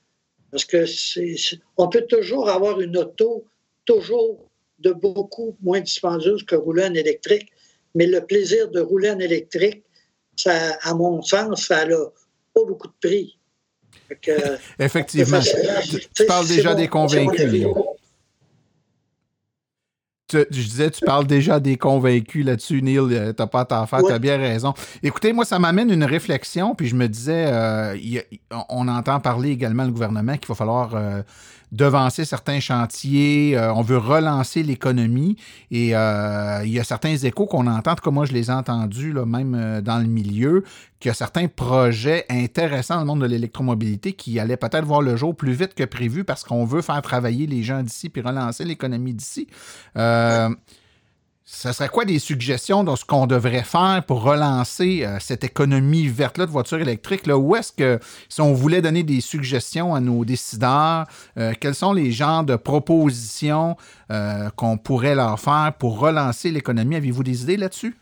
Parce 0.50 0.64
que 0.64 0.84
c'est, 0.84 1.36
on 1.76 1.88
peut 1.88 2.04
toujours 2.08 2.50
avoir 2.50 2.80
une 2.80 2.96
auto 2.96 3.46
toujours 3.84 4.50
de 4.80 4.92
beaucoup 4.92 5.56
moins 5.62 5.80
dispendieuse 5.80 6.44
que 6.44 6.56
rouler 6.56 6.84
en 6.84 6.94
électrique, 6.94 7.50
mais 7.94 8.06
le 8.06 8.20
plaisir 8.20 8.68
de 8.68 8.80
rouler 8.80 9.10
en 9.10 9.18
électrique, 9.20 9.84
ça, 10.36 10.76
à 10.82 10.94
mon 10.94 11.22
sens, 11.22 11.66
ça 11.66 11.86
n'a 11.86 11.96
pas 12.54 12.64
beaucoup 12.64 12.88
de 12.88 12.94
prix. 13.00 13.38
Effectivement. 14.78 15.40
Tu, 16.14 16.26
parles 16.26 16.48
déjà 16.48 16.74
des 16.74 16.88
convaincus 16.88 17.66
je 20.32 20.62
disais, 20.62 20.90
tu 20.90 21.04
parles 21.04 21.26
déjà 21.26 21.60
des 21.60 21.76
convaincus 21.76 22.44
là-dessus, 22.44 22.82
Neil. 22.82 22.98
Euh, 22.98 23.32
t'as 23.32 23.46
pas 23.46 23.60
à 23.60 23.64
t'en 23.64 23.86
faire, 23.86 24.00
t'as 24.06 24.18
bien 24.18 24.36
raison. 24.36 24.74
Écoutez, 25.02 25.32
moi, 25.32 25.44
ça 25.44 25.58
m'amène 25.58 25.90
une 25.90 26.04
réflexion, 26.04 26.74
puis 26.74 26.88
je 26.88 26.94
me 26.94 27.08
disais, 27.08 27.46
euh, 27.46 27.96
on 28.68 28.88
entend 28.88 29.20
parler 29.20 29.50
également 29.50 29.84
le 29.84 29.90
gouvernement 29.90 30.36
qu'il 30.36 30.48
va 30.48 30.54
falloir 30.54 30.94
euh, 30.94 31.22
devancer 31.72 32.26
certains 32.26 32.60
chantiers, 32.60 33.56
euh, 33.56 33.72
on 33.72 33.82
veut 33.82 33.96
relancer 33.96 34.62
l'économie. 34.62 35.36
Et 35.70 35.96
euh, 35.96 36.60
il 36.64 36.70
y 36.70 36.78
a 36.78 36.84
certains 36.84 37.16
échos 37.16 37.46
qu'on 37.46 37.66
entend, 37.66 37.94
comme 37.96 38.14
moi 38.14 38.26
je 38.26 38.32
les 38.32 38.50
ai 38.50 38.52
entendus, 38.52 39.14
même 39.14 39.54
euh, 39.54 39.80
dans 39.80 39.98
le 39.98 40.06
milieu, 40.06 40.64
qu'il 41.00 41.08
y 41.08 41.10
a 41.10 41.14
certains 41.14 41.48
projets 41.48 42.26
intéressants 42.28 42.96
dans 42.96 43.00
le 43.00 43.06
monde 43.06 43.22
de 43.22 43.26
l'électromobilité 43.26 44.12
qui 44.12 44.38
allaient 44.38 44.58
peut-être 44.58 44.84
voir 44.84 45.00
le 45.00 45.16
jour 45.16 45.34
plus 45.34 45.52
vite 45.52 45.74
que 45.74 45.84
prévu 45.84 46.24
parce 46.24 46.44
qu'on 46.44 46.64
veut 46.64 46.82
faire 46.82 47.00
travailler 47.02 47.46
les 47.46 47.62
gens 47.62 47.82
d'ici 47.82 48.08
puis 48.08 48.22
relancer 48.22 48.64
l'économie 48.64 49.14
d'ici 49.14 49.48
ce 51.44 51.72
serait 51.72 51.88
quoi 51.88 52.04
des 52.04 52.18
suggestions 52.18 52.84
de 52.84 52.94
ce 52.94 53.04
qu'on 53.04 53.26
devrait 53.26 53.64
faire 53.64 54.02
pour 54.06 54.22
relancer 54.22 55.04
euh, 55.04 55.18
cette 55.20 55.42
économie 55.42 56.06
verte-là 56.06 56.46
de 56.46 56.50
voitures 56.50 56.80
électriques? 56.80 57.26
Là? 57.26 57.36
Où 57.36 57.56
est-ce 57.56 57.72
que, 57.72 57.98
si 58.28 58.40
on 58.40 58.52
voulait 58.52 58.80
donner 58.80 59.02
des 59.02 59.20
suggestions 59.20 59.94
à 59.94 60.00
nos 60.00 60.24
décideurs, 60.24 61.06
euh, 61.38 61.52
quels 61.60 61.74
sont 61.74 61.92
les 61.92 62.12
genres 62.12 62.44
de 62.44 62.54
propositions 62.54 63.76
euh, 64.10 64.50
qu'on 64.50 64.78
pourrait 64.78 65.16
leur 65.16 65.40
faire 65.40 65.72
pour 65.78 65.98
relancer 65.98 66.52
l'économie? 66.52 66.94
Avez-vous 66.94 67.24
des 67.24 67.42
idées 67.42 67.56
là-dessus? 67.56 67.96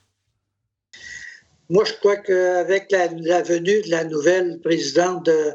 Moi, 1.71 1.85
je 1.85 1.95
crois 1.95 2.17
qu'avec 2.17 2.91
la, 2.91 3.43
venue 3.43 3.81
de 3.83 3.91
la 3.91 4.05
nouvelle 4.05 4.61
présidente 4.61 5.25
de 5.27 5.53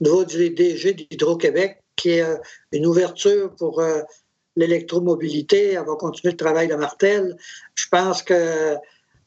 nouveau 0.00 0.24
DG 0.24 0.92
d'Hydro-Québec, 0.92 1.78
qui 1.96 2.10
est 2.10 2.24
une 2.72 2.84
ouverture 2.84 3.54
pour 3.54 3.80
l'électromobilité, 4.56 5.78
on 5.78 5.84
va 5.84 5.96
continuer 5.96 6.32
le 6.32 6.36
travail 6.36 6.68
de 6.68 6.74
Martel. 6.74 7.36
Je 7.74 7.86
pense 7.90 8.22
que 8.22 8.76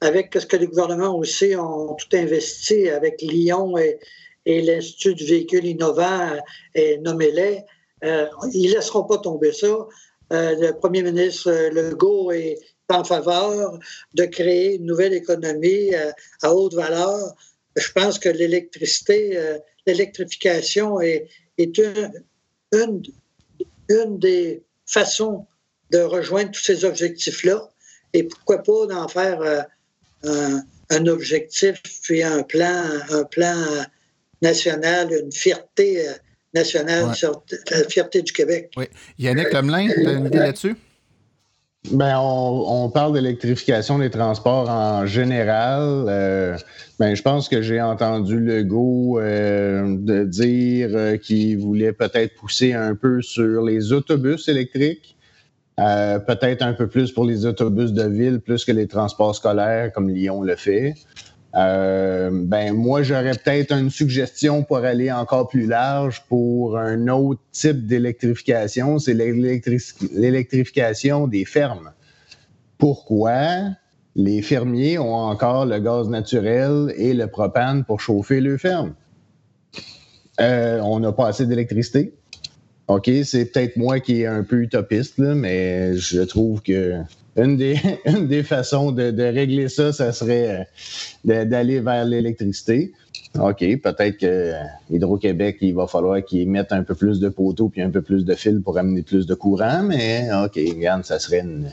avec 0.01 0.36
ce 0.39 0.45
que 0.45 0.57
les 0.57 0.67
gouvernements 0.67 1.17
aussi 1.17 1.55
ont 1.55 1.95
tout 1.95 2.15
investi 2.15 2.89
avec 2.89 3.21
Lyon 3.21 3.78
et, 3.78 3.99
l'Institut 4.45 5.15
du 5.15 5.26
véhicule 5.26 5.65
innovant 5.65 6.36
et 6.76 6.99
nommez-les, 6.99 7.63
euh, 8.03 8.28
ils 8.53 8.69
ne 8.69 8.76
laisseront 8.76 9.03
pas 9.03 9.17
tomber 9.17 9.51
ça. 9.51 9.88
Euh, 10.34 10.55
le 10.59 10.71
premier 10.73 11.01
ministre 11.01 11.51
Legault 11.71 12.32
est 12.32 12.59
en 12.89 13.03
faveur 13.03 13.80
de 14.13 14.26
créer 14.26 14.76
une 14.76 14.86
nouvelle 14.86 15.13
économie 15.13 15.95
euh, 15.95 16.11
à 16.43 16.53
haute 16.53 16.76
valeur. 16.76 17.34
Je 17.76 17.91
pense 17.91 18.19
que 18.19 18.30
l'électricité, 18.30 19.57
l'électrification 19.88 21.01
est, 21.01 21.28
une, 21.57 23.01
une 23.89 24.19
des 24.19 24.61
façon 24.86 25.45
de 25.91 25.99
rejoindre 25.99 26.51
tous 26.51 26.63
ces 26.63 26.86
objectifs-là 26.86 27.69
et 28.13 28.23
pourquoi 28.23 28.63
pas 28.63 28.88
d'en 28.88 29.07
faire 29.07 29.41
euh, 29.41 30.59
un, 30.89 31.07
objectif 31.07 31.81
puis 32.03 32.23
un 32.23 32.43
plan, 32.43 32.83
un 33.09 33.23
plan 33.23 33.55
nationale, 34.41 35.11
une 35.11 35.31
fierté 35.31 36.05
nationale, 36.53 37.13
la 37.71 37.83
fierté 37.89 38.21
du 38.21 38.31
Québec. 38.31 38.71
Oui. 38.77 38.86
Yannick 39.19 39.51
Lemelin, 39.51 39.89
tu 39.93 40.07
as 40.07 40.11
une 40.13 40.25
idée 40.27 40.38
là-dessus? 40.38 40.75
Ben, 41.91 42.17
on, 42.19 42.89
parle 42.89 43.13
d'électrification 43.13 43.99
des 43.99 44.09
transports 44.09 44.69
en 44.69 45.05
général. 45.05 46.05
Euh, 46.07 46.57
ben, 46.99 47.15
je 47.15 47.21
pense 47.21 47.47
que 47.47 47.61
j'ai 47.61 47.81
entendu 47.81 48.39
Legault 48.39 49.19
euh, 49.19 49.95
de 49.97 50.23
dire 50.23 50.89
euh, 50.93 51.17
qu'il 51.17 51.59
voulait 51.59 51.93
peut-être 51.93 52.36
pousser 52.36 52.73
un 52.73 52.95
peu 52.95 53.21
sur 53.21 53.61
les 53.63 53.93
autobus 53.93 54.47
électriques, 54.47 55.15
peut-être 55.77 56.63
un 56.63 56.73
peu 56.73 56.88
plus 56.88 57.11
pour 57.11 57.25
les 57.25 57.45
autobus 57.45 57.91
de 57.91 58.07
ville, 58.07 58.39
plus 58.39 58.65
que 58.65 58.71
les 58.71 58.88
transports 58.88 59.36
scolaires 59.36 59.91
comme 59.91 60.09
Lyon 60.09 60.41
le 60.41 60.55
fait. 60.55 60.95
Euh, 61.56 62.30
ben 62.34 62.74
moi, 62.74 63.03
j'aurais 63.03 63.32
peut-être 63.32 63.72
une 63.72 63.89
suggestion 63.89 64.64
pour 64.64 64.78
aller 64.78 65.12
encore 65.12 65.47
plus 65.47 65.68
large 65.68 66.24
pour 66.28 66.78
un 66.78 67.08
autre 67.08 67.41
type 67.51 67.88
d'électrification, 67.88 68.99
c'est 68.99 69.14
l'électrification 69.14 71.28
des 71.28 71.45
fermes. 71.45 71.91
Pourquoi 72.78 73.70
les 74.16 74.41
fermiers 74.41 74.99
ont 74.99 75.14
encore 75.14 75.66
le 75.66 75.80
gaz 75.80 76.10
naturel 76.10 76.93
et 76.97 77.14
le 77.14 77.28
propane 77.28 77.86
pour 77.86 78.01
chauffer 78.01 78.41
leurs 78.41 78.60
fermes? 78.60 78.93
Euh, 80.41 80.82
on 80.82 80.99
n'a 80.99 81.14
pas 81.14 81.28
assez 81.28 81.45
d'électricité. 81.45 82.14
OK, 82.88 83.10
c'est 83.24 83.45
peut-être 83.45 83.78
moi 83.78 84.01
qui 84.01 84.22
est 84.22 84.26
un 84.26 84.43
peu 84.43 84.62
utopiste, 84.62 85.20
mais 85.20 85.97
je 85.97 86.22
trouve 86.22 86.62
que 86.62 86.99
une 87.36 87.57
des, 87.57 87.77
une 88.05 88.27
des 88.27 88.43
façons 88.43 88.91
de, 88.91 89.11
de, 89.11 89.23
régler 89.23 89.69
ça, 89.69 89.91
ça 89.93 90.11
serait 90.11 90.67
euh, 91.25 91.45
d'aller 91.45 91.79
vers 91.79 92.05
l'électricité. 92.05 92.93
OK, 93.39 93.59
peut-être 93.81 94.17
que 94.17 94.53
Hydro-Québec, 94.89 95.57
il 95.59 95.75
va 95.75 95.88
falloir 95.88 96.23
qu'ils 96.23 96.49
mettent 96.49 96.71
un 96.71 96.83
peu 96.83 96.95
plus 96.95 97.19
de 97.19 97.27
poteaux 97.27 97.67
puis 97.67 97.81
un 97.81 97.89
peu 97.89 98.01
plus 98.01 98.23
de 98.23 98.33
fils 98.33 98.61
pour 98.63 98.77
amener 98.77 99.01
plus 99.01 99.25
de 99.25 99.33
courant, 99.33 99.83
mais 99.83 100.29
OK, 100.45 100.55
regarde, 100.55 101.03
ça 101.03 101.19
serait 101.19 101.41
une, 101.41 101.69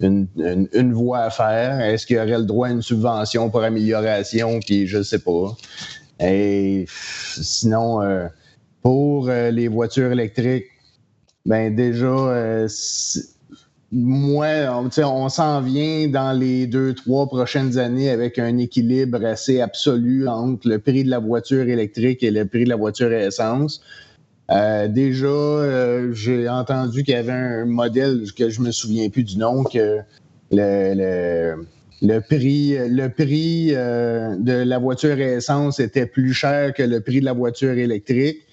une, 0.00 0.26
une, 0.72 0.92
voie 0.92 1.20
à 1.20 1.30
faire. 1.30 1.80
Est-ce 1.80 2.06
qu'il 2.06 2.16
y 2.16 2.18
aurait 2.18 2.38
le 2.38 2.44
droit 2.44 2.66
à 2.66 2.72
une 2.72 2.82
subvention 2.82 3.48
pour 3.48 3.62
amélioration, 3.62 4.58
puis 4.60 4.88
je 4.88 5.02
sais 5.02 5.20
pas. 5.20 5.56
Et 6.20 6.86
sinon, 6.88 8.02
euh, 8.02 8.26
pour 8.82 9.28
euh, 9.28 9.50
les 9.50 9.68
voitures 9.68 10.10
électriques, 10.10 10.66
ben 11.46 11.74
déjà, 11.74 12.66
moi, 13.94 14.46
on, 14.98 15.28
s'en 15.28 15.60
vient 15.60 16.08
dans 16.08 16.36
les 16.36 16.66
deux, 16.66 16.94
trois 16.94 17.26
prochaines 17.26 17.78
années 17.78 18.10
avec 18.10 18.40
un 18.40 18.58
équilibre 18.58 19.24
assez 19.24 19.60
absolu 19.60 20.26
entre 20.26 20.68
le 20.68 20.80
prix 20.80 21.04
de 21.04 21.10
la 21.10 21.20
voiture 21.20 21.68
électrique 21.68 22.24
et 22.24 22.32
le 22.32 22.44
prix 22.44 22.64
de 22.64 22.70
la 22.70 22.76
voiture 22.76 23.06
à 23.06 23.26
essence. 23.26 23.80
Euh, 24.50 24.88
déjà, 24.88 25.26
euh, 25.26 26.12
j'ai 26.12 26.48
entendu 26.48 27.04
qu'il 27.04 27.14
y 27.14 27.16
avait 27.16 27.32
un 27.32 27.66
modèle 27.66 28.24
que 28.36 28.50
je 28.50 28.60
me 28.60 28.72
souviens 28.72 29.08
plus 29.08 29.22
du 29.22 29.38
nom, 29.38 29.62
que 29.62 30.00
le, 30.50 31.54
le, 32.02 32.20
prix, 32.20 32.76
le 32.76 33.08
prix 33.08 33.70
euh, 33.72 34.34
de 34.36 34.52
la 34.52 34.78
voiture 34.78 35.16
à 35.16 35.36
essence 35.36 35.78
était 35.78 36.06
plus 36.06 36.34
cher 36.34 36.74
que 36.74 36.82
le 36.82 37.00
prix 37.00 37.20
de 37.20 37.24
la 37.24 37.32
voiture 37.32 37.72
électrique. 37.72 38.43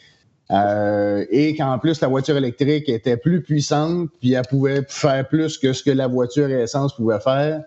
Euh, 0.52 1.26
et 1.30 1.56
qu'en 1.56 1.80
plus, 1.80 2.02
la 2.02 2.08
voiture 2.08 2.36
électrique 2.36 2.90
était 2.90 3.18
plus 3.18 3.42
puissante, 3.42 4.10
puis 4.20 4.34
elle 4.34 4.46
pouvait 4.46 4.82
faire 4.88 5.28
plus 5.28 5.58
que 5.58 5.72
ce 5.72 5.82
que 5.84 5.92
la 5.92 6.08
voiture 6.08 6.50
essence 6.50 6.96
pouvait 6.96 7.20
faire. 7.20 7.64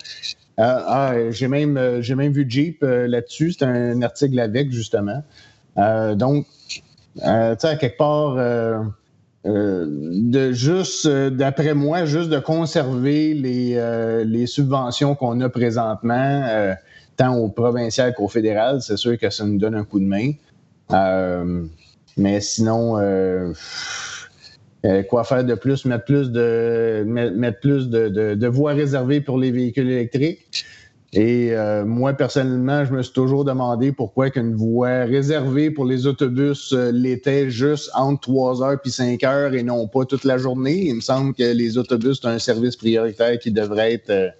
Euh, 0.60 0.78
ah, 0.86 1.14
j'ai 1.30 1.48
même, 1.48 1.76
euh, 1.76 2.02
j'ai 2.02 2.14
même 2.14 2.32
vu 2.32 2.44
Jeep 2.48 2.82
là-dessus. 2.82 3.52
C'est 3.52 3.64
un 3.64 4.02
article 4.02 4.38
avec, 4.38 4.70
justement. 4.70 5.22
donc, 5.76 6.46
tu 6.66 6.80
sais, 7.22 7.78
quelque 7.78 7.96
part, 7.96 8.36
de 9.44 10.52
juste, 10.52 11.06
d'après 11.08 11.74
moi, 11.74 12.04
juste 12.04 12.28
de 12.28 12.38
conserver 12.38 13.34
les, 13.34 14.24
les 14.24 14.46
subventions 14.46 15.14
qu'on 15.14 15.40
a 15.40 15.48
présentement, 15.48 16.74
tant 17.16 17.36
au 17.36 17.48
provincial 17.48 18.14
qu'au 18.14 18.28
fédéral, 18.28 18.82
c'est 18.82 18.96
sûr 18.96 19.18
que 19.18 19.30
ça 19.30 19.44
nous 19.44 19.58
donne 19.58 19.74
un 19.74 19.84
coup 19.84 20.00
de 20.00 20.04
main. 20.04 20.32
Mais 22.16 22.40
sinon, 22.40 22.98
euh, 22.98 23.52
euh, 24.84 25.02
quoi 25.02 25.24
faire 25.24 25.44
de 25.44 25.54
plus? 25.54 25.84
Mettre 25.84 26.04
plus 26.04 26.30
de 26.30 27.04
mettre, 27.06 27.60
plus 27.60 27.88
de, 27.88 28.08
de, 28.34 28.46
voies 28.46 28.72
réservées 28.72 29.20
pour 29.20 29.38
les 29.38 29.50
véhicules 29.50 29.90
électriques? 29.90 30.64
Et 31.12 31.52
euh, 31.52 31.84
moi, 31.84 32.12
personnellement, 32.12 32.84
je 32.84 32.92
me 32.92 33.02
suis 33.02 33.12
toujours 33.12 33.44
demandé 33.44 33.92
pourquoi 33.92 34.30
qu'une 34.30 34.56
voie 34.56 35.04
réservée 35.04 35.70
pour 35.70 35.84
les 35.84 36.08
autobus 36.08 36.72
l'était 36.72 37.50
juste 37.50 37.90
entre 37.94 38.20
3 38.22 38.62
heures 38.64 38.80
puis 38.80 38.90
5 38.90 39.22
heures 39.22 39.54
et 39.54 39.62
non 39.62 39.86
pas 39.86 40.04
toute 40.04 40.24
la 40.24 40.38
journée. 40.38 40.86
Il 40.86 40.96
me 40.96 41.00
semble 41.00 41.34
que 41.34 41.54
les 41.54 41.78
autobus, 41.78 42.18
c'est 42.20 42.28
un 42.28 42.40
service 42.40 42.74
prioritaire 42.74 43.38
qui 43.38 43.52
devrait 43.52 43.94
être 43.94 44.34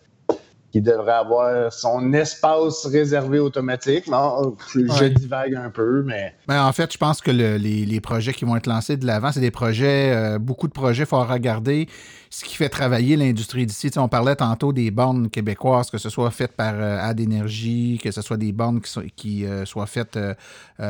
qui 0.75 0.83
devrait 0.83 1.13
avoir 1.13 1.73
son 1.73 2.13
espace 2.15 2.85
réservé 2.87 3.39
automatique. 3.39 4.09
Non, 4.09 4.57
je 4.75 5.05
divague 5.05 5.55
un 5.55 5.71
peu, 5.71 6.03
mais. 6.03 6.35
mais 6.49 6.59
en 6.59 6.73
fait, 6.73 6.93
je 6.93 6.99
pense 6.99 7.21
que 7.21 7.31
les, 7.31 8.01
projets 8.01 8.33
qui 8.33 8.45
vont 8.45 8.57
être 8.57 8.67
lancés 8.67 8.97
de 8.97 9.07
l'avant, 9.07 9.31
c'est 9.31 9.39
des 9.39 9.53
projets, 9.53 10.13
euh, 10.13 10.41
beaucoup 10.41 10.67
de 10.67 10.73
projets, 10.73 11.05
il 11.05 11.07
faut 11.07 11.23
regarder 11.23 11.89
ce 12.29 12.45
qui 12.45 12.57
fait 12.57 12.69
travailler 12.69 13.15
l'industrie 13.17 13.67
d'ici. 13.67 13.89
on 13.99 14.09
parlait 14.09 14.35
tantôt 14.35 14.73
des 14.73 14.91
bornes 14.91 15.31
québécoises, 15.31 15.91
que 15.91 15.99
ce 15.99 16.09
soit 16.09 16.33
faites 16.33 16.57
par 16.57 16.75
euh, 16.75 16.99
Ad 17.01 17.21
Energy, 17.21 18.01
que 18.03 18.11
ce 18.11 18.21
soit 18.21 18.37
des 18.37 18.51
bornes 18.51 18.81
qui, 19.15 19.47
euh, 19.47 19.65
soient 19.67 19.87
faites 19.87 20.19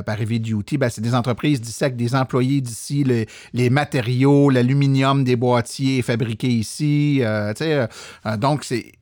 par 0.06 0.18
Heavy 0.18 0.40
Duty. 0.40 0.78
Ben, 0.78 0.88
c'est 0.88 1.02
des 1.02 1.14
entreprises 1.14 1.60
d'ici 1.60 1.84
avec 1.84 1.96
des 1.96 2.14
employés 2.14 2.62
d'ici, 2.62 3.04
les 3.52 3.68
matériaux, 3.68 4.48
l'aluminium 4.48 5.24
des 5.24 5.36
boîtiers 5.36 6.00
fabriqués 6.00 6.48
ici. 6.48 7.22
donc, 8.38 8.64
c'est 8.64 8.92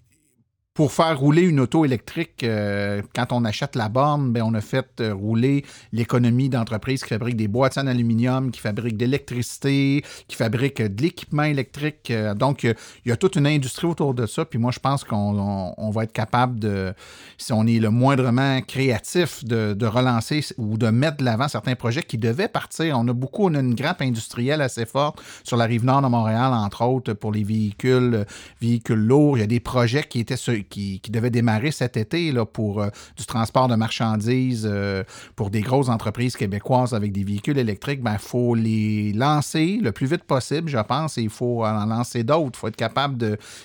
pour 0.75 0.91
faire 0.91 1.19
rouler 1.19 1.43
une 1.43 1.61
auto 1.61 1.85
électrique, 1.85 2.43
euh, 2.45 3.03
quand 3.15 3.33
on 3.33 3.45
achète 3.45 3.77
la 3.77 3.91
borne, 3.91 4.33
ben, 4.33 4.43
on 4.43 4.55
a 4.55 4.63
fait 4.63 4.89
euh, 5.01 5.13
rouler 5.13 5.67
l'économie 5.93 6.49
d'entreprises 6.49 7.03
qui 7.03 7.11
fabriquent 7.11 7.37
des 7.37 7.49
boîtiers 7.49 7.83
en 7.83 7.87
aluminium, 7.87 8.51
qui 8.51 8.59
fabriquent 8.59 8.97
de 8.97 9.05
l'électricité, 9.05 10.03
qui 10.29 10.37
fabriquent 10.37 10.81
de 10.81 11.03
l'équipement 11.03 11.43
électrique. 11.43 12.11
Euh, 12.11 12.33
donc, 12.33 12.63
il 12.63 12.75
y 13.05 13.13
a 13.13 13.17
toute 13.19 13.37
une 13.37 13.47
industrie 13.47 13.87
autour 13.87 14.15
de 14.15 14.25
ça. 14.25 14.47
Puis 14.47 14.59
moi, 14.59 14.71
je 14.71 14.79
pense 14.79 15.05
qu'on 15.05 15.91
va 15.93 16.05
être 16.05 16.13
capable 16.13 16.59
de, 16.59 16.95
si 17.37 17.53
on 17.53 17.67
est 17.67 17.79
le 17.79 17.91
moindrement 17.91 18.63
créatif, 18.63 19.45
de, 19.45 19.87
relancer 19.87 20.43
ou 20.57 20.79
de 20.79 20.89
mettre 20.89 21.19
de 21.19 21.25
l'avant 21.25 21.49
certains 21.49 21.75
projets 21.75 22.03
qui 22.03 22.17
devaient 22.17 22.49
partir. 22.49 22.99
On 22.99 23.07
a 23.09 23.13
beaucoup, 23.13 23.51
on 23.51 23.55
a 23.55 23.61
une 23.61 23.75
grappe 23.75 24.01
industrielle 24.01 24.63
assez 24.63 24.87
forte 24.87 25.21
sur 25.45 25.59
la 25.59 25.67
rive 25.67 25.85
nord 25.85 26.01
de 26.01 26.07
Montréal, 26.07 26.55
entre 26.55 26.83
autres, 26.83 27.13
pour 27.13 27.31
les 27.31 27.45
véhicules, 27.45 28.25
véhicules 28.63 28.97
lourds. 28.97 29.37
Il 29.37 29.41
y 29.41 29.45
a 29.45 29.47
des 29.47 29.61
projets 29.61 30.05
qui 30.05 30.21
étaient 30.21 30.37
sur 30.37 30.55
qui, 30.69 31.01
devait 31.11 31.31
démarrer 31.31 31.71
cet 31.71 31.97
été 31.97 32.33
là, 32.33 32.47
pour 32.47 32.81
euh, 32.81 32.89
du 33.17 33.27
transport 33.27 33.69
de 33.69 33.75
marchandises 33.75 34.69
euh, 34.71 35.05
pour 35.37 35.51
des 35.51 35.61
grosses 35.61 35.89
entreprises 35.89 36.37
québécoises 36.37 36.95
avec 36.95 37.13
des 37.13 37.25
véhicules 37.25 37.59
électriques, 37.59 38.01
il 38.01 38.05
ben, 38.05 38.19
faut 38.19 38.55
les 38.55 39.13
lancer 39.13 39.79
le 39.83 39.93
plus 39.93 40.07
vite 40.07 40.25
possible, 40.25 40.69
je 40.69 40.79
pense, 40.79 41.19
et 41.19 41.23
il 41.23 41.31
faut 41.31 41.65
en 41.65 41.87
lancer 41.87 42.25
d'autres. 42.25 42.53
Il 42.55 42.59
faut 42.59 42.69
être 42.69 42.77
capable 42.77 43.17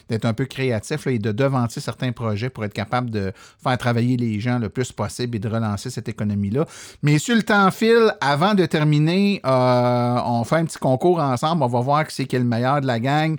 d'être 0.10 0.26
un 0.26 0.34
peu 0.34 0.46
créatif 0.46 1.08
et 1.08 1.20
de 1.20 1.32
devancer 1.32 1.80
certains 1.80 2.12
projets 2.12 2.50
pour 2.50 2.66
être 2.66 2.74
capable 2.74 3.10
de 3.10 3.32
faire 3.62 3.78
travailler 3.78 4.18
les 4.18 4.40
gens 4.40 4.60
le 4.60 4.70
plus 4.70 4.92
possible 4.92 5.38
et 5.38 5.40
de 5.40 5.48
relancer 5.48 5.90
cette 5.90 6.10
économie-là. 6.10 6.66
Mais 7.04 7.20
sur 7.20 7.36
le 7.36 7.44
temps 7.44 7.70
file, 7.72 8.14
avant 8.22 8.54
de 8.54 8.66
terminer, 8.66 9.42
euh, 9.46 10.20
on 10.26 10.44
fait 10.44 10.58
un 10.58 10.66
petit 10.66 10.80
concours 10.80 11.20
ensemble. 11.20 11.64
On 11.64 11.68
va 11.68 11.80
voir 11.80 12.08
qui 12.08 12.16
c'est 12.16 12.26
qui 12.26 12.36
est 12.36 12.40
le 12.40 12.46
meilleur 12.46 12.82
de 12.82 12.88
la 12.88 13.00
gang. 13.00 13.38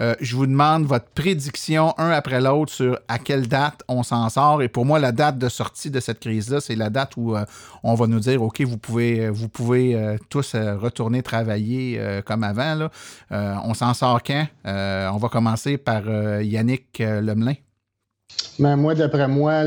Euh, 0.00 0.14
je 0.20 0.34
vous 0.34 0.46
demande 0.46 0.86
votre 0.86 1.06
prédiction 1.06 1.92
un 1.98 2.10
après 2.10 2.40
l'autre 2.40 2.72
sur 2.72 2.98
à 3.08 3.18
quelle 3.18 3.48
date 3.48 3.82
on 3.88 4.02
s'en 4.02 4.28
sort. 4.28 4.62
Et 4.62 4.68
pour 4.68 4.84
moi, 4.86 4.98
la 4.98 5.12
date 5.12 5.38
de 5.38 5.48
sortie 5.48 5.90
de 5.90 6.00
cette 6.00 6.20
crise-là, 6.20 6.60
c'est 6.60 6.76
la 6.76 6.88
date 6.88 7.12
où 7.16 7.36
euh, 7.36 7.44
on 7.82 7.94
va 7.94 8.06
nous 8.06 8.20
dire, 8.20 8.42
OK, 8.42 8.62
vous 8.62 8.78
pouvez, 8.78 9.28
vous 9.28 9.48
pouvez 9.48 9.94
euh, 9.94 10.16
tous 10.30 10.54
retourner 10.54 11.22
travailler 11.22 12.00
comme 12.24 12.44
avant. 12.44 12.74
Là. 12.74 12.90
on 13.64 13.74
s'en 13.74 13.94
sort 13.94 14.22
quand? 14.22 14.46
on 14.64 15.16
va 15.16 15.28
commencer 15.28 15.76
par 15.76 16.02
Yannick 16.40 16.98
Lemelin. 16.98 17.54
Ben, 18.58 18.76
moi, 18.76 18.94
d'après 18.94 19.28
moi, 19.28 19.62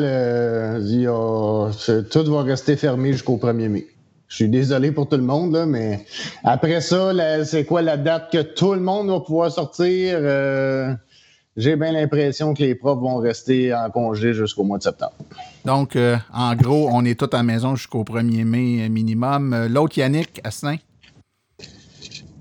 tout 2.12 2.24
va 2.32 2.44
rester 2.44 2.76
fermé 2.78 3.14
jusqu'au 3.14 3.38
1er 3.38 3.70
mai. 3.70 3.88
Je 4.34 4.38
suis 4.38 4.50
désolé 4.50 4.92
pour 4.92 5.08
tout 5.08 5.16
le 5.16 5.22
monde, 5.22 5.54
là, 5.54 5.68
mais 5.68 6.08
après 6.44 6.82
ça, 6.82 7.14
c'est 7.46 7.66
quoi 7.66 7.84
la 7.84 7.98
date 7.98 8.32
que 8.32 8.42
tout 8.42 8.74
le 8.74 8.80
monde 8.80 9.10
va 9.10 9.20
pouvoir 9.20 9.52
sortir? 9.52 10.18
Euh, 10.20 10.92
j'ai 11.56 11.76
bien 11.76 11.92
l'impression 11.92 12.56
que 12.56 12.64
les 12.64 12.74
profs 12.74 12.98
vont 12.98 13.18
rester 13.18 13.72
en 13.76 13.92
congé 13.92 14.34
jusqu'au 14.34 14.64
mois 14.64 14.80
de 14.80 14.84
septembre. 14.84 15.14
Donc, 15.66 15.96
euh, 15.96 16.18
en 16.34 16.56
gros, 16.56 16.90
on 16.92 17.06
est 17.06 17.14
tous 17.14 17.30
à 17.32 17.38
la 17.38 17.44
maison 17.44 17.76
jusqu'au 17.76 18.04
1er 18.04 18.44
mai 18.44 18.90
minimum. 18.90 19.54
Euh, 19.54 19.68
l'autre, 19.68 20.00
Yannick, 20.00 20.42
Asselin? 20.44 20.78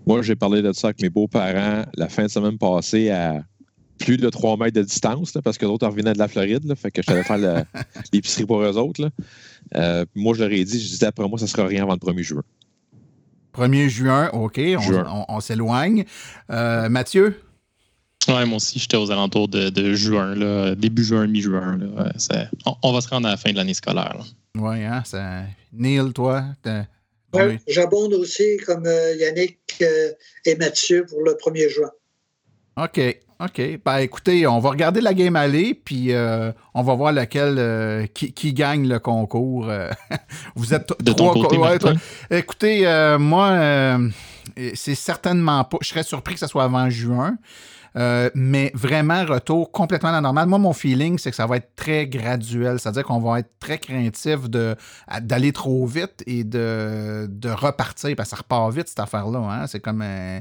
Moi, 0.06 0.22
j'ai 0.22 0.34
parlé 0.34 0.62
de 0.62 0.72
ça 0.72 0.88
avec 0.88 1.02
mes 1.02 1.10
beaux-parents 1.10 1.82
la 1.94 2.08
fin 2.08 2.22
de 2.22 2.28
semaine 2.28 2.56
passée 2.56 3.10
à 3.10 3.42
plus 3.98 4.16
de 4.16 4.28
3 4.28 4.56
mètres 4.56 4.76
de 4.76 4.82
distance, 4.82 5.34
là, 5.34 5.42
parce 5.42 5.58
que 5.58 5.66
d'autres 5.66 5.86
revenaient 5.86 6.12
de 6.12 6.18
la 6.18 6.28
Floride. 6.28 6.64
Là, 6.64 6.74
fait 6.74 6.90
que 6.90 7.02
j'allais 7.02 7.22
faire 7.22 7.38
le- 7.38 7.62
l'épicerie 8.12 8.46
pour 8.46 8.60
eux 8.62 8.76
autres. 8.76 9.02
là. 9.02 9.10
Euh, 9.76 10.04
moi, 10.14 10.34
je 10.34 10.42
leur 10.42 10.50
ai 10.52 10.64
dit, 10.64 10.80
je 10.80 10.88
disais, 10.88 11.06
après 11.06 11.28
moi, 11.28 11.38
ça 11.38 11.46
sera 11.46 11.66
rien 11.66 11.82
avant 11.84 11.92
le 11.94 11.98
1er 11.98 12.22
juin. 12.22 12.42
1er 13.54 13.88
juin, 13.88 14.30
OK, 14.32 14.58
on, 14.58 14.80
Juin. 14.80 15.06
on- 15.10 15.24
on 15.36 15.40
s'éloigne. 15.40 16.04
Euh, 16.50 16.88
Mathieu? 16.88 17.40
Ouais, 18.28 18.46
moi 18.46 18.56
aussi, 18.56 18.78
j'étais 18.78 18.96
aux 18.96 19.10
alentours 19.10 19.48
de, 19.48 19.68
de 19.68 19.94
juin, 19.94 20.34
là, 20.34 20.74
début 20.74 21.04
juin, 21.04 21.26
mi-juin. 21.26 21.78
on, 22.66 22.74
on 22.82 22.92
va 22.92 23.00
se 23.00 23.08
rendre 23.08 23.26
à 23.26 23.32
la 23.32 23.36
fin 23.36 23.50
de 23.50 23.56
l'année 23.56 23.74
scolaire. 23.74 24.16
Oui, 24.56 24.84
hein, 24.84 25.02
ça... 25.04 25.42
Neil, 25.72 26.12
toi? 26.12 26.44
t'as- 26.62 26.86
Ouais, 27.34 27.58
J'abonde 27.66 28.12
aussi, 28.12 28.58
comme 28.66 28.84
euh, 28.86 29.14
Yannick 29.16 29.58
euh, 29.80 30.12
et 30.44 30.54
Mathieu, 30.56 31.06
pour 31.08 31.22
le 31.22 31.32
1er 31.32 31.70
juin. 31.70 31.90
OK, 32.76 33.00
OK. 33.44 33.80
Ben 33.84 33.98
écoutez, 33.98 34.46
on 34.46 34.58
va 34.60 34.70
regarder 34.70 35.00
la 35.00 35.14
game 35.14 35.36
aller, 35.36 35.74
puis 35.74 36.12
euh, 36.12 36.52
on 36.74 36.82
va 36.82 36.94
voir 36.94 37.12
laquelle 37.12 37.56
euh, 37.58 38.06
qui, 38.14 38.32
qui 38.32 38.52
gagne 38.52 38.86
le 38.88 38.98
concours. 38.98 39.68
euh. 39.68 39.90
Vous 40.54 40.74
êtes 40.74 40.92
De 41.00 41.12
ton 41.12 41.30
trois 41.30 41.42
côté, 41.42 41.56
ouais, 41.56 41.70
Martin? 41.70 41.94
toi- 41.94 42.38
Écoutez, 42.38 42.86
euh, 42.86 43.18
moi, 43.18 43.98
c'est 44.74 44.94
certainement 44.94 45.64
pas. 45.64 45.78
Je 45.80 45.88
serais 45.88 46.02
surpris 46.02 46.34
que 46.34 46.40
ce 46.40 46.46
soit 46.46 46.64
avant 46.64 46.88
juin. 46.90 47.36
Euh, 47.96 48.30
mais 48.34 48.70
vraiment, 48.74 49.24
retour 49.24 49.70
complètement 49.70 50.08
à 50.10 50.12
la 50.12 50.20
normale. 50.20 50.48
Moi, 50.48 50.58
mon 50.58 50.72
feeling, 50.72 51.18
c'est 51.18 51.30
que 51.30 51.36
ça 51.36 51.46
va 51.46 51.56
être 51.56 51.74
très 51.76 52.06
graduel. 52.06 52.78
C'est-à-dire 52.78 53.04
qu'on 53.04 53.20
va 53.20 53.40
être 53.40 53.50
très 53.60 53.78
craintif 53.78 54.48
d'aller 54.48 55.52
trop 55.52 55.86
vite 55.86 56.22
et 56.26 56.44
de, 56.44 57.26
de 57.30 57.50
repartir. 57.50 58.14
Parce 58.16 58.30
que 58.30 58.36
ça 58.36 58.42
repart 58.42 58.72
vite, 58.72 58.88
cette 58.88 59.00
affaire-là. 59.00 59.38
hein. 59.38 59.66
C'est 59.66 59.80
comme 59.80 60.02
un, 60.02 60.40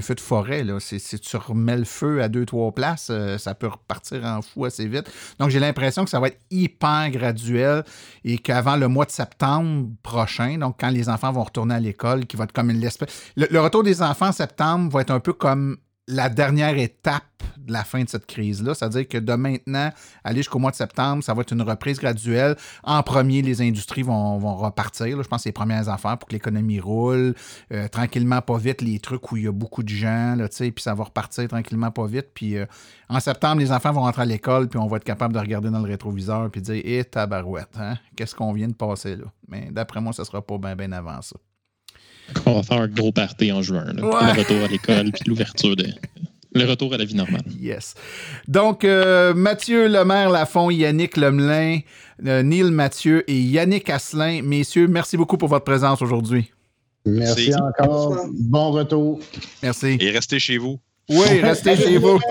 feu 0.00 0.14
de 0.14 0.20
forêt. 0.20 0.64
Là. 0.64 0.78
Si 0.80 1.18
tu 1.18 1.36
remets 1.36 1.76
le 1.76 1.84
feu 1.84 2.22
à 2.22 2.28
deux, 2.28 2.46
trois 2.46 2.72
places, 2.72 3.08
euh, 3.10 3.38
ça 3.38 3.54
peut 3.54 3.68
repartir 3.68 4.24
en 4.24 4.42
fou 4.42 4.64
assez 4.64 4.86
vite. 4.86 5.10
Donc, 5.38 5.50
j'ai 5.50 5.60
l'impression 5.60 6.04
que 6.04 6.10
ça 6.10 6.20
va 6.20 6.28
être 6.28 6.40
hyper 6.50 7.10
graduel 7.10 7.84
et 8.24 8.38
qu'avant 8.38 8.76
le 8.76 8.88
mois 8.88 9.04
de 9.04 9.10
septembre 9.10 9.88
prochain, 10.02 10.58
donc 10.58 10.76
quand 10.80 10.90
les 10.90 11.08
enfants 11.08 11.32
vont 11.32 11.44
retourner 11.44 11.74
à 11.74 11.80
l'école, 11.80 12.26
qui 12.26 12.36
va 12.36 12.44
être 12.44 12.52
comme 12.52 12.70
une 12.70 12.82
espèce. 12.82 13.30
Le, 13.36 13.46
le 13.50 13.60
retour 13.60 13.82
des 13.82 14.02
enfants 14.02 14.28
en 14.28 14.32
septembre 14.32 14.90
va 14.90 15.02
être 15.02 15.10
un 15.10 15.20
peu 15.20 15.32
comme 15.32 15.76
la 16.08 16.28
dernière 16.28 16.78
étape 16.78 17.24
de 17.58 17.72
la 17.72 17.84
fin 17.84 18.02
de 18.02 18.08
cette 18.08 18.26
crise-là. 18.26 18.74
C'est-à-dire 18.74 19.08
que 19.08 19.18
de 19.18 19.32
maintenant, 19.34 19.90
aller 20.22 20.38
jusqu'au 20.38 20.58
mois 20.58 20.70
de 20.70 20.76
septembre, 20.76 21.22
ça 21.24 21.34
va 21.34 21.42
être 21.42 21.52
une 21.52 21.62
reprise 21.62 21.98
graduelle. 21.98 22.56
En 22.84 23.02
premier, 23.02 23.42
les 23.42 23.60
industries 23.60 24.02
vont, 24.02 24.38
repartir. 24.38 25.20
Je 25.22 25.28
pense 25.28 25.42
que 25.42 25.48
les 25.48 25.52
premières 25.52 25.88
affaires 25.88 26.16
pour 26.18 26.28
que 26.28 26.34
l'économie 26.34 26.78
roule. 26.78 27.34
Euh, 27.72 27.88
tranquillement, 27.88 28.40
pas 28.40 28.58
vite, 28.58 28.82
les 28.82 29.00
trucs 29.00 29.32
où 29.32 29.36
il 29.36 29.44
y 29.44 29.48
a 29.48 29.52
beaucoup 29.52 29.82
de 29.82 29.88
gens, 29.88 30.36
là, 30.36 30.48
puis 30.48 30.72
ça 30.78 30.94
va 30.94 31.04
repartir 31.04 31.48
tranquillement, 31.48 31.90
pas 31.90 32.06
vite. 32.06 32.28
Puis 32.32 32.56
euh, 32.56 32.66
en 33.08 33.20
septembre, 33.20 33.60
les 33.60 33.72
enfants 33.72 33.92
vont 33.92 34.02
rentrer 34.02 34.22
à 34.22 34.26
l'école, 34.26 34.68
puis 34.68 34.78
on 34.78 34.86
va 34.86 34.98
être 34.98 35.04
capable 35.04 35.34
de 35.34 35.38
regarder 35.38 35.70
dans 35.70 35.80
le 35.80 35.88
rétroviseur, 35.88 36.50
puis 36.50 36.62
dire 36.62 36.80
Eh, 36.84 37.04
tabarouette, 37.04 37.76
hein? 37.78 37.96
qu'est-ce 38.14 38.34
qu'on 38.34 38.52
vient 38.52 38.68
de 38.68 38.74
passer 38.74 39.16
là? 39.16 39.24
Mais 39.48 39.68
d'après 39.70 40.00
moi, 40.00 40.12
ça 40.12 40.24
sera 40.24 40.40
pas 40.40 40.58
bien 40.58 40.76
ben 40.76 40.92
avant 40.92 41.20
ça. 41.22 41.36
On 42.44 42.54
va 42.54 42.62
faire 42.62 42.78
un 42.78 42.88
gros 42.88 43.12
party 43.12 43.52
en 43.52 43.62
juin. 43.62 43.84
là, 43.84 44.00
pour 44.02 44.10
le 44.10 44.38
retour 44.38 44.64
à 44.64 44.68
l'école 44.68 45.12
puis 45.12 45.24
l'ouverture 45.26 45.76
de. 45.76 45.86
Le 46.54 46.64
retour 46.64 46.94
à 46.94 46.96
la 46.96 47.04
vie 47.04 47.14
normale. 47.14 47.42
Yes. 47.60 47.94
Donc, 48.48 48.82
euh, 48.82 49.34
Mathieu 49.34 49.88
Lemaire 49.88 50.30
Lafont, 50.30 50.70
Yannick 50.70 51.18
Lemelin, 51.18 51.80
euh, 52.24 52.42
Neil 52.42 52.70
Mathieu 52.70 53.30
et 53.30 53.38
Yannick 53.38 53.90
Asselin. 53.90 54.40
Messieurs, 54.42 54.88
merci 54.88 55.18
beaucoup 55.18 55.36
pour 55.36 55.48
votre 55.50 55.64
présence 55.66 56.00
aujourd'hui. 56.00 56.50
Merci 57.04 57.50
Merci. 57.50 57.62
encore. 57.62 58.26
Bon 58.32 58.70
retour. 58.70 59.20
Merci. 59.62 59.98
Et 60.00 60.10
restez 60.10 60.38
chez 60.38 60.56
vous. 60.56 60.80
Oui, 61.10 61.40
restez 61.42 61.76
chez 61.76 61.98
vous. 61.98 62.18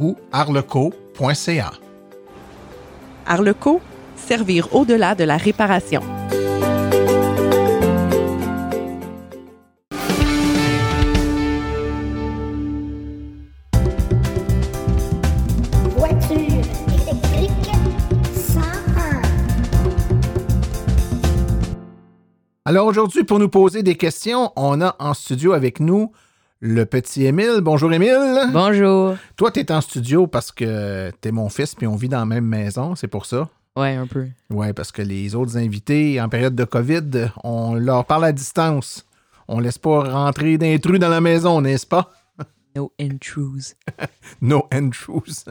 ou 0.00 0.16
arleco.ca. 0.32 1.72
Arleco, 3.26 3.80
servir 4.16 4.74
au-delà 4.74 5.14
de 5.14 5.24
la 5.24 5.36
réparation. 5.36 6.00
Voiture 15.96 16.38
électrique 16.88 17.50
101. 18.34 19.22
Alors 22.64 22.86
aujourd'hui, 22.86 23.24
pour 23.24 23.38
nous 23.38 23.48
poser 23.48 23.82
des 23.82 23.96
questions, 23.96 24.52
on 24.56 24.80
a 24.80 24.94
en 24.98 25.14
studio 25.14 25.52
avec 25.52 25.80
nous 25.80 26.12
le 26.60 26.84
petit 26.84 27.26
Émile. 27.26 27.60
Bonjour 27.62 27.92
Émile. 27.92 28.48
Bonjour. 28.52 29.16
Toi, 29.36 29.50
tu 29.50 29.60
es 29.60 29.72
en 29.72 29.80
studio 29.80 30.26
parce 30.26 30.52
que 30.52 31.10
tu 31.20 31.28
es 31.28 31.32
mon 31.32 31.48
fils 31.48 31.74
puis 31.74 31.86
on 31.86 31.96
vit 31.96 32.08
dans 32.08 32.18
la 32.20 32.26
même 32.26 32.46
maison, 32.46 32.94
c'est 32.94 33.08
pour 33.08 33.26
ça? 33.26 33.48
Ouais, 33.76 33.94
un 33.94 34.06
peu. 34.06 34.26
Oui, 34.50 34.72
parce 34.72 34.90
que 34.90 35.02
les 35.02 35.34
autres 35.34 35.58
invités, 35.58 36.18
en 36.20 36.28
période 36.30 36.54
de 36.54 36.64
COVID, 36.64 37.30
on 37.44 37.74
leur 37.74 38.06
parle 38.06 38.24
à 38.24 38.32
distance. 38.32 39.04
On 39.48 39.60
laisse 39.60 39.78
pas 39.78 40.10
rentrer 40.10 40.56
d'intrus 40.58 40.98
dans 40.98 41.10
la 41.10 41.20
maison, 41.20 41.60
n'est-ce 41.60 41.86
pas? 41.86 42.10
No 42.74 42.92
intrudes. 42.98 43.62
No 44.40 44.66
intrues. 44.72 45.44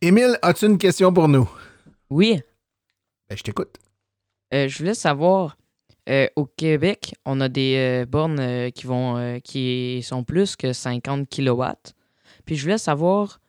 Émile, 0.00 0.38
as-tu 0.42 0.66
une 0.66 0.78
question 0.78 1.12
pour 1.12 1.28
nous? 1.28 1.48
Oui, 2.08 2.40
Ben, 3.28 3.36
je 3.36 3.42
t'écoute. 3.42 3.76
euh, 4.54 4.66
je 4.68 4.78
voulais 4.78 4.94
savoir, 4.94 5.56
euh, 6.10 6.26
au 6.34 6.46
Québec, 6.46 7.14
on 7.24 7.40
a 7.40 7.48
des 7.48 7.76
euh, 7.76 8.06
bornes 8.06 8.40
euh, 8.40 8.70
qui 8.70 8.86
vont 8.86 9.40
qui 9.44 10.02
sont 10.02 10.24
plus 10.24 10.56
que 10.56 10.72
50 10.72 11.28
kW. 11.28 11.62
Puis 12.44 12.56
je 12.56 12.62
voulais 12.62 12.78
savoir, 12.78 13.40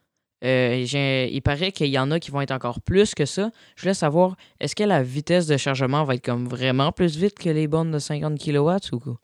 il 0.43 1.41
paraît 1.43 1.71
qu'il 1.71 1.87
y 1.87 1.97
en 1.97 2.11
a 2.11 2.19
qui 2.19 2.29
vont 2.29 2.41
être 2.41 2.51
encore 2.51 2.81
plus 2.81 3.15
que 3.15 3.25
ça. 3.25 3.51
Je 3.75 3.81
voulais 3.81 3.93
savoir, 3.93 4.35
est-ce 4.59 4.75
que 4.75 4.83
la 4.83 5.01
vitesse 5.01 5.47
de 5.47 5.57
chargement 5.57 6.03
va 6.03 6.15
être 6.15 6.25
comme 6.25 6.47
vraiment 6.47 6.91
plus 6.91 7.17
vite 7.17 7.39
que 7.39 7.49
les 7.49 7.67
bornes 7.67 7.91
de 7.91 7.99
50 7.99 8.39
kW 8.39 8.93
ou 8.93 8.99
quoi? 8.99 9.17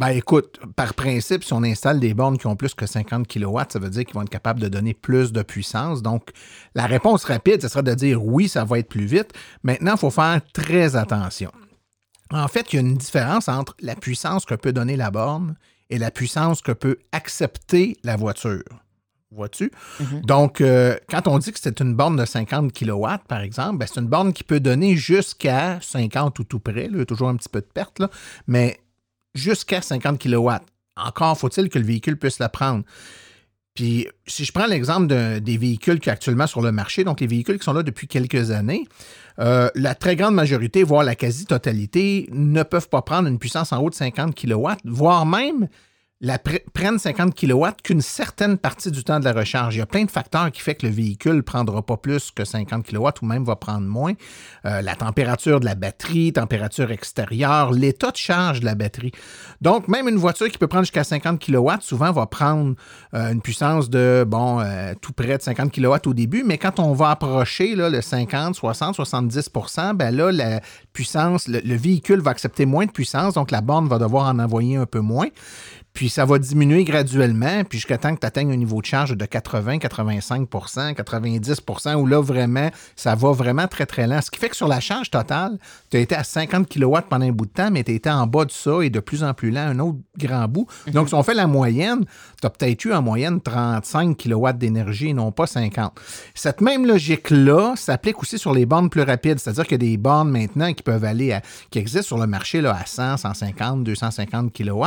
Ben 0.00 0.08
écoute, 0.08 0.58
par 0.76 0.94
principe, 0.94 1.44
si 1.44 1.52
on 1.52 1.62
installe 1.62 2.00
des 2.00 2.14
bornes 2.14 2.38
qui 2.38 2.46
ont 2.46 2.56
plus 2.56 2.74
que 2.74 2.86
50 2.86 3.28
kW, 3.28 3.58
ça 3.68 3.78
veut 3.78 3.90
dire 3.90 4.04
qu'ils 4.06 4.14
vont 4.14 4.22
être 4.22 4.30
capables 4.30 4.58
de 4.58 4.68
donner 4.68 4.94
plus 4.94 5.30
de 5.30 5.42
puissance. 5.42 6.00
Donc, 6.00 6.30
la 6.74 6.86
réponse 6.86 7.24
rapide, 7.24 7.60
ce 7.60 7.68
sera 7.68 7.82
de 7.82 7.92
dire 7.92 8.24
oui, 8.24 8.48
ça 8.48 8.64
va 8.64 8.78
être 8.78 8.88
plus 8.88 9.04
vite. 9.04 9.34
Maintenant, 9.62 9.92
il 9.92 9.98
faut 9.98 10.10
faire 10.10 10.40
très 10.54 10.96
attention. 10.96 11.52
En 12.32 12.48
fait, 12.48 12.72
il 12.72 12.76
y 12.76 12.78
a 12.78 12.82
une 12.82 12.96
différence 12.96 13.48
entre 13.48 13.76
la 13.80 13.94
puissance 13.94 14.44
que 14.44 14.54
peut 14.54 14.72
donner 14.72 14.96
la 14.96 15.10
borne 15.10 15.56
et 15.88 15.98
la 15.98 16.10
puissance 16.10 16.62
que 16.62 16.72
peut 16.72 16.98
accepter 17.12 17.96
la 18.04 18.16
voiture. 18.16 18.62
Vois-tu? 19.32 19.70
Mhm. 20.00 20.22
Donc, 20.22 20.60
euh, 20.60 20.96
quand 21.08 21.28
on 21.28 21.38
dit 21.38 21.52
que 21.52 21.58
c'est 21.60 21.80
une 21.80 21.94
borne 21.94 22.16
de 22.16 22.24
50 22.24 22.72
kW, 22.72 23.06
par 23.28 23.40
exemple, 23.40 23.78
ben, 23.78 23.86
c'est 23.86 24.00
une 24.00 24.08
borne 24.08 24.32
qui 24.32 24.42
peut 24.42 24.58
donner 24.58 24.96
jusqu'à 24.96 25.78
50 25.80 26.38
ou 26.40 26.44
tout 26.44 26.58
près. 26.58 26.88
là. 26.88 26.88
il 26.92 26.98
y 26.98 27.02
a 27.02 27.06
toujours 27.06 27.28
un 27.28 27.36
petit 27.36 27.48
peu 27.48 27.60
de 27.60 27.66
perte, 27.66 28.00
là, 28.00 28.10
mais 28.48 28.80
jusqu'à 29.34 29.82
50 29.82 30.20
kW. 30.20 30.50
encore 30.96 31.38
faut-il 31.38 31.68
que 31.68 31.78
le 31.78 31.84
véhicule 31.84 32.18
puisse 32.18 32.40
la 32.40 32.48
prendre. 32.48 32.84
Si 34.26 34.44
je 34.44 34.52
prends 34.52 34.66
l'exemple 34.66 35.06
de- 35.06 35.38
des 35.38 35.56
véhicules 35.56 35.98
qui 36.00 36.06
sont 36.06 36.12
actuellement 36.12 36.46
sur 36.46 36.60
le 36.62 36.72
marché, 36.72 37.04
donc 37.04 37.20
les 37.20 37.26
véhicules 37.26 37.58
qui 37.58 37.64
sont 37.64 37.72
là 37.72 37.82
depuis 37.82 38.06
quelques 38.06 38.50
années, 38.50 38.86
euh, 39.38 39.68
la 39.74 39.94
très 39.94 40.16
grande 40.16 40.34
majorité, 40.34 40.82
voire 40.82 41.02
la 41.04 41.14
quasi-totalité, 41.14 42.28
ne 42.32 42.62
peuvent 42.62 42.88
pas 42.88 43.02
prendre 43.02 43.28
une 43.28 43.38
puissance 43.38 43.72
en 43.72 43.78
haut 43.82 43.90
de 43.90 43.94
50 43.94 44.34
kW, 44.34 44.68
voire 44.84 45.24
même 45.26 45.68
la 46.22 46.36
pre- 46.36 46.62
prennent 46.74 46.98
50 46.98 47.34
kW 47.34 47.66
qu'une 47.82 48.02
certaine 48.02 48.58
partie 48.58 48.90
du 48.90 49.02
temps 49.04 49.20
de 49.20 49.24
la 49.24 49.32
recharge. 49.32 49.74
Il 49.74 49.78
y 49.78 49.80
a 49.80 49.86
plein 49.86 50.04
de 50.04 50.10
facteurs 50.10 50.50
qui 50.50 50.60
font 50.60 50.74
que 50.74 50.86
le 50.86 50.92
véhicule 50.92 51.36
ne 51.36 51.40
prendra 51.40 51.80
pas 51.80 51.96
plus 51.96 52.30
que 52.30 52.44
50 52.44 52.86
kW 52.86 53.08
ou 53.22 53.26
même 53.26 53.44
va 53.44 53.56
prendre 53.56 53.86
moins. 53.86 54.12
Euh, 54.66 54.82
la 54.82 54.94
température 54.96 55.60
de 55.60 55.64
la 55.64 55.74
batterie, 55.74 56.32
température 56.34 56.90
extérieure, 56.90 57.72
l'état 57.72 58.10
de 58.10 58.16
charge 58.16 58.60
de 58.60 58.66
la 58.66 58.74
batterie. 58.74 59.12
Donc, 59.62 59.88
même 59.88 60.08
une 60.08 60.16
voiture 60.16 60.48
qui 60.48 60.58
peut 60.58 60.66
prendre 60.66 60.84
jusqu'à 60.84 61.04
50 61.04 61.40
kW, 61.40 61.70
souvent 61.80 62.12
va 62.12 62.26
prendre 62.26 62.74
euh, 63.14 63.32
une 63.32 63.40
puissance 63.40 63.88
de, 63.88 64.24
bon, 64.26 64.60
euh, 64.60 64.92
tout 65.00 65.12
près 65.12 65.38
de 65.38 65.42
50 65.42 65.72
kW 65.72 65.94
au 66.06 66.14
début, 66.14 66.44
mais 66.44 66.58
quand 66.58 66.80
on 66.80 66.92
va 66.92 67.10
approcher 67.10 67.74
là, 67.74 67.88
le 67.88 68.02
50, 68.02 68.54
60, 68.54 68.94
70 68.94 69.50
ben 69.94 70.14
là, 70.14 70.30
la 70.30 70.60
puissance, 70.92 71.48
le, 71.48 71.60
le 71.64 71.74
véhicule 71.76 72.20
va 72.20 72.30
accepter 72.30 72.66
moins 72.66 72.84
de 72.84 72.90
puissance, 72.90 73.34
donc 73.34 73.50
la 73.50 73.62
borne 73.62 73.88
va 73.88 73.98
devoir 73.98 74.26
en 74.26 74.38
envoyer 74.38 74.76
un 74.76 74.86
peu 74.86 75.00
moins. 75.00 75.28
Puis 75.92 76.08
ça 76.08 76.24
va 76.24 76.38
diminuer 76.38 76.84
graduellement, 76.84 77.64
puis 77.64 77.78
jusqu'à 77.78 77.98
temps 77.98 78.14
que 78.14 78.20
tu 78.20 78.26
atteignes 78.26 78.52
un 78.52 78.56
niveau 78.56 78.80
de 78.80 78.86
charge 78.86 79.16
de 79.16 79.24
80, 79.24 79.78
85% 79.78 80.94
90% 80.94 81.94
où 81.94 82.06
là, 82.06 82.20
vraiment, 82.20 82.70
ça 82.96 83.14
va 83.14 83.32
vraiment 83.32 83.66
très, 83.66 83.86
très 83.86 84.06
lent. 84.06 84.20
Ce 84.20 84.30
qui 84.30 84.38
fait 84.38 84.48
que 84.48 84.56
sur 84.56 84.68
la 84.68 84.80
charge 84.80 85.10
totale, 85.10 85.58
tu 85.90 85.96
as 85.96 86.00
été 86.00 86.14
à 86.14 86.24
50 86.24 86.68
kW 86.68 86.98
pendant 87.08 87.26
un 87.26 87.32
bout 87.32 87.46
de 87.46 87.50
temps, 87.50 87.70
mais 87.70 87.84
tu 87.84 87.92
été 87.92 88.10
en 88.10 88.26
bas 88.26 88.44
de 88.44 88.50
ça 88.50 88.82
et 88.82 88.90
de 88.90 89.00
plus 89.00 89.24
en 89.24 89.34
plus 89.34 89.50
lent 89.50 89.66
un 89.66 89.78
autre 89.78 89.98
grand 90.18 90.46
bout. 90.48 90.66
Donc, 90.92 91.08
si 91.08 91.14
on 91.14 91.22
fait 91.22 91.34
la 91.34 91.46
moyenne, 91.46 92.04
tu 92.40 92.46
as 92.46 92.50
peut-être 92.50 92.84
eu 92.84 92.92
en 92.92 93.02
moyenne 93.02 93.40
35 93.40 94.16
kW 94.16 94.52
d'énergie 94.54 95.08
et 95.08 95.14
non 95.14 95.32
pas 95.32 95.46
50. 95.46 95.98
Cette 96.34 96.60
même 96.60 96.86
logique-là 96.86 97.74
s'applique 97.76 98.20
aussi 98.20 98.38
sur 98.38 98.52
les 98.52 98.66
bornes 98.66 98.90
plus 98.90 99.02
rapides, 99.02 99.38
c'est-à-dire 99.38 99.64
qu'il 99.64 99.82
y 99.82 99.86
a 99.86 99.90
des 99.90 99.96
bornes 99.96 100.30
maintenant 100.30 100.72
qui 100.72 100.82
peuvent 100.82 101.04
aller 101.04 101.32
à, 101.32 101.42
qui 101.70 101.78
existent 101.78 102.06
sur 102.06 102.18
le 102.18 102.26
marché 102.26 102.60
là, 102.60 102.76
à 102.80 102.86
100, 102.86 103.18
150, 103.18 103.84
250 103.84 104.52
kW 104.52 104.84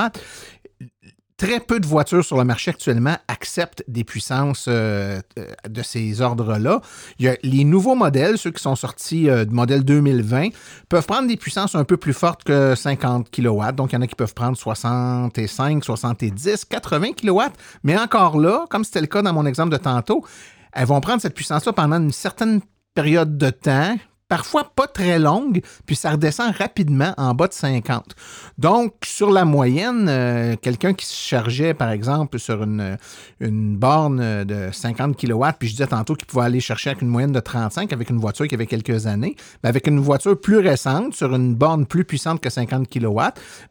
très 1.38 1.59
peu 1.59 1.79
de 1.79 1.86
voitures 1.86 2.23
sur 2.23 2.38
le 2.38 2.43
marché 2.43 2.71
actuellement 2.71 3.17
acceptent 3.27 3.84
des 3.88 4.03
puissances 4.03 4.67
euh, 4.69 5.19
euh, 5.38 5.47
de 5.67 5.81
ces 5.81 6.21
ordres-là. 6.21 6.81
Les 7.19 7.63
nouveaux 7.63 7.95
modèles, 7.95 8.38
ceux 8.38 8.51
qui 8.51 8.61
sont 8.61 8.75
sortis 8.75 9.29
euh, 9.29 9.43
de 9.45 9.53
modèle 9.53 9.84
2020, 9.84 10.49
peuvent 10.89 11.05
prendre 11.05 11.27
des 11.27 11.38
puissances 11.38 11.75
un 11.75 11.84
peu 11.84 11.97
plus 11.97 12.13
fortes 12.13 12.43
que 12.43 12.75
50 12.75 13.29
kW. 13.29 13.71
Donc, 13.75 13.91
il 13.91 13.95
y 13.95 13.97
en 13.97 14.01
a 14.01 14.07
qui 14.07 14.15
peuvent 14.15 14.34
prendre 14.34 14.57
65, 14.57 15.84
70, 15.84 16.65
80 16.65 17.13
kW. 17.13 17.41
Mais 17.84 17.97
encore 17.97 18.39
là, 18.39 18.65
comme 18.69 18.84
c'était 18.84 19.01
le 19.01 19.07
cas 19.07 19.21
dans 19.21 19.34
mon 19.34 19.45
exemple 19.45 19.71
de 19.71 19.77
tantôt, 19.77 20.25
elles 20.71 20.88
vont 20.88 21.01
prendre 21.01 21.21
cette 21.21 21.36
puissance-là 21.36 21.73
pendant 21.73 21.97
une 21.97 22.11
certaine 22.11 22.61
période 22.93 23.38
de 23.38 23.49
temps, 23.49 23.97
parfois 24.34 24.63
pas 24.75 24.88
très 24.88 25.19
longue, 25.19 25.61
puis 25.86 25.95
ça 25.95 26.09
redescend 26.09 26.55
rapidement 26.55 27.13
en 27.17 27.36
bas 27.36 27.47
de 27.47 27.53
50. 27.53 28.15
Donc, 28.57 28.95
sur 29.05 29.29
la 29.29 29.45
moyenne, 29.45 30.07
euh, 30.09 30.55
quelqu'un 30.59 30.95
qui 30.95 31.05
se 31.05 31.13
chargeait, 31.13 31.75
par 31.75 31.91
exemple, 31.91 32.39
sur 32.39 32.63
une, 32.63 32.97
une 33.39 33.77
borne 33.77 34.43
de 34.43 34.69
50 34.71 35.15
kW, 35.15 35.43
puis 35.59 35.67
je 35.67 35.73
disais 35.73 35.86
tantôt 35.86 36.15
qu'il 36.15 36.25
pouvait 36.25 36.45
aller 36.45 36.61
chercher 36.61 36.89
avec 36.89 37.03
une 37.03 37.09
moyenne 37.09 37.31
de 37.31 37.39
35 37.39 37.93
avec 37.93 38.09
une 38.09 38.17
voiture 38.17 38.47
qui 38.47 38.55
avait 38.55 38.65
quelques 38.65 39.05
années, 39.05 39.36
ben 39.61 39.69
avec 39.69 39.86
une 39.86 39.99
voiture 39.99 40.41
plus 40.41 40.57
récente, 40.57 41.13
sur 41.13 41.36
une 41.36 41.53
borne 41.53 41.86
plus 41.86 42.03
puissante 42.03 42.41
que 42.41 42.49
50 42.49 42.89
kW, 42.89 43.19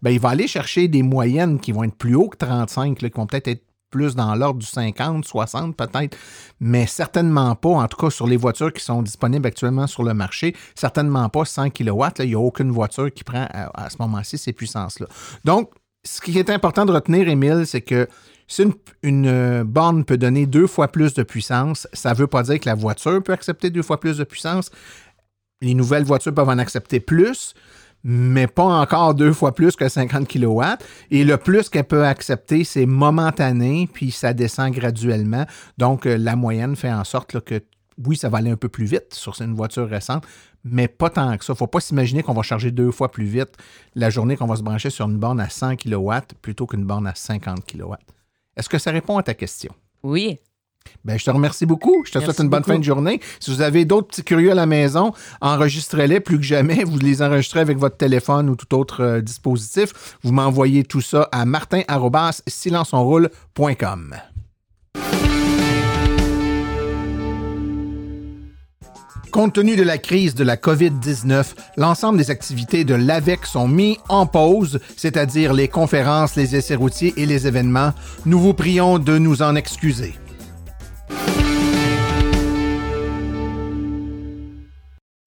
ben 0.00 0.10
il 0.12 0.20
va 0.20 0.28
aller 0.28 0.46
chercher 0.46 0.86
des 0.86 1.02
moyennes 1.02 1.58
qui 1.58 1.72
vont 1.72 1.82
être 1.82 1.96
plus 1.96 2.14
haut 2.14 2.28
que 2.28 2.36
35, 2.36 3.02
là, 3.02 3.10
qui 3.10 3.16
vont 3.16 3.26
peut-être 3.26 3.48
être 3.48 3.64
plus 3.92 4.16
dans 4.16 4.34
l'ordre 4.34 4.58
du 4.58 4.66
50, 4.66 5.24
60 5.24 5.76
peut-être, 5.76 6.16
mais 6.58 6.86
certainement 6.86 7.54
pas, 7.54 7.68
en 7.68 7.86
tout 7.86 7.96
cas 7.96 8.10
sur 8.10 8.26
les 8.26 8.36
voitures 8.36 8.72
qui 8.72 8.82
sont 8.82 9.02
disponibles 9.02 9.46
actuellement 9.46 9.86
sur 9.86 10.02
le 10.02 10.14
marché, 10.14 10.56
certainement 10.74 11.28
pas 11.28 11.44
100 11.44 11.70
kW. 11.70 12.04
Il 12.18 12.26
n'y 12.26 12.34
a 12.34 12.40
aucune 12.40 12.72
voiture 12.72 13.12
qui 13.12 13.22
prend 13.22 13.46
à, 13.52 13.88
ce 13.90 13.96
moment-ci 14.00 14.38
ces 14.38 14.52
puissances-là. 14.52 15.06
Donc, 15.44 15.70
ce 16.04 16.20
qui 16.20 16.36
est 16.36 16.50
important 16.50 16.84
de 16.84 16.92
retenir, 16.92 17.28
Émile, 17.28 17.64
c'est 17.64 17.82
que 17.82 18.08
si 18.48 18.62
une, 18.62 18.74
une, 19.02 19.62
borne 19.62 20.04
peut 20.04 20.18
donner 20.18 20.46
deux 20.46 20.66
fois 20.66 20.88
plus 20.88 21.14
de 21.14 21.22
puissance, 21.22 21.86
ça 21.92 22.10
ne 22.10 22.16
veut 22.16 22.26
pas 22.26 22.42
dire 22.42 22.58
que 22.58 22.68
la 22.68 22.74
voiture 22.74 23.22
peut 23.22 23.32
accepter 23.32 23.70
deux 23.70 23.82
fois 23.82 24.00
plus 24.00 24.18
de 24.18 24.24
puissance. 24.24 24.70
Les 25.60 25.74
nouvelles 25.74 26.02
voitures 26.02 26.34
peuvent 26.34 26.48
en 26.48 26.58
accepter 26.58 26.98
plus, 26.98 27.54
mais 28.04 28.46
pas 28.46 28.64
encore 28.64 29.14
deux 29.14 29.32
fois 29.32 29.54
plus 29.54 29.76
que 29.76 29.88
50 29.88 30.28
kW. 30.28 30.62
Et 31.10 31.24
le 31.24 31.36
plus 31.36 31.68
qu'elle 31.68 31.84
peut 31.84 32.04
accepter, 32.04 32.64
c'est 32.64 32.86
momentané, 32.86 33.88
puis 33.92 34.10
ça 34.10 34.32
descend 34.32 34.72
graduellement. 34.72 35.46
Donc, 35.78 36.06
euh, 36.06 36.16
la 36.16 36.36
moyenne 36.36 36.76
fait 36.76 36.92
en 36.92 37.04
sorte 37.04 37.40
que, 37.40 37.62
oui, 38.04 38.16
ça 38.16 38.28
va 38.28 38.38
aller 38.38 38.50
un 38.50 38.56
peu 38.56 38.68
plus 38.68 38.86
vite 38.86 39.14
sur 39.14 39.40
une 39.40 39.54
voiture 39.54 39.88
récente, 39.88 40.24
mais 40.64 40.88
pas 40.88 41.10
tant 41.10 41.36
que 41.36 41.44
ça. 41.44 41.52
Il 41.52 41.54
ne 41.54 41.58
faut 41.58 41.66
pas 41.66 41.80
s'imaginer 41.80 42.22
qu'on 42.22 42.32
va 42.32 42.42
charger 42.42 42.70
deux 42.70 42.90
fois 42.90 43.10
plus 43.10 43.24
vite 43.24 43.56
la 43.94 44.10
journée 44.10 44.36
qu'on 44.36 44.46
va 44.46 44.56
se 44.56 44.62
brancher 44.62 44.90
sur 44.90 45.08
une 45.08 45.18
borne 45.18 45.40
à 45.40 45.48
100 45.48 45.76
kW 45.76 46.12
plutôt 46.40 46.66
qu'une 46.66 46.84
borne 46.84 47.06
à 47.06 47.14
50 47.14 47.64
kW. 47.66 47.94
Est-ce 48.56 48.68
que 48.68 48.78
ça 48.78 48.90
répond 48.90 49.18
à 49.18 49.22
ta 49.22 49.34
question? 49.34 49.72
Oui. 50.02 50.38
Ben, 51.04 51.18
je 51.18 51.24
te 51.24 51.30
remercie 51.30 51.66
beaucoup. 51.66 52.04
Je 52.04 52.12
te 52.12 52.18
Merci 52.18 52.26
souhaite 52.26 52.44
une 52.44 52.50
bonne 52.50 52.60
beaucoup. 52.60 52.72
fin 52.72 52.78
de 52.78 52.84
journée. 52.84 53.20
Si 53.40 53.50
vous 53.50 53.60
avez 53.60 53.84
d'autres 53.84 54.06
petits 54.08 54.24
curieux 54.24 54.52
à 54.52 54.54
la 54.54 54.66
maison, 54.66 55.12
enregistrez-les 55.40 56.20
plus 56.20 56.38
que 56.38 56.44
jamais. 56.44 56.84
Vous 56.84 56.98
les 56.98 57.22
enregistrez 57.22 57.58
avec 57.60 57.78
votre 57.78 57.96
téléphone 57.96 58.48
ou 58.48 58.56
tout 58.56 58.72
autre 58.74 59.02
euh, 59.02 59.20
dispositif. 59.20 60.16
Vous 60.22 60.32
m'envoyez 60.32 60.84
tout 60.84 61.00
ça 61.00 61.28
à 61.32 61.44
martin.silenceonroule.com. 61.44 64.14
Compte 69.32 69.54
tenu 69.54 69.76
de 69.76 69.82
la 69.82 69.96
crise 69.96 70.34
de 70.34 70.44
la 70.44 70.56
COVID-19, 70.56 71.54
l'ensemble 71.78 72.18
des 72.18 72.30
activités 72.30 72.84
de 72.84 72.94
l'AVEC 72.94 73.46
sont 73.46 73.66
mis 73.66 73.96
en 74.10 74.26
pause, 74.26 74.78
c'est-à-dire 74.94 75.54
les 75.54 75.68
conférences, 75.68 76.36
les 76.36 76.54
essais 76.54 76.74
routiers 76.74 77.14
et 77.16 77.24
les 77.24 77.46
événements. 77.46 77.94
Nous 78.26 78.38
vous 78.38 78.52
prions 78.52 78.98
de 78.98 79.16
nous 79.16 79.40
en 79.40 79.56
excuser. 79.56 80.12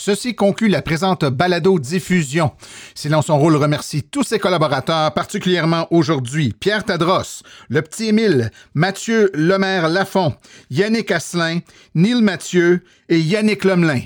Ceci 0.05 0.35
conclut 0.35 0.67
la 0.67 0.83
présente 0.83 1.25
balado-diffusion. 1.25 2.51
Silence 2.93 3.25
son 3.25 3.39
rôle 3.39 3.55
remercie 3.55 4.03
tous 4.03 4.21
ses 4.21 4.37
collaborateurs, 4.37 5.11
particulièrement 5.15 5.87
aujourd'hui 5.89 6.53
Pierre 6.59 6.83
Tadros, 6.83 7.41
le 7.69 7.81
petit 7.81 8.09
Émile, 8.09 8.51
Mathieu 8.75 9.31
Lemaire 9.33 9.89
Lafont, 9.89 10.35
Yannick 10.69 11.09
Asselin, 11.09 11.61
Neil 11.95 12.21
Mathieu 12.21 12.83
et 13.09 13.19
Yannick 13.19 13.63
Lemelin. 13.63 14.01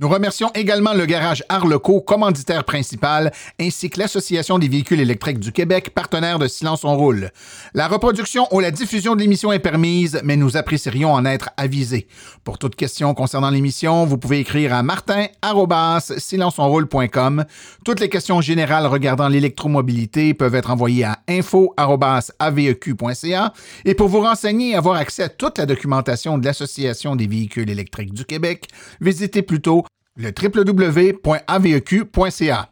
Nous 0.00 0.08
remercions 0.08 0.48
également 0.54 0.94
le 0.94 1.06
garage 1.06 1.42
Arleco, 1.48 2.00
commanditaire 2.00 2.62
principal, 2.62 3.32
ainsi 3.60 3.90
que 3.90 3.98
l'Association 3.98 4.60
des 4.60 4.68
véhicules 4.68 5.00
électriques 5.00 5.40
du 5.40 5.50
Québec, 5.50 5.90
partenaire 5.92 6.38
de 6.38 6.46
Silence 6.46 6.84
on 6.84 6.96
roule. 6.96 7.32
La 7.74 7.88
reproduction 7.88 8.46
ou 8.52 8.60
la 8.60 8.70
diffusion 8.70 9.16
de 9.16 9.20
l'émission 9.20 9.50
est 9.50 9.58
permise, 9.58 10.20
mais 10.22 10.36
nous 10.36 10.56
apprécierions 10.56 11.12
en 11.12 11.24
être 11.24 11.50
avisés. 11.56 12.06
Pour 12.44 12.58
toute 12.58 12.76
question 12.76 13.12
concernant 13.12 13.50
l'émission, 13.50 14.06
vous 14.06 14.18
pouvez 14.18 14.38
écrire 14.38 14.72
à 14.72 14.84
martin@silenceonroule.com. 14.84 17.44
Toutes 17.84 17.98
les 17.98 18.08
questions 18.08 18.40
générales 18.40 18.86
regardant 18.86 19.26
l'électromobilité 19.26 20.32
peuvent 20.32 20.54
être 20.54 20.70
envoyées 20.70 21.06
à 21.06 21.18
info@aveq.ca. 21.28 23.52
Et 23.84 23.94
pour 23.94 24.06
vous 24.06 24.20
renseigner 24.20 24.70
et 24.70 24.76
avoir 24.76 24.94
accès 24.94 25.24
à 25.24 25.28
toute 25.28 25.58
la 25.58 25.66
documentation 25.66 26.38
de 26.38 26.44
l'Association 26.44 27.16
des 27.16 27.26
véhicules 27.26 27.68
électriques 27.68 28.14
du 28.14 28.24
Québec, 28.24 28.68
visitez 29.00 29.42
plutôt 29.42 29.84
le 30.18 30.30
www.aveq.ca. 30.30 32.68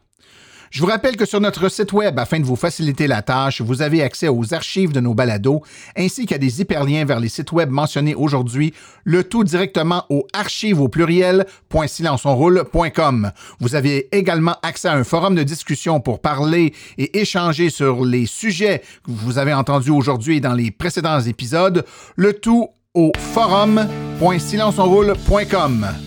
Je 0.69 0.81
vous 0.81 0.87
rappelle 0.87 1.15
que 1.15 1.25
sur 1.25 1.39
notre 1.39 1.69
site 1.69 1.93
web, 1.93 2.19
afin 2.19 2.41
de 2.41 2.45
vous 2.45 2.57
faciliter 2.57 3.07
la 3.07 3.21
tâche, 3.21 3.61
vous 3.61 3.81
avez 3.81 4.03
accès 4.03 4.27
aux 4.27 4.53
archives 4.53 4.91
de 4.91 4.99
nos 4.99 5.13
balados, 5.13 5.61
ainsi 5.95 6.25
qu'à 6.25 6.37
des 6.37 6.59
hyperliens 6.61 7.05
vers 7.05 7.21
les 7.21 7.29
sites 7.29 7.53
web 7.53 7.69
mentionnés 7.69 8.15
aujourd'hui, 8.15 8.73
le 9.05 9.23
tout 9.23 9.45
directement 9.45 10.03
au 10.09 10.27
archive 10.33 10.81
au 10.81 10.89
pluriel 10.89 11.45
.silenceonroule.com. 11.87 13.31
Vous 13.59 13.75
avez 13.75 14.09
également 14.15 14.55
accès 14.61 14.89
à 14.89 14.93
un 14.93 15.05
forum 15.05 15.35
de 15.35 15.43
discussion 15.43 16.01
pour 16.01 16.19
parler 16.19 16.73
et 16.97 17.19
échanger 17.19 17.69
sur 17.69 18.03
les 18.03 18.25
sujets 18.25 18.81
que 19.05 19.11
vous 19.11 19.37
avez 19.37 19.53
entendus 19.53 19.91
aujourd'hui 19.91 20.35
et 20.37 20.41
dans 20.41 20.53
les 20.53 20.71
précédents 20.71 21.21
épisodes, 21.21 21.85
le 22.17 22.33
tout 22.33 22.67
au 22.93 23.13
forum.silenceonroule.com. 23.33 26.06